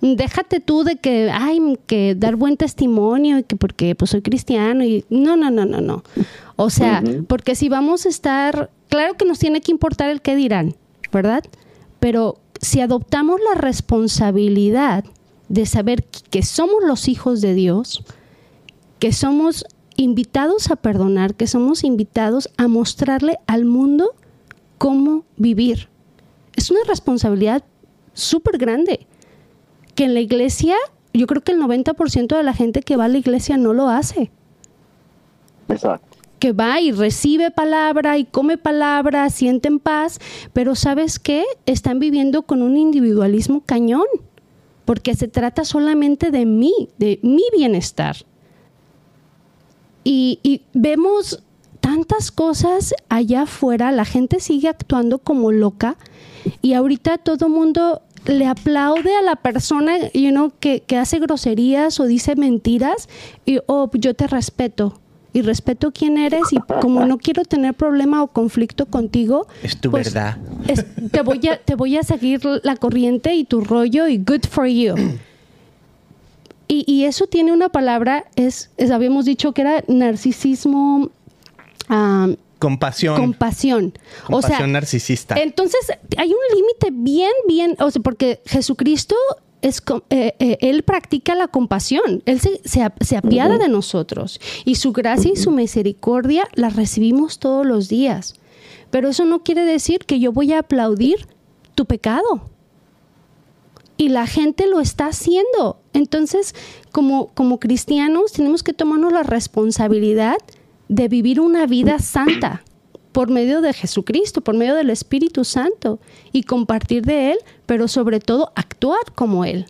Déjate 0.00 0.60
tú 0.60 0.84
de 0.84 0.96
que, 0.96 1.30
ay, 1.30 1.60
que 1.86 2.14
dar 2.14 2.36
buen 2.36 2.56
testimonio 2.56 3.38
y 3.38 3.42
que 3.42 3.56
porque 3.56 3.94
pues 3.94 4.12
soy 4.12 4.22
cristiano 4.22 4.84
y 4.84 5.04
no, 5.10 5.36
no, 5.36 5.50
no, 5.50 5.66
no, 5.66 5.80
no. 5.80 6.04
O 6.56 6.70
sea, 6.70 7.02
porque 7.26 7.54
si 7.54 7.68
vamos 7.68 8.06
a 8.06 8.08
estar, 8.08 8.70
claro 8.88 9.14
que 9.14 9.24
nos 9.24 9.38
tiene 9.38 9.60
que 9.60 9.72
importar 9.72 10.08
el 10.10 10.22
qué 10.22 10.36
dirán, 10.36 10.76
¿verdad? 11.12 11.44
Pero 12.00 12.38
si 12.60 12.80
adoptamos 12.80 13.40
la 13.40 13.60
responsabilidad 13.60 15.04
de 15.48 15.66
saber 15.66 16.04
que 16.04 16.42
somos 16.42 16.82
los 16.86 17.08
hijos 17.08 17.40
de 17.40 17.54
Dios, 17.54 18.04
que 18.98 19.12
somos 19.12 19.66
invitados 19.96 20.70
a 20.70 20.76
perdonar, 20.76 21.34
que 21.34 21.46
somos 21.46 21.84
invitados 21.84 22.50
a 22.56 22.68
mostrarle 22.68 23.38
al 23.46 23.64
mundo 23.64 24.14
cómo 24.78 25.24
vivir. 25.36 25.88
Es 26.56 26.70
una 26.70 26.80
responsabilidad 26.86 27.64
súper 28.12 28.58
grande, 28.58 29.06
que 29.94 30.04
en 30.04 30.14
la 30.14 30.20
iglesia, 30.20 30.76
yo 31.12 31.26
creo 31.26 31.42
que 31.42 31.52
el 31.52 31.60
90% 31.60 32.36
de 32.36 32.42
la 32.42 32.54
gente 32.54 32.82
que 32.82 32.96
va 32.96 33.04
a 33.04 33.08
la 33.08 33.18
iglesia 33.18 33.56
no 33.56 33.72
lo 33.72 33.88
hace. 33.88 34.30
Exacto. 35.68 36.18
Que 36.38 36.52
va 36.52 36.80
y 36.80 36.92
recibe 36.92 37.50
palabra 37.50 38.18
y 38.18 38.24
come 38.24 38.58
palabra, 38.58 39.30
siente 39.30 39.68
en 39.68 39.78
paz, 39.78 40.18
pero 40.52 40.74
¿sabes 40.74 41.18
qué? 41.18 41.44
Están 41.64 41.98
viviendo 41.98 42.42
con 42.42 42.62
un 42.62 42.76
individualismo 42.76 43.62
cañón, 43.64 44.06
porque 44.84 45.14
se 45.14 45.28
trata 45.28 45.64
solamente 45.64 46.30
de 46.30 46.44
mí, 46.44 46.90
de 46.98 47.18
mi 47.22 47.44
bienestar. 47.56 48.16
Y, 50.04 50.62
vemos 50.74 51.42
tantas 51.80 52.30
cosas 52.30 52.94
allá 53.08 53.42
afuera, 53.42 53.92
la 53.92 54.04
gente 54.04 54.40
sigue 54.40 54.68
actuando 54.68 55.18
como 55.18 55.52
loca 55.52 55.96
y 56.62 56.74
ahorita 56.74 57.18
todo 57.18 57.46
el 57.46 57.52
mundo 57.52 58.02
le 58.26 58.46
aplaude 58.46 59.14
a 59.14 59.22
la 59.22 59.36
persona 59.36 60.10
you 60.14 60.30
know, 60.30 60.50
que, 60.60 60.80
que, 60.80 60.96
hace 60.96 61.18
groserías 61.18 62.00
o 62.00 62.06
dice 62.06 62.36
mentiras 62.36 63.08
y 63.44 63.58
oh, 63.66 63.90
yo 63.92 64.14
te 64.14 64.26
respeto 64.26 64.98
y 65.34 65.42
respeto 65.42 65.92
quién 65.92 66.16
eres 66.16 66.52
y 66.52 66.58
como 66.80 67.04
no 67.04 67.18
quiero 67.18 67.44
tener 67.44 67.74
problema 67.74 68.22
o 68.22 68.28
conflicto 68.28 68.86
contigo 68.86 69.46
es 69.62 69.78
tu 69.78 69.90
pues, 69.90 70.14
verdad 70.14 70.38
te 71.10 71.22
voy 71.22 71.46
a 71.48 71.58
te 71.58 71.74
voy 71.74 71.96
a 71.98 72.02
seguir 72.04 72.40
la 72.62 72.76
corriente 72.76 73.34
y 73.34 73.44
tu 73.44 73.60
rollo 73.60 74.06
y 74.06 74.18
good 74.18 74.46
for 74.48 74.66
you 74.66 74.94
y, 76.68 77.04
eso 77.04 77.26
tiene 77.26 77.52
una 77.52 77.68
palabra, 77.68 78.24
es, 78.36 78.70
habíamos 78.92 79.24
dicho 79.24 79.52
que 79.52 79.62
era 79.62 79.84
narcisismo. 79.86 81.10
compasión. 82.58 83.16
Compasión. 83.16 83.92
o 84.30 84.42
sea, 84.42 84.66
narcisista. 84.66 85.34
Entonces, 85.36 85.80
hay 86.16 86.28
un 86.28 86.56
límite 86.56 86.88
bien, 86.92 87.32
bien, 87.46 87.76
o 87.78 87.90
sea, 87.90 88.02
porque 88.02 88.40
Jesucristo 88.46 89.14
es, 89.62 89.82
eh, 90.10 90.34
eh, 90.38 90.58
él 90.60 90.82
practica 90.82 91.34
la 91.34 91.48
compasión, 91.48 92.22
él 92.26 92.40
se, 92.40 92.60
se, 92.64 93.16
apiada 93.16 93.58
de 93.58 93.68
nosotros 93.68 94.40
y 94.64 94.74
su 94.74 94.92
gracia 94.92 95.30
y 95.32 95.36
su 95.36 95.50
misericordia 95.50 96.46
la 96.54 96.68
recibimos 96.68 97.38
todos 97.38 97.66
los 97.66 97.88
días. 97.88 98.34
Pero 98.90 99.08
eso 99.08 99.24
no 99.24 99.42
quiere 99.42 99.64
decir 99.64 100.00
que 100.06 100.20
yo 100.20 100.32
voy 100.32 100.52
a 100.52 100.60
aplaudir 100.60 101.26
tu 101.74 101.86
pecado 101.86 102.50
y 103.96 104.08
la 104.08 104.26
gente 104.26 104.66
lo 104.66 104.80
está 104.80 105.06
haciendo. 105.06 105.80
Entonces, 105.92 106.54
como, 106.92 107.28
como 107.28 107.60
cristianos, 107.60 108.32
tenemos 108.32 108.62
que 108.62 108.72
tomarnos 108.72 109.12
la 109.12 109.22
responsabilidad 109.22 110.36
de 110.88 111.08
vivir 111.08 111.40
una 111.40 111.66
vida 111.66 111.98
santa 111.98 112.62
por 113.12 113.30
medio 113.30 113.60
de 113.60 113.72
Jesucristo, 113.72 114.40
por 114.40 114.56
medio 114.56 114.74
del 114.74 114.90
Espíritu 114.90 115.44
Santo 115.44 116.00
y 116.32 116.42
compartir 116.42 117.04
de 117.04 117.32
Él, 117.32 117.38
pero 117.64 117.86
sobre 117.86 118.18
todo 118.18 118.52
actuar 118.56 119.12
como 119.14 119.44
Él. 119.44 119.66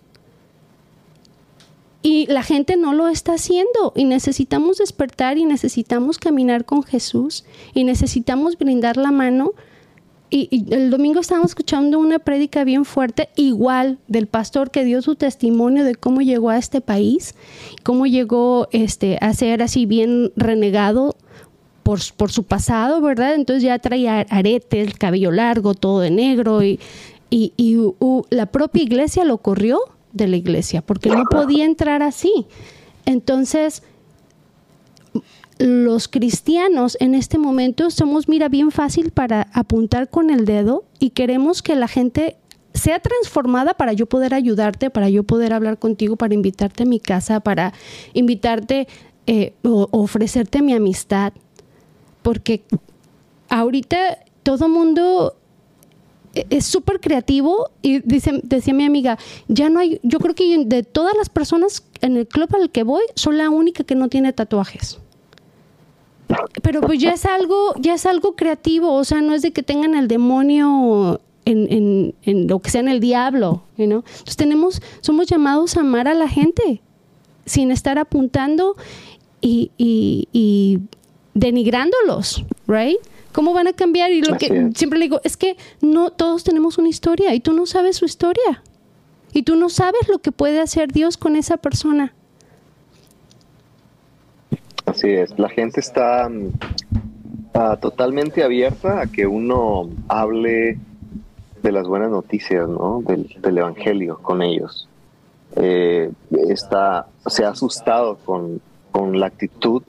Y 2.01 2.27
la 2.27 2.43
gente 2.43 2.77
no 2.77 2.93
lo 2.93 3.09
está 3.09 3.35
haciendo 3.35 3.93
y 3.95 4.05
necesitamos 4.05 4.79
despertar 4.79 5.39
y 5.39 5.45
necesitamos 5.45 6.19
caminar 6.19 6.65
con 6.65 6.83
Jesús 6.83 7.45
y 7.75 7.85
necesitamos 7.85 8.59
brindar 8.59 8.97
la 8.97 9.11
mano 9.11 9.53
y, 10.37 10.75
el 10.75 10.91
domingo 10.91 11.21
estábamos 11.21 11.53
escuchando 11.53 12.01
una 12.01 12.19
prédica 12.19 12.65
bien 12.65 12.85
fuerte, 12.85 13.29
igual 13.37 13.99
del 14.09 14.27
pastor 14.27 14.73
que 14.73 14.85
dio 14.85 15.01
su 15.01 15.15
testimonio 15.15 15.85
de 15.85 15.95
cómo 15.95 16.23
llegó 16.23 16.51
a 16.51 16.59
este 16.59 16.81
país, 16.81 17.37
cómo 17.85 18.07
llegó 18.07 18.67
este, 18.73 19.17
a 19.21 19.33
ser 19.33 19.63
así 19.63 19.87
bien 19.87 20.33
renegado 20.35 21.15
por, 21.85 22.01
por 22.17 22.33
su 22.33 22.43
pasado, 22.43 23.01
¿verdad? 23.01 23.35
Entonces 23.35 23.63
ya 23.63 23.79
traía 23.79 24.27
aretes, 24.29 24.95
cabello 24.95 25.31
largo, 25.31 25.75
todo 25.75 26.01
de 26.01 26.11
negro 26.11 26.65
y, 26.65 26.81
y, 27.31 27.79
la 28.31 28.47
propia 28.47 28.83
iglesia 28.83 29.25
lo 29.25 29.39
corrió 29.39 29.79
de 30.13 30.27
la 30.27 30.37
iglesia 30.37 30.83
porque 30.83 31.11
no 31.11 31.27
podía 31.31 31.65
entrar 31.65 32.03
así. 32.03 32.47
Entonces, 33.07 33.85
los 35.59 36.09
cristianos 36.09 36.97
en 37.01 37.15
este 37.15 37.39
momento 37.39 37.91
somos, 37.91 38.29
mira, 38.29 38.49
bien 38.49 38.71
fácil 38.71 39.11
para 39.11 39.49
apuntar 39.53 40.11
con 40.11 40.31
el 40.31 40.45
dedo 40.45 40.85
y 40.99 41.11
queremos 41.11 41.63
que 41.63 41.77
la 41.77 41.89
gente 41.89 42.37
sea 42.75 42.99
transformada 42.99 43.75
para 43.75 43.93
yo 43.93 44.07
poder 44.07 44.35
ayudarte, 44.35 44.91
para 44.91 45.09
yo 45.09 45.23
poder 45.23 45.53
hablar 45.53 45.79
contigo, 45.79 46.17
para 46.17 46.35
invitarte 46.35 46.83
a 46.83 46.87
mi 46.87 46.99
casa, 46.99 47.39
para 47.41 47.73
invitarte 48.15 48.89
eh, 49.27 49.55
o 49.63 49.89
ofrecerte 49.93 50.61
mi 50.61 50.75
amistad. 50.75 51.33
Porque 52.23 52.65
ahorita 53.49 54.19
todo 54.43 54.69
mundo 54.69 55.37
e, 56.35 56.47
es 56.51 56.67
súper 56.67 56.99
creativo 56.99 57.71
y 57.81 58.01
dice, 58.01 58.41
decía 58.43 58.75
mi 58.75 58.85
amiga, 58.85 59.19
ya 59.47 59.71
no 59.71 59.79
hay, 59.79 60.01
yo 60.03 60.19
creo 60.19 60.35
que 60.35 60.65
de 60.65 60.83
todas 60.83 61.17
las 61.17 61.29
personas 61.29 61.85
en 62.01 62.17
el 62.17 62.27
club 62.27 62.49
al 62.57 62.71
que 62.71 62.83
voy, 62.83 63.05
soy 63.15 63.37
la 63.37 63.51
única 63.51 63.85
que 63.85 63.95
no 63.95 64.09
tiene 64.09 64.33
tatuajes. 64.33 64.99
Pero 66.63 66.81
pues 66.81 67.01
ya 67.01 67.13
es 67.13 67.25
algo, 67.25 67.75
ya 67.79 67.95
es 67.95 68.07
algo 68.07 68.35
creativo, 68.35 68.93
o 68.93 69.05
sea, 69.05 69.21
no 69.21 69.35
es 69.35 69.43
de 69.43 69.53
que 69.53 69.63
tengan 69.63 69.95
el 69.95 70.09
demonio 70.09 71.21
en, 71.45 72.15
lo 72.25 72.59
que 72.61 72.71
sea 72.71 72.81
en 72.81 72.89
el 72.89 73.01
diablo, 73.01 73.63
¿no? 73.77 73.85
Entonces 73.85 74.37
tenemos, 74.37 74.83
somos 75.01 75.27
llamados 75.27 75.77
a 75.77 75.81
amar 75.81 76.09
a 76.09 76.15
la 76.15 76.29
gente 76.29 76.81
sin 77.45 77.71
estar 77.71 77.99
apuntando 77.99 78.77
y, 79.41 79.71
y, 79.77 80.79
denigrándolos, 81.35 82.45
right? 82.67 82.97
¿Cómo 83.33 83.53
van 83.53 83.67
a 83.67 83.73
cambiar? 83.73 84.13
Y 84.13 84.23
lo 84.23 84.39
que 84.39 84.71
siempre 84.75 84.99
le 84.99 85.07
digo, 85.07 85.21
es 85.25 85.37
que 85.37 85.57
no 85.81 86.11
todos 86.11 86.45
tenemos 86.45 86.79
una 86.79 86.89
historia 86.89 87.35
y 87.35 87.41
tú 87.41 87.53
no 87.53 87.67
sabes 87.67 87.97
su 87.97 88.05
historia. 88.05 88.63
Y 89.33 89.43
tú 89.43 89.57
no 89.57 89.69
sabes 89.69 90.09
lo 90.09 90.21
que 90.21 90.31
puede 90.31 90.61
hacer 90.61 90.93
Dios 90.93 91.17
con 91.17 91.35
esa 91.35 91.57
persona. 91.57 92.15
Así 94.95 95.11
es, 95.11 95.37
la 95.41 95.49
gente 95.49 95.81
está 95.81 96.29
mm, 96.29 96.53
ah, 97.55 97.77
totalmente 97.81 98.45
abierta 98.45 99.01
a 99.01 99.07
que 99.09 99.27
uno 99.27 99.91
hable 100.07 100.79
de 101.65 101.73
las 101.73 101.89
buenas 101.89 102.13
noticias, 102.13 102.69
¿no? 102.69 103.03
Del, 103.05 103.59
Evangelio 103.59 104.19
con 104.19 104.41
ellos. 104.41 104.89
Eh, 105.57 106.13
está, 106.49 107.09
se 107.27 107.45
ha 107.45 107.49
asustado 107.49 108.19
con, 108.25 108.61
con 108.93 109.19
la 109.19 109.27
actitud 109.27 109.83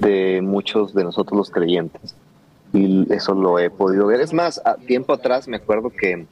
de 0.00 0.40
muchos 0.42 0.94
de 0.94 1.04
nosotros 1.04 1.38
los 1.38 1.50
creyentes. 1.50 2.16
Y 2.72 3.06
eso 3.14 3.34
lo 3.34 3.60
he 3.60 3.70
podido 3.70 4.08
ver. 4.08 4.20
Es 4.20 4.32
más, 4.32 4.60
a 4.64 4.74
tiempo 4.74 5.12
atrás 5.12 5.46
me 5.46 5.58
acuerdo 5.58 5.90
que 5.90 6.26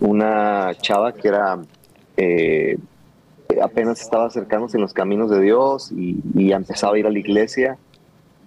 una 0.00 0.74
chava 0.82 1.12
que 1.12 1.28
era 1.28 1.62
eh, 2.18 2.76
apenas 3.60 4.00
estaba 4.00 4.26
acercándose 4.26 4.76
en 4.76 4.82
los 4.82 4.92
caminos 4.92 5.30
de 5.30 5.40
Dios 5.40 5.92
y, 5.92 6.52
empezaba 6.52 6.96
a 6.96 6.98
ir 6.98 7.06
a 7.06 7.10
la 7.10 7.18
iglesia 7.18 7.78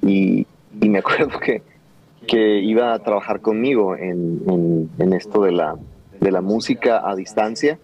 y, 0.01 0.45
me 0.80 0.99
acuerdo 0.99 1.39
que, 1.39 1.62
que 2.28 2.60
iba 2.60 2.93
a 2.93 2.99
trabajar 2.99 3.41
conmigo 3.41 3.95
en, 3.95 4.89
en, 4.97 5.14
esto 5.14 5.41
de 5.43 5.51
la, 5.51 5.76
de 6.20 6.32
la 6.32 6.41
música 6.41 7.10
a 7.10 7.16
distancia 7.16 7.80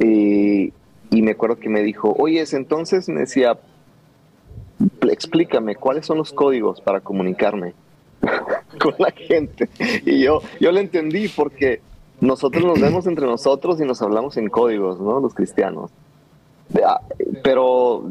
y, 0.00 0.72
me 1.10 1.32
acuerdo 1.32 1.56
que 1.56 1.68
me 1.68 1.82
dijo, 1.82 2.14
oye, 2.18 2.44
entonces 2.52 3.08
me 3.08 3.20
decía, 3.20 3.58
explícame, 5.02 5.74
¿cuáles 5.74 6.06
son 6.06 6.18
los 6.18 6.32
códigos 6.32 6.80
para 6.80 7.00
comunicarme 7.00 7.74
con 8.80 8.94
la 8.98 9.10
gente? 9.10 9.68
Y 10.06 10.22
yo, 10.22 10.40
yo 10.60 10.70
le 10.70 10.80
entendí 10.80 11.28
porque 11.28 11.80
nosotros 12.20 12.64
nos 12.64 12.80
vemos 12.80 13.06
entre 13.06 13.26
nosotros 13.26 13.80
y 13.80 13.84
nos 13.84 14.00
hablamos 14.02 14.36
en 14.36 14.48
códigos, 14.48 15.00
¿no? 15.00 15.20
Los 15.20 15.34
cristianos. 15.34 15.90
Pero 17.42 18.10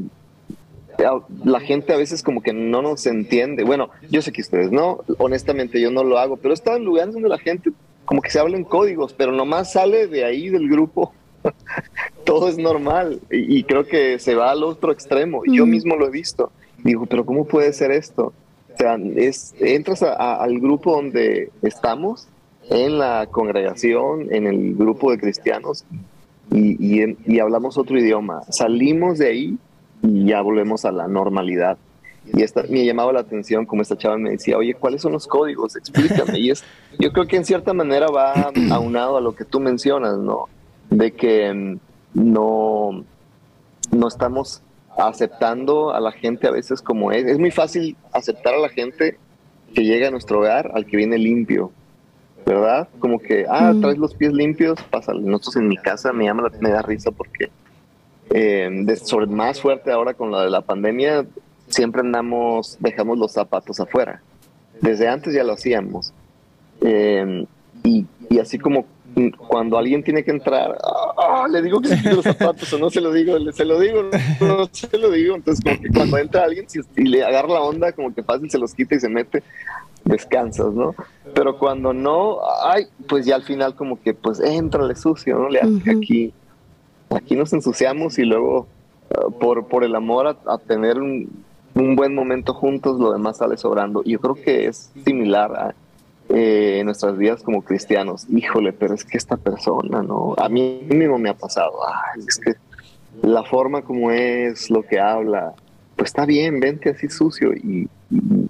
la 1.43 1.60
gente 1.60 1.93
a 1.93 1.97
veces 1.97 2.24
como 2.24 2.41
que 2.41 2.53
no 2.53 2.82
nos 2.82 3.05
entiende. 3.05 3.64
Bueno, 3.64 3.89
yo 4.10 4.22
sé 4.22 4.32
que 4.32 4.41
ustedes 4.41 4.72
no, 4.72 4.99
honestamente 5.20 5.80
yo 5.80 5.91
no 5.91 6.03
lo 6.03 6.18
hago, 6.18 6.38
pero 6.38 6.53
he 6.53 6.55
estado 6.55 6.78
en 6.78 6.86
lugares 6.86 7.14
donde 7.14 7.30
la 7.30 7.38
gente 7.38 7.72
como 8.05 8.22
que 8.22 8.32
se 8.32 8.39
habla 8.39 8.58
en 8.58 8.64
códigos, 8.64 9.14
pero 9.14 9.32
nomás 9.32 9.74
sale 9.74 10.08
de 10.08 10.24
ahí 10.24 10.49
del 10.49 10.70
grupo. 10.70 11.14
Todo 12.24 12.49
es 12.49 12.58
normal 12.58 13.20
y, 13.30 13.64
creo 13.64 13.86
que 13.86 14.18
se 14.18 14.34
va 14.34 14.51
al 14.51 14.64
otro 14.64 14.91
extremo. 14.91 15.43
Yo 15.45 15.66
mismo 15.66 15.95
lo 15.95 16.08
he 16.08 16.12
visto. 16.12 16.51
Digo, 16.84 17.05
pero 17.05 17.26
¿cómo 17.26 17.45
puede 17.45 17.74
ser 17.74 17.91
esto? 17.91 18.34
O 18.74 18.78
sea, 18.78 18.97
es, 19.16 19.55
entras 19.60 20.03
al 20.03 20.60
grupo 20.60 20.95
donde 20.95 21.51
estamos, 21.62 22.28
en 22.70 22.97
la 22.97 23.28
congregación, 23.32 24.34
en 24.34 24.45
el 24.45 24.76
grupo 24.76 25.12
de 25.12 25.20
cristianos, 25.20 25.86
y, 26.58 27.16
y, 27.26 27.39
hablamos 27.39 27.78
otro 27.78 27.99
idioma. 27.99 28.41
Salimos 28.49 29.18
de 29.20 29.28
ahí 29.28 29.58
y 30.01 30.26
ya 30.26 30.41
volvemos 30.41 30.86
a 30.86 30.91
la 30.91 31.08
normalidad. 31.08 31.78
Y 32.34 32.43
esta, 32.43 32.64
me 32.64 32.86
llamaba 32.86 33.14
la 33.14 33.22
atención 33.22 33.66
como 33.66 33.82
esta 33.82 33.97
chava 33.97 34.18
me 34.18 34.32
decía, 34.32 34.58
oye, 34.58 34.74
¿cuáles 34.74 35.01
son 35.01 35.14
los 35.14 35.28
códigos? 35.28 35.76
Explícame. 35.76 36.39
Y 36.39 36.51
es, 36.51 36.64
yo 36.99 37.12
creo 37.14 37.26
que 37.26 37.38
en 37.38 37.45
cierta 37.45 37.74
manera 37.74 38.08
va 38.08 38.51
aunado 38.72 39.18
a 39.18 39.22
lo 39.22 39.36
que 39.36 39.45
tú 39.45 39.60
mencionas, 39.60 40.18
¿no? 40.18 40.45
De 40.89 41.12
que 41.12 41.53
mm, 41.53 41.80
no, 42.14 43.03
no 43.91 44.08
estamos 44.08 44.62
aceptando 44.97 45.93
a 45.93 45.99
la 45.99 46.12
gente 46.12 46.47
a 46.47 46.51
veces 46.51 46.82
como 46.82 47.12
es. 47.12 47.26
Es 47.26 47.39
muy 47.39 47.51
fácil 47.51 47.95
aceptar 48.12 48.55
a 48.55 48.60
la 48.60 48.70
gente 48.70 49.18
que 49.74 49.84
llega 49.84 50.08
a 50.08 50.12
nuestro 50.12 50.39
hogar 50.39 50.72
al 50.74 50.86
que 50.86 50.97
viene 50.97 51.18
limpio, 51.18 51.72
¿verdad? 52.48 52.88
Como 53.00 53.20
que, 53.20 53.45
ah, 53.50 53.74
mm. 53.74 53.82
traes 53.82 53.98
los 53.98 54.16
pies 54.16 54.32
limpios, 54.32 54.82
pasa. 54.89 55.14
Nosotros 55.14 55.58
en 55.58 55.68
mi 55.68 55.78
casa 55.78 56.14
me 56.14 56.26
llama, 56.26 56.50
me 56.62 56.70
da 56.70 56.82
risa 56.82 57.12
porque 57.12 57.50
eh, 58.30 58.95
sobre 59.04 59.28
más 59.28 59.60
fuerte 59.60 59.91
ahora 59.91 60.14
con 60.14 60.32
la 60.32 60.43
de 60.43 60.50
la 60.50 60.62
pandemia, 60.62 61.26
siempre 61.68 62.02
andamos, 62.02 62.78
dejamos 62.80 63.18
los 63.18 63.34
zapatos 63.34 63.80
afuera. 63.80 64.22
Desde 64.82 65.10
antes 65.10 65.34
ya 65.34 65.43
lo 65.43 65.54
hacíamos. 65.54 66.14
Eh, 66.82 67.45
y, 67.84 68.06
y, 68.30 68.39
así 68.39 68.58
como 68.58 68.86
cuando 69.38 69.78
alguien 69.78 70.04
tiene 70.04 70.24
que 70.24 70.32
entrar, 70.32 70.78
ah, 71.18 71.48
le 71.50 71.62
digo 71.62 71.82
que 71.82 71.89
se 71.89 72.14
los 72.14 72.24
zapatos 72.24 72.72
o 72.74 72.78
no 72.78 72.89
se 72.89 73.02
lo 73.02 73.12
digo, 73.12 73.36
se 73.52 73.66
lo 73.66 73.80
digo, 73.80 74.04
no, 74.39 74.70
se 74.72 74.98
lo 74.98 75.12
digo. 75.12 75.36
Entonces, 75.36 75.64
como 75.64 75.82
que 75.82 75.89
cuando 75.89 76.18
entra 76.18 76.43
alguien 76.43 76.70
si, 76.70 76.80
y 76.95 77.04
le 77.04 77.24
agarra 77.24 77.50
la 77.50 77.62
onda, 77.62 77.91
como 77.91 78.14
que 78.14 78.24
fácil 78.24 78.50
se 78.50 78.60
los 78.60 78.74
quita 78.74 78.95
y 78.95 79.00
se 79.00 79.10
mete, 79.10 79.43
descansas, 80.06 80.74
¿no? 80.74 80.95
Pero 81.38 81.60
cuando 81.60 81.94
no, 81.94 82.40
ay, 82.64 82.88
pues 83.08 83.28
ya 83.28 83.36
al 83.36 83.44
final 83.44 83.76
como 83.76 84.02
que 84.02 84.16
pues 84.16 84.40
entrale 84.40 84.96
sucio, 84.96 85.38
¿no? 85.38 85.50
Le 85.50 85.60
aquí, 85.60 86.34
aquí 87.12 87.36
nos 87.36 87.54
ensuciamos 87.54 88.18
y 88.18 88.24
luego 88.24 88.66
uh, 89.12 89.32
por, 89.34 89.68
por 89.68 89.84
el 89.84 89.96
amor 89.96 90.36
a, 90.44 90.58
tener 90.58 90.98
un, 90.98 91.30
un, 91.76 91.96
buen 91.96 92.16
momento 92.16 92.56
juntos, 92.56 93.00
lo 93.00 93.14
demás 93.14 93.38
sale 93.38 93.56
sobrando. 93.56 94.02
Y 94.04 94.14
yo 94.14 94.20
creo 94.20 94.34
que 94.34 94.66
es 94.66 94.90
similar 95.06 95.56
a 95.56 95.76
eh, 96.30 96.82
nuestras 96.84 97.16
vidas 97.20 97.44
como 97.44 97.62
cristianos. 97.62 98.26
Híjole, 98.32 98.74
pero 98.74 98.96
es 98.96 99.06
que 99.06 99.20
esta 99.20 99.38
persona, 99.38 100.02
¿no? 100.02 100.34
A 100.40 100.50
mí 100.50 100.88
mismo 100.90 101.20
me 101.20 101.30
ha 101.30 101.36
pasado. 101.36 101.74
Ay, 101.88 102.24
es 102.28 102.40
que 102.40 102.56
la 103.22 103.44
forma 103.44 103.84
como 103.84 104.10
es, 104.10 104.72
lo 104.72 104.82
que 104.82 105.00
habla, 105.00 105.54
pues 105.98 106.10
está 106.10 106.26
bien, 106.26 106.60
vente 106.60 106.90
así 106.90 107.10
sucio 107.10 107.54
y, 107.54 107.88
y, 108.10 108.50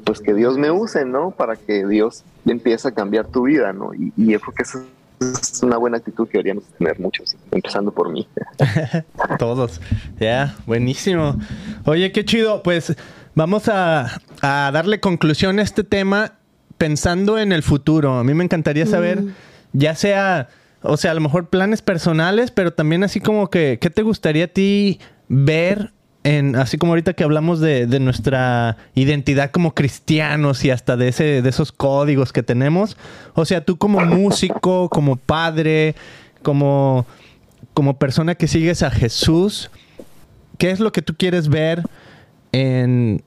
pues 0.00 0.20
que 0.20 0.34
Dios 0.34 0.58
me 0.58 0.70
use, 0.70 1.04
¿no? 1.04 1.30
Para 1.30 1.56
que 1.56 1.86
Dios 1.86 2.24
empiece 2.44 2.88
a 2.88 2.92
cambiar 2.92 3.26
tu 3.26 3.44
vida, 3.44 3.72
¿no? 3.72 3.94
Y, 3.94 4.12
y 4.16 4.32
yo 4.32 4.40
creo 4.40 4.54
que 4.54 4.62
es 4.62 5.62
una 5.62 5.76
buena 5.76 5.98
actitud 5.98 6.26
que 6.26 6.38
deberíamos 6.38 6.64
tener 6.78 6.98
muchos, 7.00 7.36
empezando 7.50 7.92
por 7.92 8.10
mí. 8.10 8.28
Todos. 9.38 9.80
Ya, 10.20 10.56
buenísimo. 10.66 11.36
Oye, 11.84 12.12
qué 12.12 12.24
chido. 12.24 12.62
Pues 12.62 12.96
vamos 13.34 13.68
a, 13.68 14.20
a 14.42 14.70
darle 14.72 15.00
conclusión 15.00 15.58
a 15.58 15.62
este 15.62 15.84
tema 15.84 16.32
pensando 16.78 17.38
en 17.38 17.52
el 17.52 17.62
futuro, 17.62 18.18
a 18.18 18.24
mí 18.24 18.34
me 18.34 18.44
encantaría 18.44 18.86
saber, 18.86 19.22
mm. 19.22 19.34
ya 19.72 19.94
sea, 19.94 20.48
o 20.82 20.96
sea, 20.96 21.12
a 21.12 21.14
lo 21.14 21.20
mejor 21.20 21.48
planes 21.48 21.82
personales, 21.82 22.50
pero 22.50 22.72
también 22.72 23.02
así 23.02 23.20
como 23.20 23.48
que, 23.48 23.78
¿qué 23.80 23.90
te 23.90 24.02
gustaría 24.02 24.44
a 24.44 24.48
ti 24.48 25.00
ver 25.28 25.92
así 26.56 26.76
como 26.76 26.92
ahorita 26.92 27.12
que 27.12 27.22
hablamos 27.22 27.60
de, 27.60 27.86
de, 27.86 28.00
nuestra 28.00 28.76
identidad 28.94 29.52
como 29.52 29.74
cristianos 29.74 30.64
y 30.64 30.70
hasta 30.70 30.96
de, 30.96 31.08
ese, 31.08 31.40
de 31.40 31.48
esos 31.48 31.70
códigos 31.70 32.32
que 32.32 32.42
tenemos. 32.42 32.96
O 33.34 33.44
sea, 33.44 33.64
tú 33.64 33.78
como 33.78 34.00
músico, 34.00 34.88
como 34.88 35.16
padre, 35.16 35.94
como, 36.42 37.06
como 37.74 37.96
persona 37.98 38.34
que 38.34 38.48
sigues 38.48 38.82
a 38.82 38.90
Jesús, 38.90 39.70
¿qué 40.58 40.72
es 40.72 40.80
lo 40.80 40.90
que 40.90 41.02
tú 41.02 41.14
quieres 41.16 41.48
ver 41.48 41.82
en, 42.50 43.22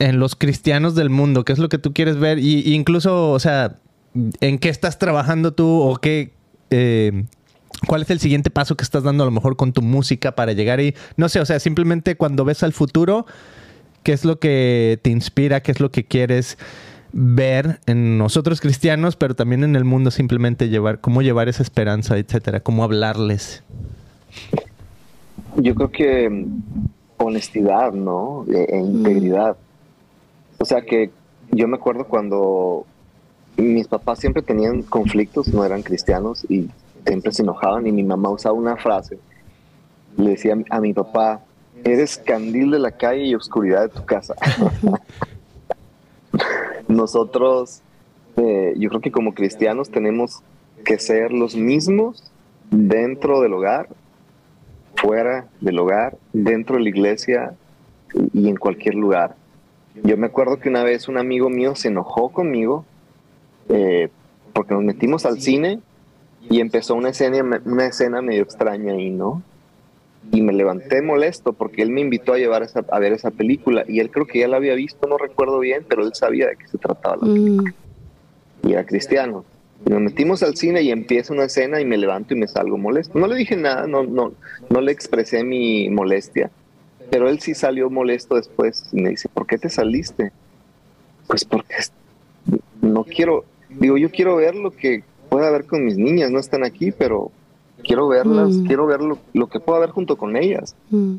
en 0.00 0.18
los 0.18 0.34
cristianos 0.34 0.96
del 0.96 1.10
mundo? 1.10 1.44
¿Qué 1.44 1.52
es 1.52 1.60
lo 1.60 1.68
que 1.68 1.78
tú 1.78 1.92
quieres 1.92 2.18
ver? 2.18 2.40
Y, 2.40 2.74
incluso, 2.74 3.30
o 3.30 3.38
sea, 3.38 3.76
¿en 4.40 4.58
qué 4.58 4.68
estás 4.68 4.98
trabajando 4.98 5.52
tú 5.52 5.80
o 5.80 5.96
qué... 5.96 6.32
Eh, 6.70 7.24
¿Cuál 7.86 8.02
es 8.02 8.10
el 8.10 8.20
siguiente 8.20 8.50
paso 8.50 8.76
que 8.76 8.84
estás 8.84 9.02
dando 9.02 9.22
a 9.22 9.26
lo 9.26 9.32
mejor 9.32 9.56
con 9.56 9.72
tu 9.72 9.82
música 9.82 10.34
para 10.34 10.52
llegar 10.52 10.78
ahí? 10.78 10.94
No 11.16 11.28
sé, 11.28 11.40
o 11.40 11.46
sea, 11.46 11.60
simplemente 11.60 12.16
cuando 12.16 12.44
ves 12.44 12.62
al 12.62 12.72
futuro, 12.72 13.26
¿qué 14.02 14.12
es 14.12 14.24
lo 14.24 14.38
que 14.38 14.98
te 15.02 15.10
inspira? 15.10 15.62
¿Qué 15.62 15.72
es 15.72 15.80
lo 15.80 15.90
que 15.90 16.04
quieres 16.04 16.58
ver 17.12 17.80
en 17.86 18.18
nosotros 18.18 18.60
cristianos, 18.60 19.16
pero 19.16 19.34
también 19.34 19.64
en 19.64 19.76
el 19.76 19.84
mundo 19.84 20.10
simplemente 20.10 20.68
llevar, 20.68 21.00
cómo 21.00 21.22
llevar 21.22 21.48
esa 21.48 21.62
esperanza, 21.62 22.18
etcétera, 22.18 22.60
cómo 22.60 22.84
hablarles? 22.84 23.62
Yo 25.56 25.74
creo 25.74 25.90
que 25.90 26.46
honestidad, 27.18 27.92
¿no? 27.92 28.44
E, 28.52 28.66
e 28.68 28.78
integridad. 28.78 29.56
O 30.58 30.64
sea 30.64 30.82
que 30.82 31.10
yo 31.50 31.68
me 31.68 31.76
acuerdo 31.76 32.04
cuando 32.04 32.86
mis 33.56 33.88
papás 33.88 34.18
siempre 34.18 34.42
tenían 34.42 34.82
conflictos, 34.82 35.48
no 35.48 35.64
eran 35.64 35.82
cristianos 35.82 36.44
y 36.48 36.68
siempre 37.06 37.32
se 37.32 37.42
enojaban 37.42 37.86
y 37.86 37.92
mi 37.92 38.02
mamá 38.02 38.30
usaba 38.30 38.54
una 38.54 38.76
frase. 38.76 39.18
Le 40.16 40.30
decía 40.30 40.56
a 40.70 40.80
mi 40.80 40.92
papá, 40.92 41.40
eres 41.84 42.18
candil 42.18 42.70
de 42.70 42.78
la 42.78 42.90
calle 42.90 43.24
y 43.24 43.34
oscuridad 43.34 43.82
de 43.82 43.88
tu 43.88 44.04
casa. 44.04 44.34
Nosotros, 46.88 47.82
eh, 48.36 48.74
yo 48.76 48.88
creo 48.88 49.00
que 49.00 49.10
como 49.10 49.34
cristianos 49.34 49.90
tenemos 49.90 50.42
que 50.84 50.98
ser 50.98 51.32
los 51.32 51.56
mismos 51.56 52.30
dentro 52.70 53.40
del 53.40 53.54
hogar, 53.54 53.88
fuera 54.96 55.46
del 55.60 55.78
hogar, 55.78 56.16
dentro 56.32 56.76
de 56.76 56.82
la 56.82 56.88
iglesia 56.88 57.54
y 58.32 58.48
en 58.48 58.56
cualquier 58.56 58.94
lugar. 58.94 59.36
Yo 60.02 60.16
me 60.16 60.26
acuerdo 60.26 60.58
que 60.58 60.68
una 60.68 60.82
vez 60.82 61.08
un 61.08 61.18
amigo 61.18 61.50
mío 61.50 61.74
se 61.74 61.88
enojó 61.88 62.30
conmigo 62.30 62.84
eh, 63.68 64.10
porque 64.52 64.74
nos 64.74 64.84
metimos 64.84 65.26
al 65.26 65.40
cine 65.40 65.80
y 66.48 66.60
empezó 66.60 66.94
una 66.94 67.10
escena, 67.10 67.60
una 67.64 67.86
escena 67.86 68.22
medio 68.22 68.42
extraña 68.42 68.92
ahí, 68.92 69.10
¿no? 69.10 69.42
Y 70.32 70.42
me 70.42 70.52
levanté 70.52 71.02
molesto 71.02 71.52
porque 71.52 71.82
él 71.82 71.90
me 71.90 72.00
invitó 72.00 72.32
a 72.32 72.38
llevar 72.38 72.66
a 72.90 72.98
ver 72.98 73.12
esa 73.12 73.30
película 73.30 73.84
y 73.86 74.00
él 74.00 74.10
creo 74.10 74.26
que 74.26 74.40
ya 74.40 74.48
la 74.48 74.56
había 74.56 74.74
visto, 74.74 75.06
no 75.06 75.18
recuerdo 75.18 75.58
bien, 75.60 75.84
pero 75.88 76.04
él 76.04 76.14
sabía 76.14 76.48
de 76.48 76.56
qué 76.56 76.66
se 76.66 76.78
trataba 76.78 77.16
la 77.16 77.22
película. 77.32 77.70
Mm. 77.70 78.68
Y 78.68 78.72
era 78.72 78.84
cristiano. 78.84 79.44
Y 79.84 79.90
nos 79.90 80.00
metimos 80.00 80.42
al 80.42 80.56
cine 80.56 80.82
y 80.82 80.90
empieza 80.90 81.32
una 81.32 81.44
escena 81.44 81.80
y 81.80 81.84
me 81.84 81.96
levanto 81.96 82.34
y 82.34 82.38
me 82.38 82.48
salgo 82.48 82.78
molesto. 82.78 83.18
No 83.18 83.26
le 83.26 83.36
dije 83.36 83.56
nada, 83.56 83.86
no, 83.86 84.02
no, 84.02 84.32
no 84.70 84.80
le 84.80 84.90
expresé 84.90 85.44
mi 85.44 85.88
molestia, 85.90 86.50
pero 87.10 87.28
él 87.28 87.40
sí 87.40 87.54
salió 87.54 87.90
molesto 87.90 88.36
después 88.36 88.88
y 88.92 89.00
me 89.00 89.10
dice, 89.10 89.28
¿por 89.28 89.46
qué 89.46 89.58
te 89.58 89.68
saliste? 89.68 90.32
Pues 91.26 91.44
porque 91.44 91.74
no 92.80 93.04
quiero, 93.04 93.44
digo, 93.68 93.96
yo 93.96 94.10
quiero 94.10 94.36
ver 94.36 94.54
lo 94.54 94.70
que 94.70 95.04
pueda 95.36 95.50
ver 95.50 95.66
con 95.66 95.84
mis 95.84 95.98
niñas, 95.98 96.30
no 96.30 96.38
están 96.38 96.64
aquí, 96.64 96.92
pero 96.92 97.30
quiero 97.84 98.08
verlas, 98.08 98.54
mm. 98.54 98.66
quiero 98.66 98.86
ver 98.86 99.00
lo, 99.02 99.46
que 99.48 99.60
pueda 99.60 99.80
ver 99.80 99.90
junto 99.90 100.16
con 100.16 100.34
ellas. 100.34 100.74
Mm. 100.88 101.16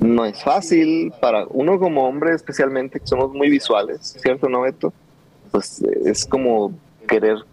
No 0.00 0.24
es 0.24 0.42
fácil 0.42 1.12
para 1.20 1.44
uno 1.50 1.78
como 1.78 2.08
hombre, 2.08 2.34
especialmente 2.34 2.98
que 2.98 3.06
somos 3.06 3.30
muy 3.34 3.50
visuales, 3.50 4.16
¿cierto, 4.22 4.48
no, 4.48 4.62
Beto? 4.62 4.94
Pues 5.50 5.82
es 5.82 6.24
como 6.24 6.72
querer 7.06 7.44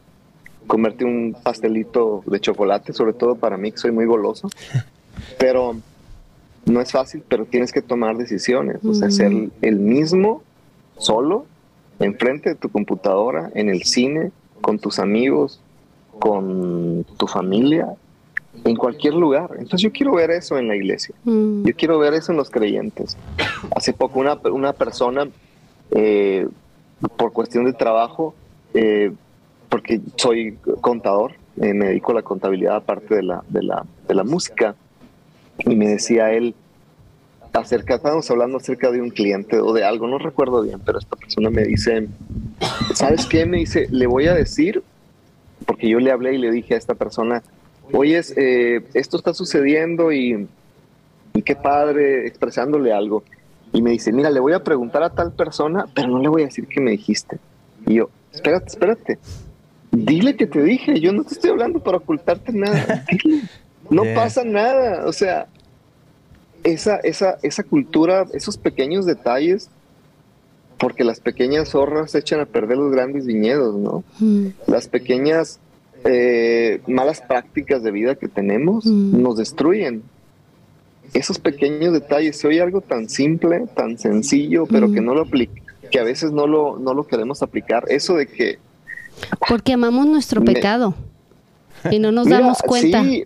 comerte 0.67 1.03
un 1.03 1.35
pastelito 1.43 2.23
de 2.25 2.39
chocolate, 2.39 2.93
sobre 2.93 3.11
todo 3.11 3.35
para 3.35 3.57
mí 3.57 3.73
que 3.73 3.79
soy 3.79 3.91
muy 3.91 4.05
goloso. 4.05 4.47
Pero 5.37 5.75
no 6.65 6.79
es 6.79 6.93
fácil, 6.93 7.23
pero 7.27 7.43
tienes 7.43 7.73
que 7.73 7.81
tomar 7.81 8.15
decisiones, 8.15 8.77
o 8.85 8.93
sea, 8.93 9.11
ser 9.11 9.33
el 9.61 9.79
mismo 9.79 10.43
solo 10.97 11.45
enfrente 11.99 12.51
de 12.51 12.55
tu 12.55 12.69
computadora, 12.69 13.51
en 13.53 13.67
el 13.67 13.83
cine, 13.83 14.31
con 14.61 14.79
tus 14.79 14.99
amigos, 14.99 15.59
con 16.19 17.05
tu 17.17 17.27
familia, 17.27 17.95
en 18.63 18.75
cualquier 18.75 19.13
lugar. 19.13 19.51
Entonces 19.53 19.81
yo 19.81 19.91
quiero 19.91 20.13
ver 20.13 20.31
eso 20.31 20.57
en 20.57 20.67
la 20.67 20.75
iglesia. 20.75 21.15
Mm. 21.23 21.63
Yo 21.65 21.75
quiero 21.75 21.99
ver 21.99 22.13
eso 22.13 22.31
en 22.31 22.37
los 22.37 22.49
creyentes. 22.49 23.17
Hace 23.75 23.93
poco 23.93 24.19
una, 24.19 24.35
una 24.51 24.73
persona, 24.73 25.27
eh, 25.91 26.47
por 27.17 27.31
cuestión 27.31 27.65
de 27.65 27.73
trabajo, 27.73 28.35
eh, 28.73 29.11
porque 29.69 30.01
soy 30.15 30.57
contador, 30.81 31.33
eh, 31.61 31.73
me 31.73 31.87
dedico 31.87 32.11
a 32.11 32.15
la 32.15 32.21
contabilidad 32.21 32.75
aparte 32.75 33.15
de 33.15 33.23
la, 33.23 33.43
de 33.47 33.63
la, 33.63 33.85
de 34.07 34.15
la 34.15 34.23
música, 34.23 34.75
y 35.59 35.75
me 35.75 35.87
decía 35.87 36.31
él, 36.31 36.55
acerca, 37.53 37.95
estábamos 37.95 38.29
hablando 38.31 38.57
acerca 38.57 38.91
de 38.91 39.01
un 39.01 39.09
cliente 39.09 39.59
o 39.59 39.73
de 39.73 39.83
algo, 39.83 40.07
no 40.07 40.17
recuerdo 40.17 40.61
bien, 40.61 40.79
pero 40.85 40.99
esta 40.99 41.15
persona 41.15 41.49
me 41.49 41.63
dice, 41.63 42.07
¿sabes 42.93 43.25
qué? 43.25 43.45
Me 43.45 43.57
dice, 43.57 43.87
le 43.91 44.07
voy 44.07 44.27
a 44.27 44.33
decir, 44.33 44.83
porque 45.65 45.89
yo 45.89 45.99
le 45.99 46.11
hablé 46.11 46.33
y 46.33 46.37
le 46.37 46.51
dije 46.51 46.75
a 46.75 46.77
esta 46.77 46.95
persona, 46.95 47.43
oye, 47.91 48.21
eh, 48.37 48.81
esto 48.93 49.17
está 49.17 49.33
sucediendo 49.33 50.11
y, 50.11 50.47
y 51.33 51.41
qué 51.41 51.55
padre, 51.55 52.27
expresándole 52.27 52.93
algo. 52.93 53.23
Y 53.71 53.81
me 53.81 53.91
dice, 53.91 54.11
mira, 54.11 54.29
le 54.31 54.39
voy 54.39 54.53
a 54.53 54.63
preguntar 54.63 55.03
a 55.03 55.09
tal 55.11 55.31
persona, 55.31 55.85
pero 55.93 56.07
no 56.07 56.19
le 56.19 56.29
voy 56.29 56.41
a 56.41 56.45
decir 56.45 56.67
qué 56.67 56.81
me 56.81 56.91
dijiste. 56.91 57.37
Y 57.85 57.95
yo, 57.95 58.09
espérate, 58.33 58.67
espérate. 58.67 59.19
Dile 59.91 60.35
que 60.35 60.47
te 60.47 60.63
dije, 60.63 60.99
yo 60.99 61.11
no 61.13 61.23
te 61.23 61.33
estoy 61.33 61.51
hablando 61.51 61.79
para 61.79 61.97
ocultarte 61.97 62.51
nada. 62.51 63.05
Dile, 63.11 63.43
no 63.89 64.03
Yeah. 64.09 64.15
pasa 64.15 64.43
nada. 64.43 65.05
O 65.07 65.13
sea, 65.13 65.47
esa, 66.63 66.97
esa, 66.97 67.37
esa 67.41 67.63
cultura, 67.63 68.25
esos 68.33 68.57
pequeños 68.57 69.05
detalles, 69.05 69.69
porque 70.79 71.03
las 71.03 71.19
pequeñas 71.19 71.69
zorras 71.69 72.15
echan 72.15 72.39
a 72.39 72.45
perder 72.45 72.77
los 72.77 72.91
grandes 72.91 73.25
viñedos, 73.25 73.75
¿no? 73.75 74.03
Mm. 74.19 74.47
Las 74.67 74.87
pequeñas 74.87 75.59
eh, 76.05 76.79
malas 76.87 77.19
prácticas 77.21 77.83
de 77.83 77.91
vida 77.91 78.15
que 78.15 78.29
tenemos 78.29 78.85
Mm. 78.85 79.21
nos 79.21 79.35
destruyen. 79.37 80.01
Esos 81.13 81.39
pequeños 81.39 81.91
detalles, 81.91 82.37
si 82.37 82.47
oye 82.47 82.61
algo 82.61 82.79
tan 82.81 83.09
simple, 83.09 83.65
tan 83.75 83.97
sencillo, 83.97 84.65
pero 84.65 84.87
Mm. 84.87 84.93
que 84.93 85.01
no 85.01 85.13
lo 85.15 85.21
aplica, 85.23 85.61
que 85.91 85.99
a 85.99 86.03
veces 86.03 86.31
no 86.31 86.47
lo, 86.47 86.79
no 86.79 86.93
lo 86.93 87.05
queremos 87.05 87.41
aplicar, 87.43 87.83
eso 87.89 88.15
de 88.15 88.27
que 88.27 88.59
Porque 89.49 89.73
amamos 89.73 90.05
nuestro 90.07 90.39
Me- 90.39 90.53
pecado 90.53 90.93
y 91.91 91.99
no 91.99 92.13
nos 92.13 92.25
Mira, 92.27 92.39
damos 92.39 92.59
cuenta. 92.61 93.03
Sí, 93.03 93.25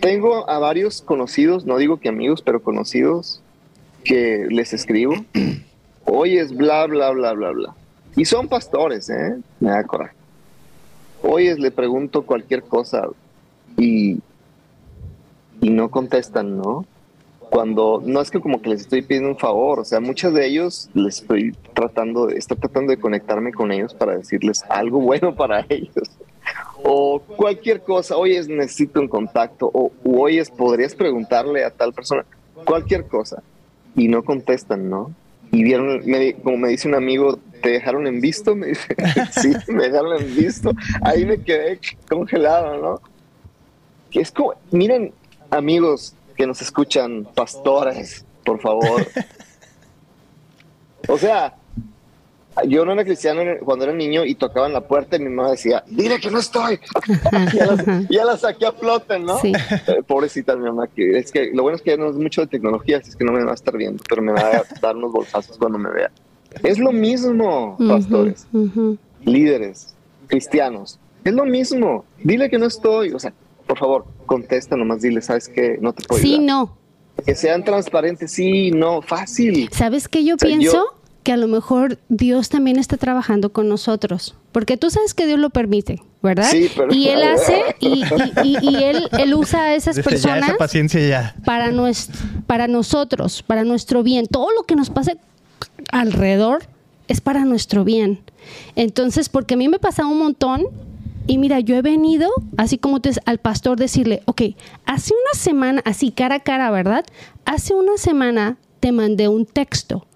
tengo 0.00 0.48
a 0.48 0.58
varios 0.58 1.02
conocidos, 1.02 1.66
no 1.66 1.76
digo 1.76 1.98
que 1.98 2.08
amigos, 2.08 2.40
pero 2.40 2.62
conocidos, 2.62 3.42
que 4.04 4.46
les 4.48 4.72
escribo. 4.72 5.12
Hoy 6.06 6.38
es 6.38 6.56
bla, 6.56 6.86
bla, 6.86 7.10
bla, 7.10 7.32
bla, 7.32 7.50
bla. 7.50 7.74
Y 8.16 8.24
son 8.24 8.48
pastores, 8.48 9.10
¿eh? 9.10 9.36
Me 9.60 9.70
da 9.70 9.84
coraje. 9.84 10.14
Hoy 11.22 11.48
es, 11.48 11.58
le 11.58 11.70
pregunto 11.70 12.22
cualquier 12.22 12.62
cosa 12.62 13.08
y, 13.76 14.20
y 15.60 15.70
no 15.70 15.90
contestan, 15.90 16.56
¿no? 16.56 16.86
Cuando 17.50 18.02
no 18.04 18.20
es 18.20 18.30
que 18.30 18.40
como 18.40 18.60
que 18.60 18.70
les 18.70 18.82
estoy 18.82 19.02
pidiendo 19.02 19.28
un 19.30 19.38
favor, 19.38 19.80
o 19.80 19.84
sea, 19.84 20.00
muchos 20.00 20.32
de 20.34 20.46
ellos 20.46 20.88
les 20.94 21.20
estoy 21.20 21.56
tratando, 21.74 22.28
estoy 22.28 22.56
tratando 22.56 22.90
de 22.90 22.98
conectarme 22.98 23.52
con 23.52 23.70
ellos 23.70 23.94
para 23.94 24.16
decirles 24.16 24.64
algo 24.68 25.00
bueno 25.00 25.34
para 25.36 25.64
ellos 25.68 26.10
o 26.82 27.20
cualquier 27.20 27.82
cosa, 27.82 28.16
oyes, 28.16 28.48
necesito 28.48 29.00
un 29.00 29.08
contacto, 29.08 29.70
o 29.72 29.92
u 30.04 30.22
oyes, 30.22 30.50
podrías 30.50 30.94
preguntarle 30.94 31.64
a 31.64 31.70
tal 31.70 31.92
persona, 31.92 32.24
cualquier 32.64 33.06
cosa, 33.06 33.42
y 33.94 34.08
no 34.08 34.24
contestan, 34.24 34.88
¿no? 34.88 35.12
Y 35.56 35.62
vieron, 35.64 36.02
me- 36.04 36.34
como 36.34 36.58
me 36.58 36.68
dice 36.68 36.86
un 36.86 36.94
amigo, 36.96 37.38
¿te 37.62 37.70
dejaron 37.70 38.06
en 38.06 38.20
visto? 38.20 38.54
Me 38.54 38.66
dice, 38.66 38.94
sí, 39.30 39.52
me 39.68 39.84
dejaron 39.88 40.20
en 40.20 40.36
visto. 40.36 40.70
Ahí 41.00 41.24
me 41.24 41.38
quedé 41.42 41.80
congelado, 42.10 42.76
¿no? 42.76 43.00
Que 44.10 44.20
es 44.20 44.30
como, 44.30 44.52
miren, 44.70 45.14
amigos 45.50 46.14
que 46.36 46.46
nos 46.46 46.60
escuchan, 46.60 47.26
pastores, 47.34 48.26
por 48.44 48.60
favor. 48.60 49.06
O 51.08 51.16
sea, 51.16 51.54
yo 52.64 52.84
no 52.84 52.92
era 52.92 53.04
cristiano 53.04 53.42
cuando 53.64 53.84
era 53.84 53.94
niño 53.94 54.24
y 54.24 54.34
tocaban 54.34 54.72
la 54.72 54.80
puerta 54.86 55.16
y 55.16 55.20
mi 55.20 55.28
mamá 55.28 55.50
decía, 55.50 55.84
dile 55.86 56.18
que 56.20 56.30
no 56.30 56.38
estoy. 56.38 56.78
ya, 57.54 57.66
la, 57.66 58.02
ya 58.08 58.24
la 58.24 58.36
saqué 58.36 58.66
a 58.66 58.72
flote, 58.72 59.18
¿no? 59.18 59.38
Sí. 59.38 59.52
Eh, 59.88 60.02
pobrecita 60.06 60.56
mi 60.56 60.64
mamá, 60.64 60.86
que 60.88 61.18
es 61.18 61.30
que 61.32 61.50
lo 61.52 61.62
bueno 61.62 61.76
es 61.76 61.82
que 61.82 61.90
ya 61.90 61.96
no 61.96 62.08
es 62.08 62.16
mucho 62.16 62.40
de 62.40 62.46
tecnología, 62.46 62.98
así 62.98 63.10
es 63.10 63.16
que 63.16 63.24
no 63.24 63.32
me 63.32 63.44
va 63.44 63.50
a 63.50 63.54
estar 63.54 63.76
viendo, 63.76 64.02
pero 64.08 64.22
me 64.22 64.32
va 64.32 64.40
a 64.40 64.62
dar 64.80 64.96
unos 64.96 65.12
bolsazos 65.12 65.58
cuando 65.58 65.78
me 65.78 65.90
vea. 65.90 66.10
Es 66.62 66.78
lo 66.78 66.92
mismo, 66.92 67.76
pastores, 67.86 68.46
líderes, 69.24 69.94
cristianos. 70.26 70.98
Es 71.24 71.34
lo 71.34 71.44
mismo. 71.44 72.04
Dile 72.22 72.48
que 72.48 72.58
no 72.58 72.66
estoy. 72.66 73.12
O 73.12 73.18
sea, 73.18 73.32
por 73.66 73.78
favor, 73.78 74.04
contesta 74.26 74.76
nomás, 74.76 75.02
dile, 75.02 75.20
¿sabes 75.22 75.48
qué? 75.48 75.76
No 75.80 75.92
te 75.92 76.04
puedo 76.04 76.22
Sí, 76.22 76.34
ayudar. 76.34 76.46
no. 76.46 76.76
Que 77.24 77.34
sean 77.34 77.64
transparentes, 77.64 78.30
sí, 78.30 78.70
no, 78.70 79.02
fácil. 79.02 79.68
¿Sabes 79.72 80.06
qué 80.06 80.24
yo 80.24 80.36
sea, 80.38 80.48
yo- 80.50 80.58
pienso? 80.58 80.86
Que 81.26 81.32
a 81.32 81.36
lo 81.36 81.48
mejor 81.48 81.98
Dios 82.08 82.50
también 82.50 82.78
está 82.78 82.96
trabajando 82.98 83.50
con 83.52 83.68
nosotros. 83.68 84.36
Porque 84.52 84.76
tú 84.76 84.90
sabes 84.90 85.12
que 85.12 85.26
Dios 85.26 85.40
lo 85.40 85.50
permite, 85.50 86.00
¿verdad? 86.22 86.48
Sí, 86.52 86.70
pero- 86.76 86.94
Y 86.94 87.08
Él 87.08 87.20
hace, 87.24 87.64
y, 87.80 88.04
y- 88.04 88.32
y- 88.44 88.58
y 88.70 88.84
él, 88.84 89.08
él 89.18 89.34
usa 89.34 89.60
a 89.64 89.74
esas 89.74 89.96
Dice, 89.96 90.08
ya 90.08 90.10
personas 90.10 90.48
esa 90.50 90.56
paciencia 90.56 91.00
ya. 91.08 91.34
para, 91.44 91.72
nues- 91.72 92.10
para 92.46 92.68
nosotros, 92.68 93.42
para 93.42 93.64
nuestro 93.64 94.04
bien. 94.04 94.28
Todo 94.28 94.52
lo 94.52 94.62
que 94.62 94.76
nos 94.76 94.88
pase 94.90 95.18
alrededor 95.90 96.62
es 97.08 97.20
para 97.20 97.44
nuestro 97.44 97.82
bien. 97.82 98.20
Entonces, 98.76 99.28
porque 99.28 99.54
a 99.54 99.56
mí 99.56 99.68
me 99.68 99.80
pasa 99.80 100.06
un 100.06 100.18
montón 100.20 100.62
y 101.26 101.38
mira, 101.38 101.58
yo 101.58 101.74
he 101.74 101.82
venido, 101.82 102.30
así 102.56 102.78
como 102.78 103.00
te, 103.00 103.10
al 103.24 103.38
pastor, 103.38 103.76
decirle, 103.78 104.22
ok, 104.26 104.42
hace 104.84 105.12
una 105.12 105.40
semana, 105.40 105.82
así 105.84 106.12
cara 106.12 106.36
a 106.36 106.40
cara, 106.40 106.70
¿verdad? 106.70 107.04
Hace 107.44 107.74
una 107.74 107.96
semana 107.96 108.58
te 108.78 108.92
mandé 108.92 109.26
un 109.26 109.44
texto. 109.44 110.06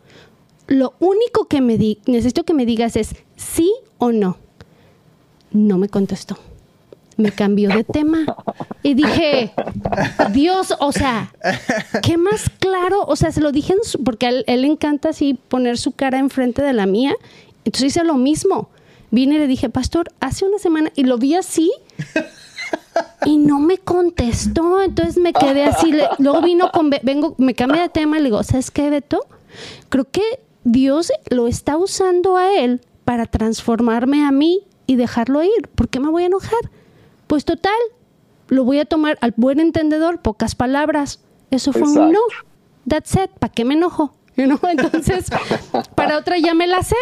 Lo 0.70 0.94
único 1.00 1.46
que 1.46 1.60
me 1.60 1.76
di 1.76 1.98
necesito 2.06 2.44
que 2.44 2.54
me 2.54 2.64
digas 2.64 2.94
es 2.94 3.16
sí 3.34 3.72
o 3.98 4.12
no. 4.12 4.38
No 5.50 5.78
me 5.78 5.88
contestó. 5.88 6.38
Me 7.16 7.32
cambió 7.32 7.70
de 7.70 7.82
tema. 7.82 8.24
Y 8.84 8.94
dije, 8.94 9.52
Dios, 10.32 10.72
o 10.78 10.92
sea, 10.92 11.34
¿qué 12.02 12.16
más 12.16 12.48
claro? 12.60 13.02
O 13.08 13.16
sea, 13.16 13.32
se 13.32 13.40
lo 13.40 13.50
dije 13.50 13.74
porque 14.04 14.44
él, 14.46 14.64
encanta 14.64 15.08
así 15.08 15.34
poner 15.34 15.76
su 15.76 15.90
cara 15.90 16.20
enfrente 16.20 16.62
de 16.62 16.72
la 16.72 16.86
mía. 16.86 17.16
Entonces 17.64 17.88
hice 17.88 18.04
lo 18.04 18.14
mismo. 18.14 18.70
Vine 19.10 19.34
y 19.34 19.38
le 19.38 19.48
dije, 19.48 19.70
pastor, 19.70 20.12
hace 20.20 20.44
una 20.44 20.60
semana, 20.60 20.92
y 20.94 21.02
lo 21.02 21.18
vi 21.18 21.34
así. 21.34 21.72
Y 23.26 23.38
no 23.38 23.58
me 23.58 23.78
contestó, 23.78 24.80
entonces 24.80 25.18
me 25.18 25.32
quedé 25.32 25.64
así. 25.64 25.92
luego 26.18 26.42
vino 26.42 26.70
con, 26.70 26.90
vengo, 27.02 27.34
me 27.38 27.54
cambié 27.54 27.82
de 27.82 27.88
tema 27.88 28.18
y 28.18 28.20
le 28.20 28.26
digo, 28.26 28.42
¿sabes 28.44 28.70
qué, 28.70 28.88
Beto? 28.88 29.26
Creo 29.88 30.04
que 30.04 30.22
Dios 30.64 31.12
lo 31.30 31.46
está 31.46 31.76
usando 31.76 32.36
a 32.36 32.54
él 32.58 32.80
para 33.04 33.26
transformarme 33.26 34.24
a 34.24 34.30
mí 34.30 34.60
y 34.86 34.96
dejarlo 34.96 35.42
ir. 35.42 35.68
¿Por 35.74 35.88
qué 35.88 36.00
me 36.00 36.10
voy 36.10 36.24
a 36.24 36.26
enojar? 36.26 36.70
Pues 37.26 37.44
total, 37.44 37.72
lo 38.48 38.64
voy 38.64 38.78
a 38.78 38.84
tomar 38.84 39.18
al 39.20 39.34
buen 39.36 39.60
entendedor, 39.60 40.20
pocas 40.20 40.54
palabras. 40.54 41.20
Eso 41.50 41.72
fue 41.72 41.82
un 41.82 42.12
no. 42.12 42.20
That's 42.86 43.14
it. 43.14 43.30
¿Para 43.38 43.52
qué 43.52 43.64
me 43.64 43.74
enojo? 43.74 44.14
You 44.36 44.46
know? 44.46 44.60
Entonces, 44.70 45.26
para 45.96 46.16
otra 46.16 46.38
ya 46.38 46.54
me 46.54 46.66
la 46.66 46.82
sé. 46.82 46.96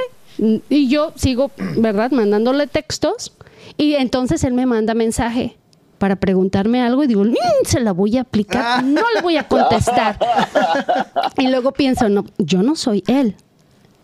Y 0.68 0.88
yo 0.88 1.12
sigo, 1.14 1.50
¿verdad? 1.76 2.10
Mandándole 2.10 2.66
textos. 2.66 3.36
Y 3.76 3.94
entonces 3.94 4.42
él 4.44 4.54
me 4.54 4.66
manda 4.66 4.94
mensaje 4.94 5.56
para 5.98 6.16
preguntarme 6.16 6.80
algo 6.80 7.04
y 7.04 7.06
digo, 7.06 7.24
"Mm, 7.24 7.34
se 7.64 7.80
la 7.80 7.92
voy 7.92 8.16
a 8.16 8.22
aplicar, 8.22 8.82
no 8.84 9.02
le 9.14 9.20
voy 9.20 9.36
a 9.36 9.46
contestar. 9.46 10.18
Y 11.36 11.48
luego 11.48 11.72
pienso, 11.72 12.08
no, 12.08 12.24
yo 12.38 12.62
no 12.62 12.76
soy 12.76 13.02
él. 13.06 13.36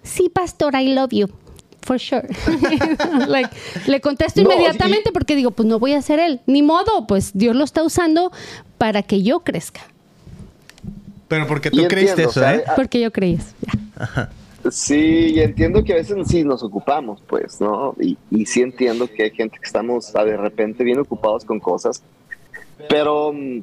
Sí, 0.04 0.28
pastor, 0.28 0.74
I 0.76 0.94
love 0.94 1.10
you. 1.10 1.28
For 1.82 1.98
sure. 1.98 2.26
Like, 3.28 3.50
le 3.86 4.00
contesto 4.00 4.40
No, 4.42 4.50
inmediatamente 4.50 5.12
porque 5.12 5.36
digo, 5.36 5.50
pues 5.50 5.68
no 5.68 5.78
voy 5.78 5.92
a 5.92 6.00
ser 6.00 6.18
él. 6.18 6.40
Ni 6.46 6.62
modo, 6.62 7.06
pues 7.06 7.32
Dios 7.34 7.56
lo 7.56 7.64
está 7.64 7.82
usando 7.82 8.30
para 8.78 9.02
que 9.02 9.22
yo 9.22 9.40
crezca. 9.40 9.82
Pero 11.28 11.46
porque 11.46 11.68
Y 11.72 11.82
tú 11.82 11.88
creíste 11.88 12.22
entiendo, 12.22 12.30
eso, 12.30 12.40
o 12.40 12.42
sea, 12.42 12.54
¿eh? 12.54 12.64
Porque 12.76 13.00
yo 13.00 13.12
creí 13.12 13.34
eso. 13.34 13.52
Ya. 13.60 14.30
Sí, 14.70 15.32
y 15.34 15.40
entiendo 15.40 15.84
que 15.84 15.92
a 15.92 15.96
veces 15.96 16.16
sí 16.26 16.42
nos 16.42 16.62
ocupamos, 16.62 17.20
pues, 17.26 17.60
¿no? 17.60 17.94
Y, 18.00 18.16
y 18.30 18.46
sí 18.46 18.62
entiendo 18.62 19.06
que 19.06 19.24
hay 19.24 19.30
gente 19.30 19.58
que 19.58 19.66
estamos 19.66 20.14
ah, 20.16 20.24
de 20.24 20.36
repente 20.36 20.84
bien 20.84 20.98
ocupados 20.98 21.44
con 21.44 21.60
cosas, 21.60 22.02
pero 22.88 23.32
mm, 23.32 23.60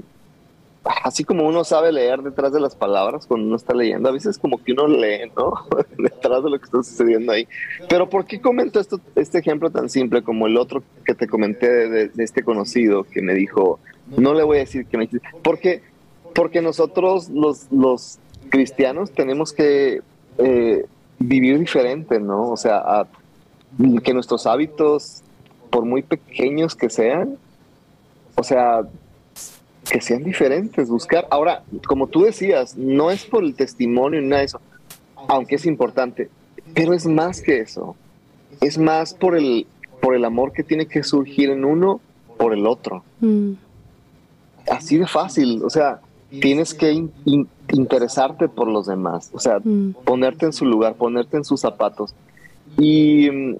así 0.83 1.23
como 1.23 1.47
uno 1.47 1.63
sabe 1.63 1.91
leer 1.91 2.21
detrás 2.21 2.51
de 2.51 2.59
las 2.59 2.75
palabras 2.75 3.27
cuando 3.27 3.47
uno 3.47 3.55
está 3.55 3.73
leyendo, 3.73 4.09
a 4.09 4.11
veces 4.11 4.37
como 4.37 4.63
que 4.63 4.73
uno 4.73 4.87
lee, 4.87 5.31
¿no? 5.35 5.53
detrás 5.97 6.43
de 6.43 6.49
lo 6.49 6.57
que 6.57 6.65
está 6.65 6.83
sucediendo 6.83 7.31
ahí. 7.31 7.47
Pero 7.87 8.09
¿por 8.09 8.25
qué 8.25 8.41
comento 8.41 8.79
esto, 8.79 8.99
este 9.15 9.39
ejemplo 9.39 9.69
tan 9.69 9.89
simple 9.89 10.23
como 10.23 10.47
el 10.47 10.57
otro 10.57 10.83
que 11.05 11.13
te 11.13 11.27
comenté 11.27 11.67
de, 11.67 12.11
este 12.17 12.43
conocido 12.43 13.03
que 13.03 13.21
me 13.21 13.33
dijo, 13.33 13.79
no 14.17 14.33
le 14.33 14.43
voy 14.43 14.57
a 14.57 14.61
decir 14.61 14.85
que 14.85 14.97
me... 14.97 15.09
Porque, 15.43 15.83
porque 16.33 16.61
nosotros 16.61 17.29
los, 17.29 17.71
los 17.71 18.19
cristianos 18.49 19.11
tenemos 19.11 19.53
que 19.53 20.01
eh, 20.39 20.85
vivir 21.19 21.59
diferente, 21.59 22.19
¿no? 22.19 22.49
O 22.49 22.57
sea, 22.57 23.05
que 24.03 24.13
nuestros 24.13 24.47
hábitos, 24.47 25.21
por 25.69 25.85
muy 25.85 26.01
pequeños 26.01 26.75
que 26.75 26.89
sean, 26.89 27.37
o 28.35 28.43
sea, 28.43 28.81
que 29.89 30.01
sean 30.01 30.23
diferentes, 30.23 30.89
buscar. 30.89 31.27
Ahora, 31.29 31.63
como 31.87 32.07
tú 32.07 32.23
decías, 32.23 32.77
no 32.77 33.11
es 33.11 33.25
por 33.25 33.43
el 33.43 33.55
testimonio 33.55 34.21
ni 34.21 34.27
nada 34.27 34.39
de 34.41 34.45
eso, 34.45 34.61
aunque 35.27 35.55
es 35.55 35.65
importante, 35.65 36.29
pero 36.73 36.93
es 36.93 37.05
más 37.05 37.41
que 37.41 37.59
eso. 37.59 37.95
Es 38.59 38.77
más 38.77 39.13
por 39.13 39.35
el, 39.35 39.65
por 40.01 40.15
el 40.15 40.25
amor 40.25 40.51
que 40.51 40.63
tiene 40.63 40.85
que 40.85 41.03
surgir 41.03 41.49
en 41.49 41.65
uno 41.65 41.99
por 42.37 42.53
el 42.53 42.67
otro. 42.67 43.03
Mm. 43.19 43.53
Así 44.69 44.97
de 44.97 45.07
fácil, 45.07 45.63
o 45.63 45.69
sea, 45.69 46.01
tienes 46.29 46.73
que 46.73 47.07
interesarte 47.69 48.47
por 48.47 48.67
los 48.67 48.85
demás, 48.85 49.31
o 49.33 49.39
sea, 49.39 49.59
mm. 49.63 49.95
ponerte 50.05 50.45
en 50.45 50.53
su 50.53 50.65
lugar, 50.65 50.95
ponerte 50.95 51.37
en 51.37 51.43
sus 51.43 51.61
zapatos. 51.61 52.13
Y 52.77 53.29
mm, 53.29 53.55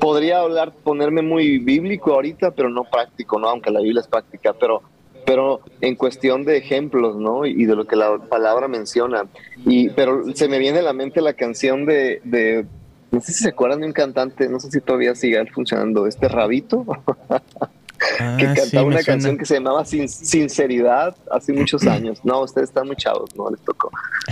podría 0.00 0.40
hablar, 0.40 0.72
ponerme 0.84 1.22
muy 1.22 1.58
bíblico 1.58 2.12
ahorita, 2.12 2.50
pero 2.52 2.68
no 2.68 2.84
práctico, 2.84 3.38
¿no? 3.38 3.48
Aunque 3.48 3.70
la 3.70 3.80
Biblia 3.80 4.00
es 4.00 4.06
práctica, 4.06 4.52
pero 4.52 4.82
pero 5.28 5.60
en 5.82 5.94
cuestión 5.94 6.46
de 6.46 6.56
ejemplos, 6.56 7.16
¿no? 7.16 7.44
Y 7.44 7.66
de 7.66 7.76
lo 7.76 7.86
que 7.86 7.96
la 7.96 8.16
palabra 8.16 8.66
menciona. 8.66 9.26
Y, 9.66 9.90
pero 9.90 10.22
se 10.34 10.48
me 10.48 10.58
viene 10.58 10.78
a 10.78 10.82
la 10.82 10.94
mente 10.94 11.20
la 11.20 11.34
canción 11.34 11.84
de, 11.84 12.22
de 12.24 12.64
no 13.10 13.20
sé 13.20 13.34
si 13.34 13.42
se 13.42 13.50
acuerdan 13.50 13.80
de 13.80 13.88
un 13.88 13.92
cantante, 13.92 14.48
no 14.48 14.58
sé 14.58 14.70
si 14.70 14.80
todavía 14.80 15.14
sigue 15.14 15.44
funcionando, 15.52 16.06
este 16.06 16.28
Rabito, 16.28 16.86
que 18.38 18.46
ah, 18.46 18.54
cantaba 18.56 18.86
una 18.86 19.02
canción 19.02 19.36
que 19.36 19.44
se 19.44 19.56
llamaba 19.56 19.84
Sin 19.84 20.08
Sinceridad 20.08 21.14
hace 21.30 21.52
muchos 21.52 21.86
años. 21.86 22.20
No, 22.24 22.40
ustedes 22.40 22.70
están 22.70 22.86
muy 22.86 22.96
chavos, 22.96 23.36
no 23.36 23.50
les 23.50 23.60
tocó. 23.60 23.90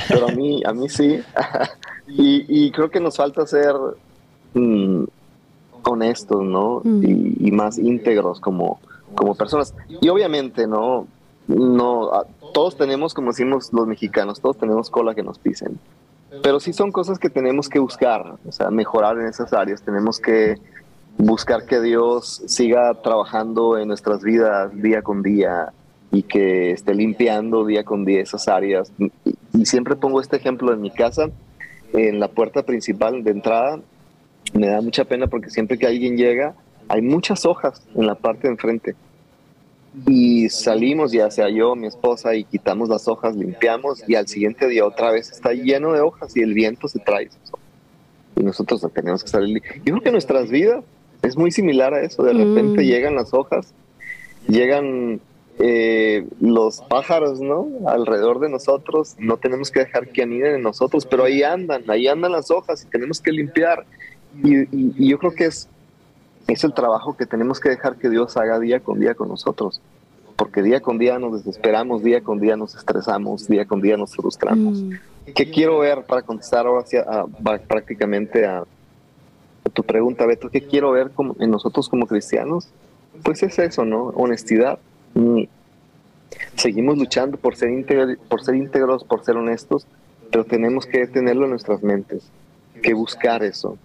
Pero 0.08 0.30
a 0.30 0.32
mí, 0.32 0.62
a 0.64 0.72
mí 0.72 0.88
sí. 0.88 1.20
y, 2.08 2.70
creo 2.70 2.90
que 2.90 3.00
nos 3.00 3.18
falta 3.18 3.46
ser 3.46 3.74
mm, 4.54 5.04
honestos, 5.82 6.42
¿no? 6.42 6.80
Mm. 6.82 7.04
Y, 7.04 7.48
y, 7.48 7.52
más 7.52 7.76
íntegros 7.76 8.40
como, 8.40 8.80
como 9.16 9.34
personas. 9.34 9.74
Y 10.00 10.08
obviamente, 10.08 10.68
¿no? 10.68 11.08
No, 11.48 12.10
todos 12.52 12.76
tenemos, 12.76 13.14
como 13.14 13.28
decimos 13.28 13.72
los 13.72 13.86
mexicanos, 13.86 14.40
todos 14.40 14.56
tenemos 14.58 14.90
cola 14.90 15.14
que 15.14 15.22
nos 15.22 15.38
pisen. 15.38 15.78
Pero 16.42 16.60
sí 16.60 16.72
son 16.72 16.92
cosas 16.92 17.18
que 17.18 17.30
tenemos 17.30 17.68
que 17.68 17.78
buscar, 17.78 18.36
o 18.46 18.52
sea, 18.52 18.70
mejorar 18.70 19.18
en 19.18 19.26
esas 19.26 19.52
áreas. 19.52 19.82
Tenemos 19.82 20.20
que 20.20 20.56
buscar 21.18 21.64
que 21.64 21.80
Dios 21.80 22.42
siga 22.46 22.92
trabajando 23.02 23.78
en 23.78 23.88
nuestras 23.88 24.22
vidas 24.22 24.70
día 24.74 25.02
con 25.02 25.22
día 25.22 25.72
y 26.10 26.22
que 26.24 26.72
esté 26.72 26.94
limpiando 26.94 27.64
día 27.64 27.84
con 27.84 28.04
día 28.04 28.20
esas 28.20 28.48
áreas. 28.48 28.92
Y, 28.98 29.10
y 29.54 29.66
siempre 29.66 29.96
pongo 29.96 30.20
este 30.20 30.36
ejemplo 30.36 30.72
en 30.72 30.80
mi 30.80 30.90
casa, 30.90 31.30
en 31.92 32.20
la 32.20 32.28
puerta 32.28 32.64
principal 32.64 33.22
de 33.22 33.30
entrada. 33.30 33.80
Me 34.52 34.66
da 34.66 34.80
mucha 34.80 35.04
pena 35.04 35.28
porque 35.28 35.50
siempre 35.50 35.78
que 35.78 35.86
alguien 35.86 36.16
llega, 36.16 36.54
hay 36.88 37.02
muchas 37.02 37.46
hojas 37.46 37.82
en 37.94 38.06
la 38.06 38.16
parte 38.16 38.48
de 38.48 38.54
enfrente 38.54 38.96
y 40.04 40.48
salimos, 40.50 41.12
ya 41.12 41.30
sea 41.30 41.48
yo, 41.48 41.74
mi 41.74 41.86
esposa, 41.86 42.34
y 42.34 42.44
quitamos 42.44 42.88
las 42.88 43.08
hojas, 43.08 43.34
limpiamos, 43.34 44.06
y 44.06 44.14
al 44.14 44.28
siguiente 44.28 44.68
día 44.68 44.84
otra 44.84 45.10
vez 45.10 45.30
está 45.30 45.52
lleno 45.52 45.92
de 45.92 46.00
hojas 46.00 46.36
y 46.36 46.42
el 46.42 46.52
viento 46.52 46.86
se 46.88 46.98
trae. 46.98 47.30
Y 48.36 48.42
nosotros 48.42 48.84
tenemos 48.92 49.24
que 49.24 49.30
salir. 49.30 49.62
Yo 49.76 49.94
creo 49.94 50.00
que 50.02 50.12
nuestras 50.12 50.50
vidas 50.50 50.84
es 51.22 51.36
muy 51.36 51.50
similar 51.50 51.94
a 51.94 52.02
eso. 52.02 52.22
De 52.22 52.34
repente 52.34 52.82
mm. 52.82 52.84
llegan 52.84 53.14
las 53.14 53.32
hojas, 53.32 53.72
llegan 54.48 55.20
eh, 55.58 56.26
los 56.40 56.82
pájaros, 56.82 57.40
¿no? 57.40 57.66
Alrededor 57.86 58.40
de 58.40 58.50
nosotros. 58.50 59.14
No 59.18 59.38
tenemos 59.38 59.70
que 59.70 59.80
dejar 59.80 60.08
que 60.08 60.22
aniden 60.22 60.56
en 60.56 60.62
nosotros, 60.62 61.06
pero 61.06 61.24
ahí 61.24 61.42
andan, 61.42 61.88
ahí 61.88 62.06
andan 62.06 62.32
las 62.32 62.50
hojas 62.50 62.84
y 62.84 62.90
tenemos 62.90 63.22
que 63.22 63.32
limpiar. 63.32 63.86
y 64.44 65.08
yo 65.08 65.18
creo 65.18 65.32
que 65.32 65.46
es 65.46 65.70
es 66.48 66.64
el 66.64 66.72
trabajo 66.72 67.16
que 67.16 67.26
tenemos 67.26 67.60
que 67.60 67.70
dejar 67.70 67.96
que 67.96 68.08
Dios 68.08 68.36
haga 68.36 68.58
día 68.58 68.80
con 68.80 69.00
día 69.00 69.14
con 69.14 69.28
nosotros. 69.28 69.80
Porque 70.36 70.62
día 70.62 70.80
con 70.80 70.98
día 70.98 71.18
nos 71.18 71.44
desesperamos, 71.44 72.02
día 72.02 72.20
con 72.20 72.40
día 72.40 72.56
nos 72.56 72.74
estresamos, 72.74 73.48
día 73.48 73.64
con 73.64 73.80
día 73.80 73.96
nos 73.96 74.14
frustramos. 74.14 74.82
Mm. 74.82 74.92
¿Qué 75.34 75.50
quiero 75.50 75.78
ver 75.78 76.04
para 76.04 76.22
contestar 76.22 76.66
ahora 76.66 76.84
prácticamente 77.66 78.46
a, 78.46 78.64
tu 79.72 79.82
pregunta, 79.82 80.26
Beto? 80.26 80.48
¿Qué 80.48 80.62
quiero 80.62 80.92
ver 80.92 81.10
como, 81.10 81.34
en 81.40 81.50
nosotros 81.50 81.88
como 81.88 82.06
cristianos? 82.06 82.68
Pues 83.24 83.42
es 83.42 83.58
eso, 83.58 83.84
¿no? 83.84 84.08
Honestidad. 84.08 84.78
Mm. 85.14 85.44
Seguimos 86.54 86.98
luchando 86.98 87.38
por 87.38 87.56
ser, 87.56 88.18
por 88.28 88.44
ser 88.44 88.54
íntegros, 88.54 89.04
por 89.04 89.24
ser 89.24 89.36
honestos, 89.36 89.86
pero 90.30 90.44
tenemos 90.44 90.86
que 90.86 91.06
tenerlo 91.06 91.44
en 91.44 91.50
nuestras 91.50 91.82
mentes, 91.82 92.30
que 92.82 92.94
buscar 92.94 93.42
eso 93.42 93.78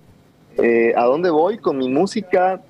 eh, 0.58 0.94
¿A 0.96 1.06
dónde 1.06 1.30
voy 1.30 1.58
con 1.58 1.78
mi 1.78 1.90
música? 1.90 2.62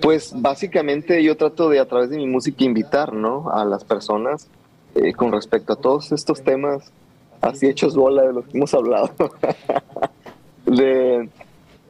Pues 0.00 0.32
básicamente 0.34 1.22
yo 1.22 1.36
trato 1.36 1.68
de 1.68 1.80
a 1.80 1.86
través 1.86 2.10
de 2.10 2.16
mi 2.16 2.26
música 2.26 2.64
invitar 2.64 3.12
¿no? 3.12 3.50
a 3.50 3.64
las 3.64 3.84
personas 3.84 4.48
eh, 4.94 5.12
con 5.12 5.32
respecto 5.32 5.72
a 5.72 5.76
todos 5.76 6.12
estos 6.12 6.42
temas 6.42 6.92
así 7.40 7.66
hechos 7.66 7.94
bola 7.94 8.22
de 8.22 8.32
los 8.32 8.46
que 8.46 8.56
hemos 8.56 8.74
hablado. 8.74 9.10
de, 10.66 11.28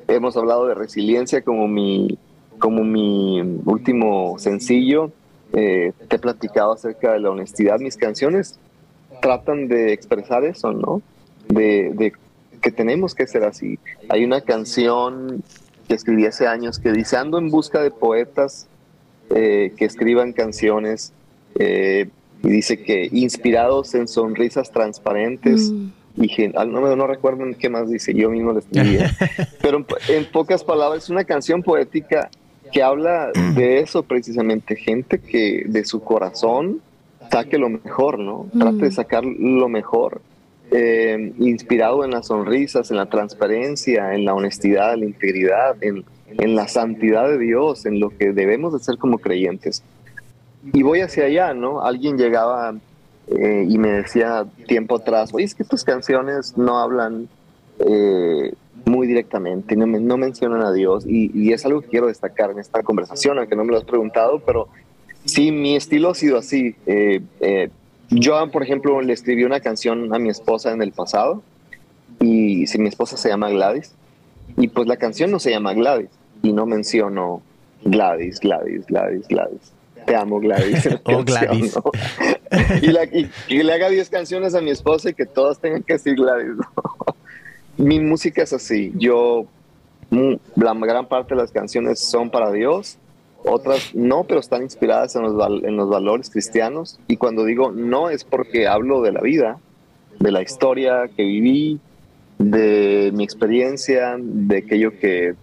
hemos 0.06 0.36
hablado 0.36 0.66
de 0.66 0.74
resiliencia 0.74 1.42
como 1.42 1.68
mi, 1.68 2.18
como 2.58 2.84
mi 2.84 3.40
último 3.64 4.38
sencillo. 4.38 5.12
Eh, 5.52 5.92
te 6.08 6.16
he 6.16 6.18
platicado 6.18 6.72
acerca 6.72 7.12
de 7.12 7.20
la 7.20 7.30
honestidad. 7.30 7.78
Mis 7.78 7.96
canciones 7.96 8.58
tratan 9.20 9.68
de 9.68 9.92
expresar 9.92 10.44
eso, 10.44 10.72
¿no? 10.72 11.02
De, 11.48 12.12
que 12.58 12.70
tenemos 12.70 13.14
que 13.14 13.26
ser 13.26 13.44
así. 13.44 13.78
Hay 14.08 14.24
una 14.24 14.40
canción 14.40 15.42
que 15.86 15.94
escribí 15.94 16.26
hace 16.26 16.46
años 16.46 16.78
que 16.78 16.92
dice, 16.92 17.16
ando 17.16 17.38
en 17.38 17.48
busca 17.48 17.82
de 17.82 17.90
poetas 17.90 18.66
eh, 19.30 19.72
que 19.76 19.84
escriban 19.84 20.32
canciones 20.32 21.12
eh, 21.58 22.08
y 22.42 22.48
dice 22.48 22.82
que 22.82 23.08
inspirados 23.12 23.94
en 23.94 24.06
sonrisas 24.06 24.70
transparentes. 24.70 25.70
Mm. 25.70 25.88
Y 26.20 26.48
no, 26.48 26.96
no 26.96 27.06
recuerdo 27.06 27.44
en 27.44 27.54
qué 27.54 27.68
más 27.68 27.88
dice, 27.88 28.12
yo 28.12 28.28
mismo 28.30 28.52
lo 28.52 28.58
escribí. 28.58 28.98
Pero 29.62 29.84
en, 30.08 30.24
pocas 30.26 30.64
palabras, 30.64 31.04
es 31.04 31.10
una 31.10 31.24
canción 31.24 31.62
poética 31.62 32.28
que 32.72 32.82
habla 32.82 33.30
de 33.54 33.80
eso 33.80 34.02
precisamente, 34.02 34.76
gente 34.76 35.20
que 35.20 35.64
de 35.66 35.84
su 35.84 36.00
corazón 36.00 36.80
saque 37.30 37.56
lo 37.56 37.68
mejor, 37.68 38.18
¿no? 38.18 38.46
Trate 38.58 38.76
de 38.76 38.88
mm. 38.88 38.92
sacar 38.92 39.24
lo 39.24 39.68
mejor 39.68 40.20
eh, 40.70 41.32
inspirado 41.38 42.04
en 42.04 42.10
las 42.10 42.26
sonrisas, 42.26 42.90
en 42.90 42.98
la 42.98 43.06
transparencia, 43.06 44.14
en 44.14 44.26
la 44.26 44.34
honestidad, 44.34 44.94
en 44.94 45.00
la 45.00 45.06
integridad, 45.06 45.76
en, 45.80 46.04
la 46.54 46.68
santidad 46.68 47.26
de 47.26 47.38
Dios, 47.38 47.86
en 47.86 48.00
lo 48.00 48.10
que 48.10 48.32
debemos 48.32 48.74
de 48.74 48.78
ser 48.80 48.98
como 48.98 49.18
creyentes. 49.18 49.82
Y 50.74 50.82
voy 50.82 51.00
hacia 51.00 51.24
allá, 51.24 51.54
¿no? 51.54 51.80
Alguien 51.82 52.18
llegaba 52.18 52.74
eh, 53.28 53.64
y 53.66 53.78
me 53.78 53.92
decía 53.92 54.46
tiempo 54.66 54.96
atrás, 54.96 55.30
oye, 55.32 55.46
es 55.46 55.54
que 55.54 55.64
tus 55.64 55.84
canciones 55.84 56.58
no 56.58 56.78
hablan 56.80 57.28
eh, 57.78 58.52
muy 58.84 59.06
directamente, 59.06 59.74
no, 59.74 59.86
no, 59.86 60.16
mencionan 60.18 60.62
a 60.62 60.72
Dios, 60.72 61.06
y, 61.06 61.30
y, 61.34 61.52
es 61.54 61.64
algo 61.64 61.80
que 61.80 61.88
quiero 61.88 62.08
destacar 62.08 62.50
en 62.50 62.58
esta 62.58 62.82
conversación, 62.82 63.38
aunque 63.38 63.56
no 63.56 63.64
me 63.64 63.72
lo 63.72 63.78
has 63.78 63.84
preguntado, 63.84 64.40
pero 64.44 64.68
sí, 65.24 65.50
mi 65.50 65.76
estilo 65.76 66.10
ha 66.10 66.14
sido 66.14 66.36
así. 66.36 66.76
Yo, 68.10 68.50
por 68.50 68.62
ejemplo, 68.62 69.00
le 69.02 69.12
escribí 69.12 69.44
una 69.44 69.60
canción 69.60 70.14
a 70.14 70.18
mi 70.18 70.30
esposa 70.30 70.72
en 70.72 70.82
el 70.82 70.92
pasado 70.92 71.42
y 72.20 72.66
si 72.66 72.78
mi 72.78 72.88
esposa 72.88 73.16
se 73.16 73.28
llama 73.28 73.50
Gladys 73.50 73.92
y 74.56 74.68
pues 74.68 74.88
la 74.88 74.96
canción 74.96 75.30
no 75.30 75.38
se 75.38 75.50
llama 75.50 75.74
Gladys 75.74 76.08
y 76.42 76.52
no 76.52 76.66
menciono 76.66 77.42
Gladys, 77.84 78.40
Gladys, 78.40 78.86
Gladys, 78.86 79.28
Gladys. 79.28 79.72
Te 80.06 80.16
amo, 80.16 80.40
Gladys. 80.40 80.88
oh, 81.04 81.22
Gladys. 81.24 81.78
Y, 83.48 83.62
le 83.62 83.72
haga 83.74 83.90
10 83.90 84.08
canciones 84.08 84.54
a 84.54 84.62
mi 84.62 84.70
esposa 84.70 85.10
y 85.10 85.14
que 85.14 85.26
todas 85.26 85.58
tengan 85.58 85.82
que 85.82 85.92
decir 85.94 86.14
Gladys. 86.14 86.56
Mi 87.76 88.00
música 88.00 88.42
es 88.42 88.54
así. 88.54 88.90
Yo, 88.96 89.44
la 90.56 90.72
gran 90.72 91.06
parte 91.06 91.34
de 91.34 91.42
las 91.42 91.52
canciones 91.52 92.00
son 92.00 92.30
para 92.30 92.50
Dios 92.50 92.96
otras 93.44 93.94
no, 93.94 94.24
pero 94.24 94.40
están 94.40 94.62
inspiradas 94.62 95.16
en 95.16 95.22
los, 95.22 95.62
en 95.64 95.76
los 95.76 95.88
valores 95.88 96.30
cristianos. 96.30 96.98
Y 97.08 97.16
cuando 97.16 97.44
digo 97.44 97.70
no 97.70 98.10
es 98.10 98.24
porque 98.24 98.66
hablo 98.66 99.02
de 99.02 99.12
la 99.12 99.20
vida, 99.20 99.58
de 100.18 100.32
la 100.32 100.42
historia 100.42 101.08
que 101.16 101.22
viví, 101.22 101.80
de 102.38 103.10
mi 103.14 103.24
experiencia, 103.24 104.16
de 104.18 104.58
aquello 104.58 104.98
que, 104.98 105.34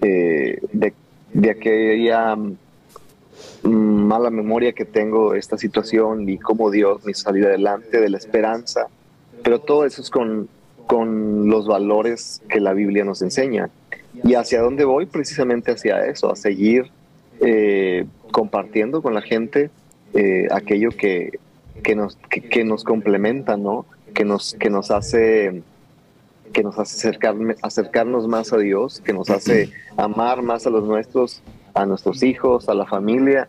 de, 0.00 0.92
de 1.32 1.50
aquella 1.50 2.36
mm, 2.36 3.68
mala 3.68 4.30
memoria 4.30 4.72
que 4.72 4.84
tengo 4.84 5.34
esta 5.34 5.58
situación 5.58 6.28
y 6.28 6.38
cómo 6.38 6.70
Dios 6.70 7.04
me 7.04 7.14
salió 7.14 7.46
adelante, 7.46 8.00
de 8.00 8.08
la 8.08 8.18
esperanza, 8.18 8.86
pero 9.42 9.60
todo 9.60 9.84
eso 9.84 10.00
es 10.00 10.10
con, 10.10 10.48
con 10.86 11.48
los 11.48 11.66
valores 11.66 12.42
que 12.48 12.60
la 12.60 12.72
Biblia 12.72 13.04
nos 13.04 13.22
enseña. 13.22 13.70
¿Y 14.24 14.34
hacia 14.34 14.62
dónde 14.62 14.84
voy? 14.84 15.06
Precisamente 15.06 15.72
hacia 15.72 16.06
eso, 16.06 16.32
a 16.32 16.36
seguir 16.36 16.90
eh, 17.40 18.06
compartiendo 18.30 19.02
con 19.02 19.14
la 19.14 19.22
gente 19.22 19.70
eh, 20.14 20.48
aquello 20.50 20.90
que, 20.90 21.38
que 21.82 21.94
nos, 21.94 22.16
que, 22.16 22.64
nos 22.64 22.84
complementa, 22.84 23.56
¿no? 23.56 23.86
Que 24.14 24.24
nos, 24.24 24.54
que 24.54 24.70
nos 24.70 24.90
hace 24.90 25.62
que 26.52 26.62
nos 26.62 26.78
hace 26.78 27.08
acercar, 27.08 27.34
acercarnos 27.60 28.28
más 28.28 28.52
a 28.52 28.58
Dios, 28.58 29.00
que 29.00 29.12
nos 29.12 29.28
hace 29.30 29.70
amar 29.96 30.42
más 30.42 30.66
a 30.66 30.70
los 30.70 30.84
nuestros, 30.84 31.42
a 31.74 31.84
nuestros 31.84 32.22
hijos, 32.22 32.68
a 32.68 32.74
la 32.74 32.86
familia. 32.86 33.48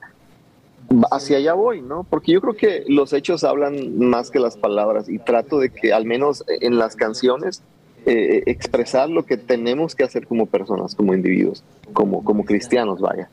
Hacia 1.11 1.37
allá 1.37 1.53
voy, 1.53 1.81
¿no? 1.81 2.05
Porque 2.09 2.33
yo 2.33 2.41
creo 2.41 2.55
que 2.55 2.83
los 2.87 3.13
hechos 3.13 3.43
hablan 3.43 3.97
más 3.99 4.31
que 4.31 4.39
las 4.39 4.57
palabras 4.57 5.07
y 5.07 5.19
trato 5.19 5.59
de 5.59 5.69
que 5.69 5.93
al 5.93 6.05
menos 6.05 6.43
en 6.47 6.77
las 6.77 6.95
canciones 6.95 7.61
eh, 8.05 8.43
expresar 8.45 9.09
lo 9.09 9.25
que 9.25 9.37
tenemos 9.37 9.93
que 9.93 10.03
hacer 10.03 10.27
como 10.27 10.45
personas, 10.45 10.95
como 10.95 11.13
individuos, 11.13 11.63
como, 11.93 12.23
como 12.23 12.45
cristianos, 12.45 12.99
vaya. 12.99 13.29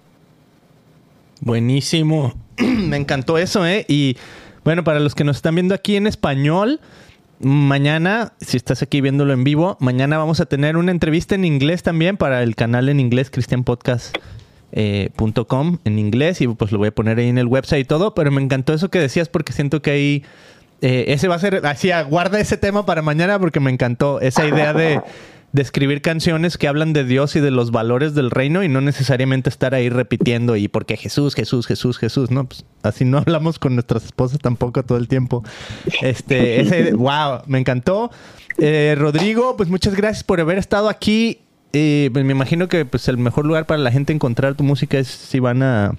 Buenísimo. 1.41 2.35
Me 2.59 2.97
encantó 2.97 3.39
eso, 3.39 3.67
¿eh? 3.67 3.85
Y 3.89 4.17
bueno, 4.65 4.85
para 4.85 5.01
los 5.01 5.15
que 5.15 5.25
nos 5.25 5.37
están 5.37 5.55
viendo 5.55 5.75
aquí 5.75 5.97
en 5.97 6.07
español, 6.07 6.81
mañana, 7.39 8.33
si 8.41 8.57
estás 8.57 8.83
aquí 8.83 9.01
viéndolo 9.01 9.33
en 9.33 9.45
vivo, 9.45 9.77
mañana 9.81 10.19
vamos 10.19 10.41
a 10.41 10.47
tener 10.47 10.77
una 10.77 10.91
entrevista 10.91 11.35
en 11.35 11.45
inglés 11.45 11.83
también 11.83 12.17
para 12.17 12.43
el 12.43 12.55
canal 12.57 12.89
en 12.89 13.01
inglés 13.01 13.31
cristianpodcast.com 13.31 14.15
eh, 14.73 15.79
en 15.85 15.99
inglés 15.99 16.41
y 16.41 16.49
pues 16.49 16.73
lo 16.73 16.79
voy 16.79 16.89
a 16.89 16.95
poner 16.95 17.19
ahí 17.19 17.29
en 17.29 17.39
el 17.39 17.47
website 17.47 17.85
y 17.85 17.85
todo, 17.85 18.15
pero 18.15 18.31
me 18.31 18.41
encantó 18.43 18.73
eso 18.73 18.91
que 18.91 18.99
decías 18.99 19.29
porque 19.29 19.53
siento 19.53 19.83
que 19.83 19.91
ahí 19.91 20.23
eh, 20.81 21.13
ese 21.13 21.29
va 21.29 21.37
a 21.37 21.39
ser, 21.39 21.65
así, 21.67 21.91
guarda 22.09 22.41
ese 22.41 22.57
tema 22.57 22.87
para 22.87 23.03
mañana 23.03 23.39
porque 23.39 23.61
me 23.61 23.71
encantó 23.71 24.21
esa 24.21 24.47
idea 24.47 24.73
de 24.73 25.01
de 25.55 25.63
escribir 25.63 26.03
canciones 26.03 26.59
que 26.59 26.67
hablan 26.67 26.93
de 26.93 27.05
Dios 27.05 27.37
y 27.37 27.41
de 27.41 27.53
los 27.53 27.71
valores 27.71 28.13
del 28.17 28.33
reino 28.33 28.65
y 28.65 28.69
no 28.69 28.81
necesariamente 28.81 29.49
estar 29.49 29.73
ahí 29.73 29.89
repitiendo 29.89 30.57
y 30.57 30.67
porque 30.67 30.97
Jesús, 30.97 31.37
Jesús, 31.37 31.69
Jesús, 31.69 31.97
Jesús, 31.97 32.33
¿no? 32.33 32.47
Pues 32.47 32.65
así 32.83 33.05
no 33.05 33.19
hablamos 33.25 33.61
con 33.61 33.75
nuestras 33.75 34.05
esposas 34.05 34.41
tampoco 34.41 34.83
todo 34.83 34.99
el 34.99 35.07
tiempo. 35.07 35.45
Este, 36.03 36.61
ese, 36.61 36.93
wow, 36.95 37.43
me 37.47 37.61
encantó. 37.61 38.11
Eh, 38.59 38.97
Rodrigo, 38.99 39.57
pues 39.57 39.69
muchas 39.69 39.95
gracias 39.95 40.25
por 40.25 40.41
haber 40.41 40.59
estado 40.59 40.89
aquí. 40.89 41.39
Eh, 41.73 42.11
pues 42.13 42.25
me 42.25 42.33
imagino 42.33 42.67
que 42.67 42.85
pues 42.85 43.07
el 43.07 43.17
mejor 43.17 43.47
lugar 43.47 43.65
para 43.65 43.79
la 43.79 43.93
gente 43.93 44.13
encontrar 44.13 44.57
tu 44.57 44.65
música 44.65 44.99
es 44.99 45.07
si 45.07 45.39
van 45.39 45.63
a, 45.63 45.95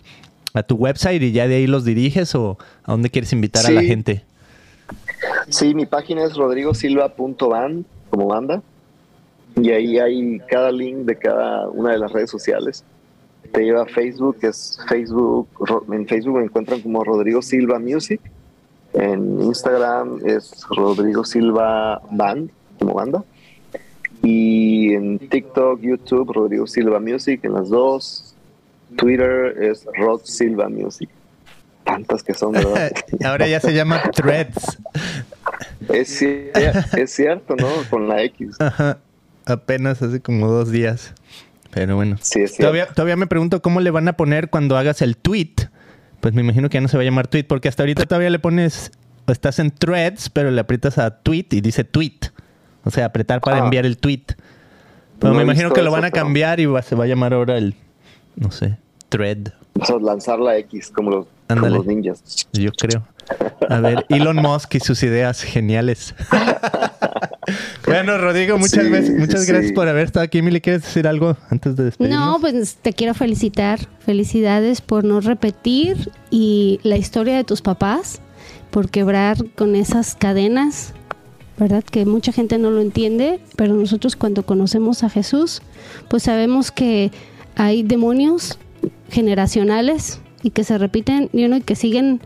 tu 0.68 0.76
website 0.76 1.22
y 1.22 1.32
ya 1.32 1.48
de 1.48 1.56
ahí 1.56 1.68
los 1.68 1.86
diriges 1.86 2.36
o 2.36 2.58
a 2.84 2.92
dónde 2.92 3.10
quieres 3.10 3.32
invitar 3.32 3.66
a 3.66 3.72
la 3.72 3.84
gente. 3.84 4.26
Sí, 5.48 5.74
mi 5.74 5.86
página 5.86 6.26
es 6.26 6.36
rodrigosilva.band 6.36 7.86
como 8.10 8.28
banda 8.28 8.62
y 9.56 9.72
ahí 9.72 10.00
hay 10.00 10.40
cada 10.50 10.72
link 10.72 11.06
de 11.06 11.16
cada 11.16 11.70
una 11.70 11.92
de 11.92 12.00
las 12.00 12.12
redes 12.12 12.30
sociales. 12.30 12.84
Te 13.52 13.62
lleva 13.62 13.84
a 13.84 13.86
Facebook, 13.86 14.40
que 14.40 14.48
es 14.48 14.78
Facebook, 14.90 15.48
en 15.92 16.08
Facebook 16.08 16.38
me 16.38 16.44
encuentran 16.44 16.82
como 16.82 17.04
Rodrigo 17.04 17.42
Silva 17.42 17.80
Music, 17.80 18.20
en 18.94 19.42
Instagram 19.42 20.20
es 20.26 20.66
Rodrigo 20.70 21.24
Silva 21.24 22.02
Band, 22.12 22.50
como 22.80 22.94
banda, 22.94 23.24
y 24.24 24.94
en 24.94 25.20
TikTok, 25.20 25.80
YouTube, 25.82 26.34
Rodrigo 26.34 26.68
Silva 26.68 27.00
Music, 27.00 27.42
en 27.44 27.54
las 27.54 27.70
dos, 27.70 28.36
Twitter 28.98 29.56
es 29.62 29.86
Rod 29.98 30.22
Silva 30.24 30.68
Music. 30.70 31.10
Tantas 31.84 32.24
que 32.24 32.34
son, 32.34 32.54
¿verdad? 32.54 32.92
Ahora 33.24 33.48
ya 33.48 33.60
se 33.60 33.72
llama 33.72 34.02
Threads. 34.12 34.80
Es, 35.88 36.20
es 36.22 37.12
cierto, 37.12 37.56
¿no? 37.56 37.68
Con 37.92 38.08
la 38.08 38.24
X. 38.24 38.56
Ajá 38.60 38.98
apenas 39.46 40.02
hace 40.02 40.22
como 40.22 40.48
dos 40.48 40.72
días. 40.72 41.14
Pero 41.72 41.96
bueno. 41.96 42.18
todavía, 42.58 42.88
todavía 42.88 43.18
me 43.18 43.28
pregunto 43.28 43.62
cómo 43.62 43.82
le 43.82 43.92
van 43.92 44.08
a 44.08 44.14
poner 44.14 44.50
cuando 44.50 44.78
hagas 44.78 45.02
el 45.02 45.18
tweet. 45.18 45.56
Pues 46.22 46.34
me 46.34 46.42
imagino 46.42 46.70
que 46.70 46.76
ya 46.76 46.82
no 46.82 46.88
se 46.88 46.98
va 46.98 47.02
a 47.02 47.06
llamar 47.06 47.28
tweet, 47.28 47.44
porque 47.44 47.68
hasta 47.68 47.84
ahorita 47.84 48.06
todavía 48.06 48.30
le 48.30 48.40
pones, 48.40 48.92
estás 49.28 49.60
en 49.60 49.72
threads, 49.72 50.30
pero 50.30 50.52
le 50.52 50.62
aprietas 50.62 50.98
a 50.98 51.20
tweet 51.20 51.48
y 51.52 51.62
dice 51.62 51.84
tweet. 51.84 52.20
O 52.86 52.92
sea, 52.92 53.06
apretar 53.06 53.42
para 53.42 53.58
ah. 53.58 53.66
enviar 53.66 53.86
el 53.86 53.98
tweet. 53.98 54.24
Pero 55.20 55.34
me 55.34 55.44
imagino 55.44 55.72
que 55.72 55.82
lo 55.82 55.92
van 55.92 56.06
a 56.06 56.12
cambiar 56.12 56.60
y 56.60 56.68
se 56.84 56.96
va 56.96 57.06
a 57.06 57.08
llamar 57.08 57.34
ahora 57.34 57.58
el, 57.58 57.76
no 58.36 58.52
sé, 58.52 58.78
thread. 59.10 59.50
A 59.82 59.94
lanzar 60.02 60.40
la 60.40 60.58
X 60.58 60.92
como 60.94 61.10
los, 61.12 61.28
como 61.48 61.68
los 61.68 61.86
ninjas. 61.86 62.48
Yo 62.54 62.72
creo. 62.72 63.06
A 63.70 63.80
ver, 63.80 64.06
Elon 64.10 64.38
Musk 64.38 64.76
y 64.76 64.80
sus 64.80 65.04
ideas 65.04 65.42
geniales. 65.42 66.16
bueno, 67.86 68.18
Rodrigo, 68.18 68.58
muchas, 68.58 68.90
veces, 68.90 69.18
muchas 69.18 69.46
gracias 69.46 69.72
por 69.74 69.88
haber 69.88 70.06
estado 70.06 70.24
aquí. 70.24 70.42
Mili, 70.42 70.62
¿quieres 70.62 70.84
decir 70.84 71.08
algo 71.08 71.38
antes 71.50 71.76
de 71.76 71.86
despedirnos? 71.86 72.20
No, 72.20 72.40
pues 72.40 72.76
te 72.82 72.94
quiero 72.94 73.14
felicitar. 73.14 73.80
Felicidades 74.06 74.82
por 74.82 75.04
no 75.04 75.20
repetir 75.22 76.12
y 76.30 76.80
la 76.84 76.98
historia 76.98 77.36
de 77.36 77.44
tus 77.44 77.62
papás, 77.62 78.22
por 78.72 78.90
quebrar 78.90 79.38
con 79.56 79.76
esas 79.76 80.16
cadenas, 80.16 80.94
¿verdad? 81.58 81.84
Que 81.84 82.06
mucha 82.06 82.32
gente 82.32 82.58
no 82.58 82.72
lo 82.72 82.82
entiende, 82.82 83.40
pero 83.56 83.74
nosotros 83.74 84.16
cuando 84.16 84.46
conocemos 84.46 85.04
a 85.04 85.10
Jesús, 85.10 85.62
pues 86.10 86.24
sabemos 86.24 86.72
que 86.72 87.12
hay 87.56 87.84
demonios 87.84 88.60
generacionales 89.10 90.20
y 90.44 90.52
que 90.52 90.64
se 90.64 90.78
repiten 90.78 91.30
y 91.34 91.46
uno 91.46 91.58
y 91.58 91.62
que 91.62 91.76
siguen 91.76 92.22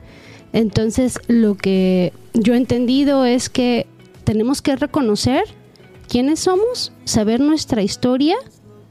entonces, 0.53 1.19
lo 1.27 1.55
que 1.55 2.13
yo 2.33 2.53
he 2.53 2.57
entendido 2.57 3.25
es 3.25 3.49
que 3.49 3.85
tenemos 4.29 4.61
que 4.61 4.75
reconocer 4.75 5.41
quiénes 6.07 6.41
somos, 6.41 6.91
saber 7.03 7.39
nuestra 7.39 7.81
historia 7.81 8.35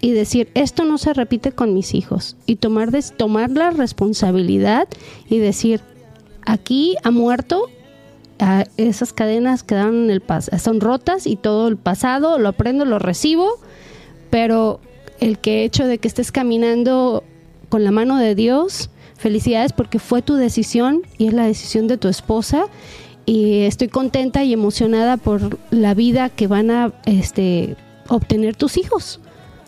y 0.00 0.10
decir, 0.10 0.50
esto 0.54 0.84
no 0.84 0.98
se 0.98 1.14
repite 1.14 1.52
con 1.52 1.74
mis 1.74 1.94
hijos. 1.94 2.36
Y 2.44 2.56
tomar, 2.56 2.90
tomar 3.16 3.48
la 3.50 3.70
responsabilidad 3.70 4.88
y 5.30 5.38
decir, 5.38 5.80
aquí 6.44 6.96
ha 7.04 7.12
muerto, 7.12 7.70
esas 8.76 9.12
cadenas 9.12 9.62
quedaron 9.62 10.06
en 10.06 10.10
el 10.10 10.22
pasado, 10.22 10.58
son 10.58 10.80
rotas 10.80 11.24
y 11.24 11.36
todo 11.36 11.68
el 11.68 11.76
pasado 11.76 12.40
lo 12.40 12.48
aprendo, 12.48 12.84
lo 12.84 12.98
recibo, 12.98 13.60
pero 14.30 14.80
el 15.20 15.38
que 15.38 15.62
hecho 15.62 15.86
de 15.86 15.98
que 15.98 16.08
estés 16.08 16.32
caminando 16.32 17.22
con 17.68 17.84
la 17.84 17.92
mano 17.92 18.18
de 18.18 18.34
Dios, 18.34 18.90
Felicidades 19.18 19.72
porque 19.72 19.98
fue 19.98 20.22
tu 20.22 20.36
decisión 20.36 21.02
y 21.18 21.26
es 21.26 21.34
la 21.34 21.44
decisión 21.44 21.88
de 21.88 21.98
tu 21.98 22.06
esposa 22.06 22.66
y 23.28 23.64
estoy 23.64 23.88
contenta 23.88 24.42
y 24.42 24.54
emocionada 24.54 25.18
por 25.18 25.58
la 25.70 25.92
vida 25.92 26.30
que 26.30 26.46
van 26.46 26.70
a 26.70 26.92
este, 27.04 27.76
obtener 28.08 28.56
tus 28.56 28.78
hijos, 28.78 29.20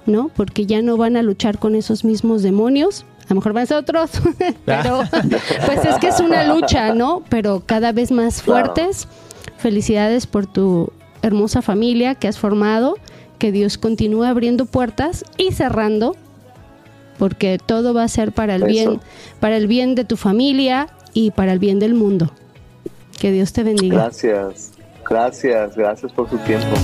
¿no? 0.07 0.31
Porque 0.35 0.65
ya 0.65 0.81
no 0.81 0.97
van 0.97 1.19
a 1.19 1.23
luchar 1.23 1.59
con 1.59 1.75
esos 1.75 2.03
mismos 2.03 2.43
demonios. 2.43 3.05
A 3.27 3.35
lo 3.35 3.35
mejor 3.35 3.53
van 3.53 3.65
a 3.65 3.67
ser 3.67 3.77
otros, 3.77 4.13
pero 4.65 5.03
pues 5.67 5.85
es 5.85 5.97
que 5.97 6.09
es 6.09 6.21
una 6.21 6.45
lucha, 6.45 6.95
¿no? 6.95 7.23
Pero 7.29 7.63
cada 7.67 7.93
vez 7.93 8.11
más 8.11 8.41
fuertes. 8.41 9.07
Felicidades 9.59 10.27
por 10.27 10.47
tu 10.47 10.91
hermosa 11.21 11.61
familia 11.61 12.15
que 12.15 12.29
has 12.29 12.39
formado, 12.39 12.95
que 13.37 13.53
Dios 13.53 13.77
continúe 13.77 14.25
abriendo 14.25 14.65
puertas 14.65 15.23
y 15.37 15.53
cerrando 15.53 16.17
porque 17.19 17.59
todo 17.59 17.93
va 17.93 18.05
a 18.05 18.09
ser 18.09 18.33
para 18.33 18.55
el 18.55 18.65
bien, 18.65 19.01
para 19.39 19.59
el 19.59 19.67
bien 19.67 19.95
de 19.95 20.07
tu 20.07 20.17
familia 20.17 20.89
y 21.13 21.33
para 21.33 21.53
el 21.53 21.59
bien 21.59 21.79
del 21.79 21.93
mundo. 21.93 22.33
Que 23.21 23.31
Dios 23.31 23.53
te 23.53 23.63
bendiga. 23.63 23.97
Gracias, 23.97 24.73
gracias, 25.07 25.77
gracias 25.77 26.11
por 26.11 26.31
su 26.31 26.39
tiempo. 26.39 26.75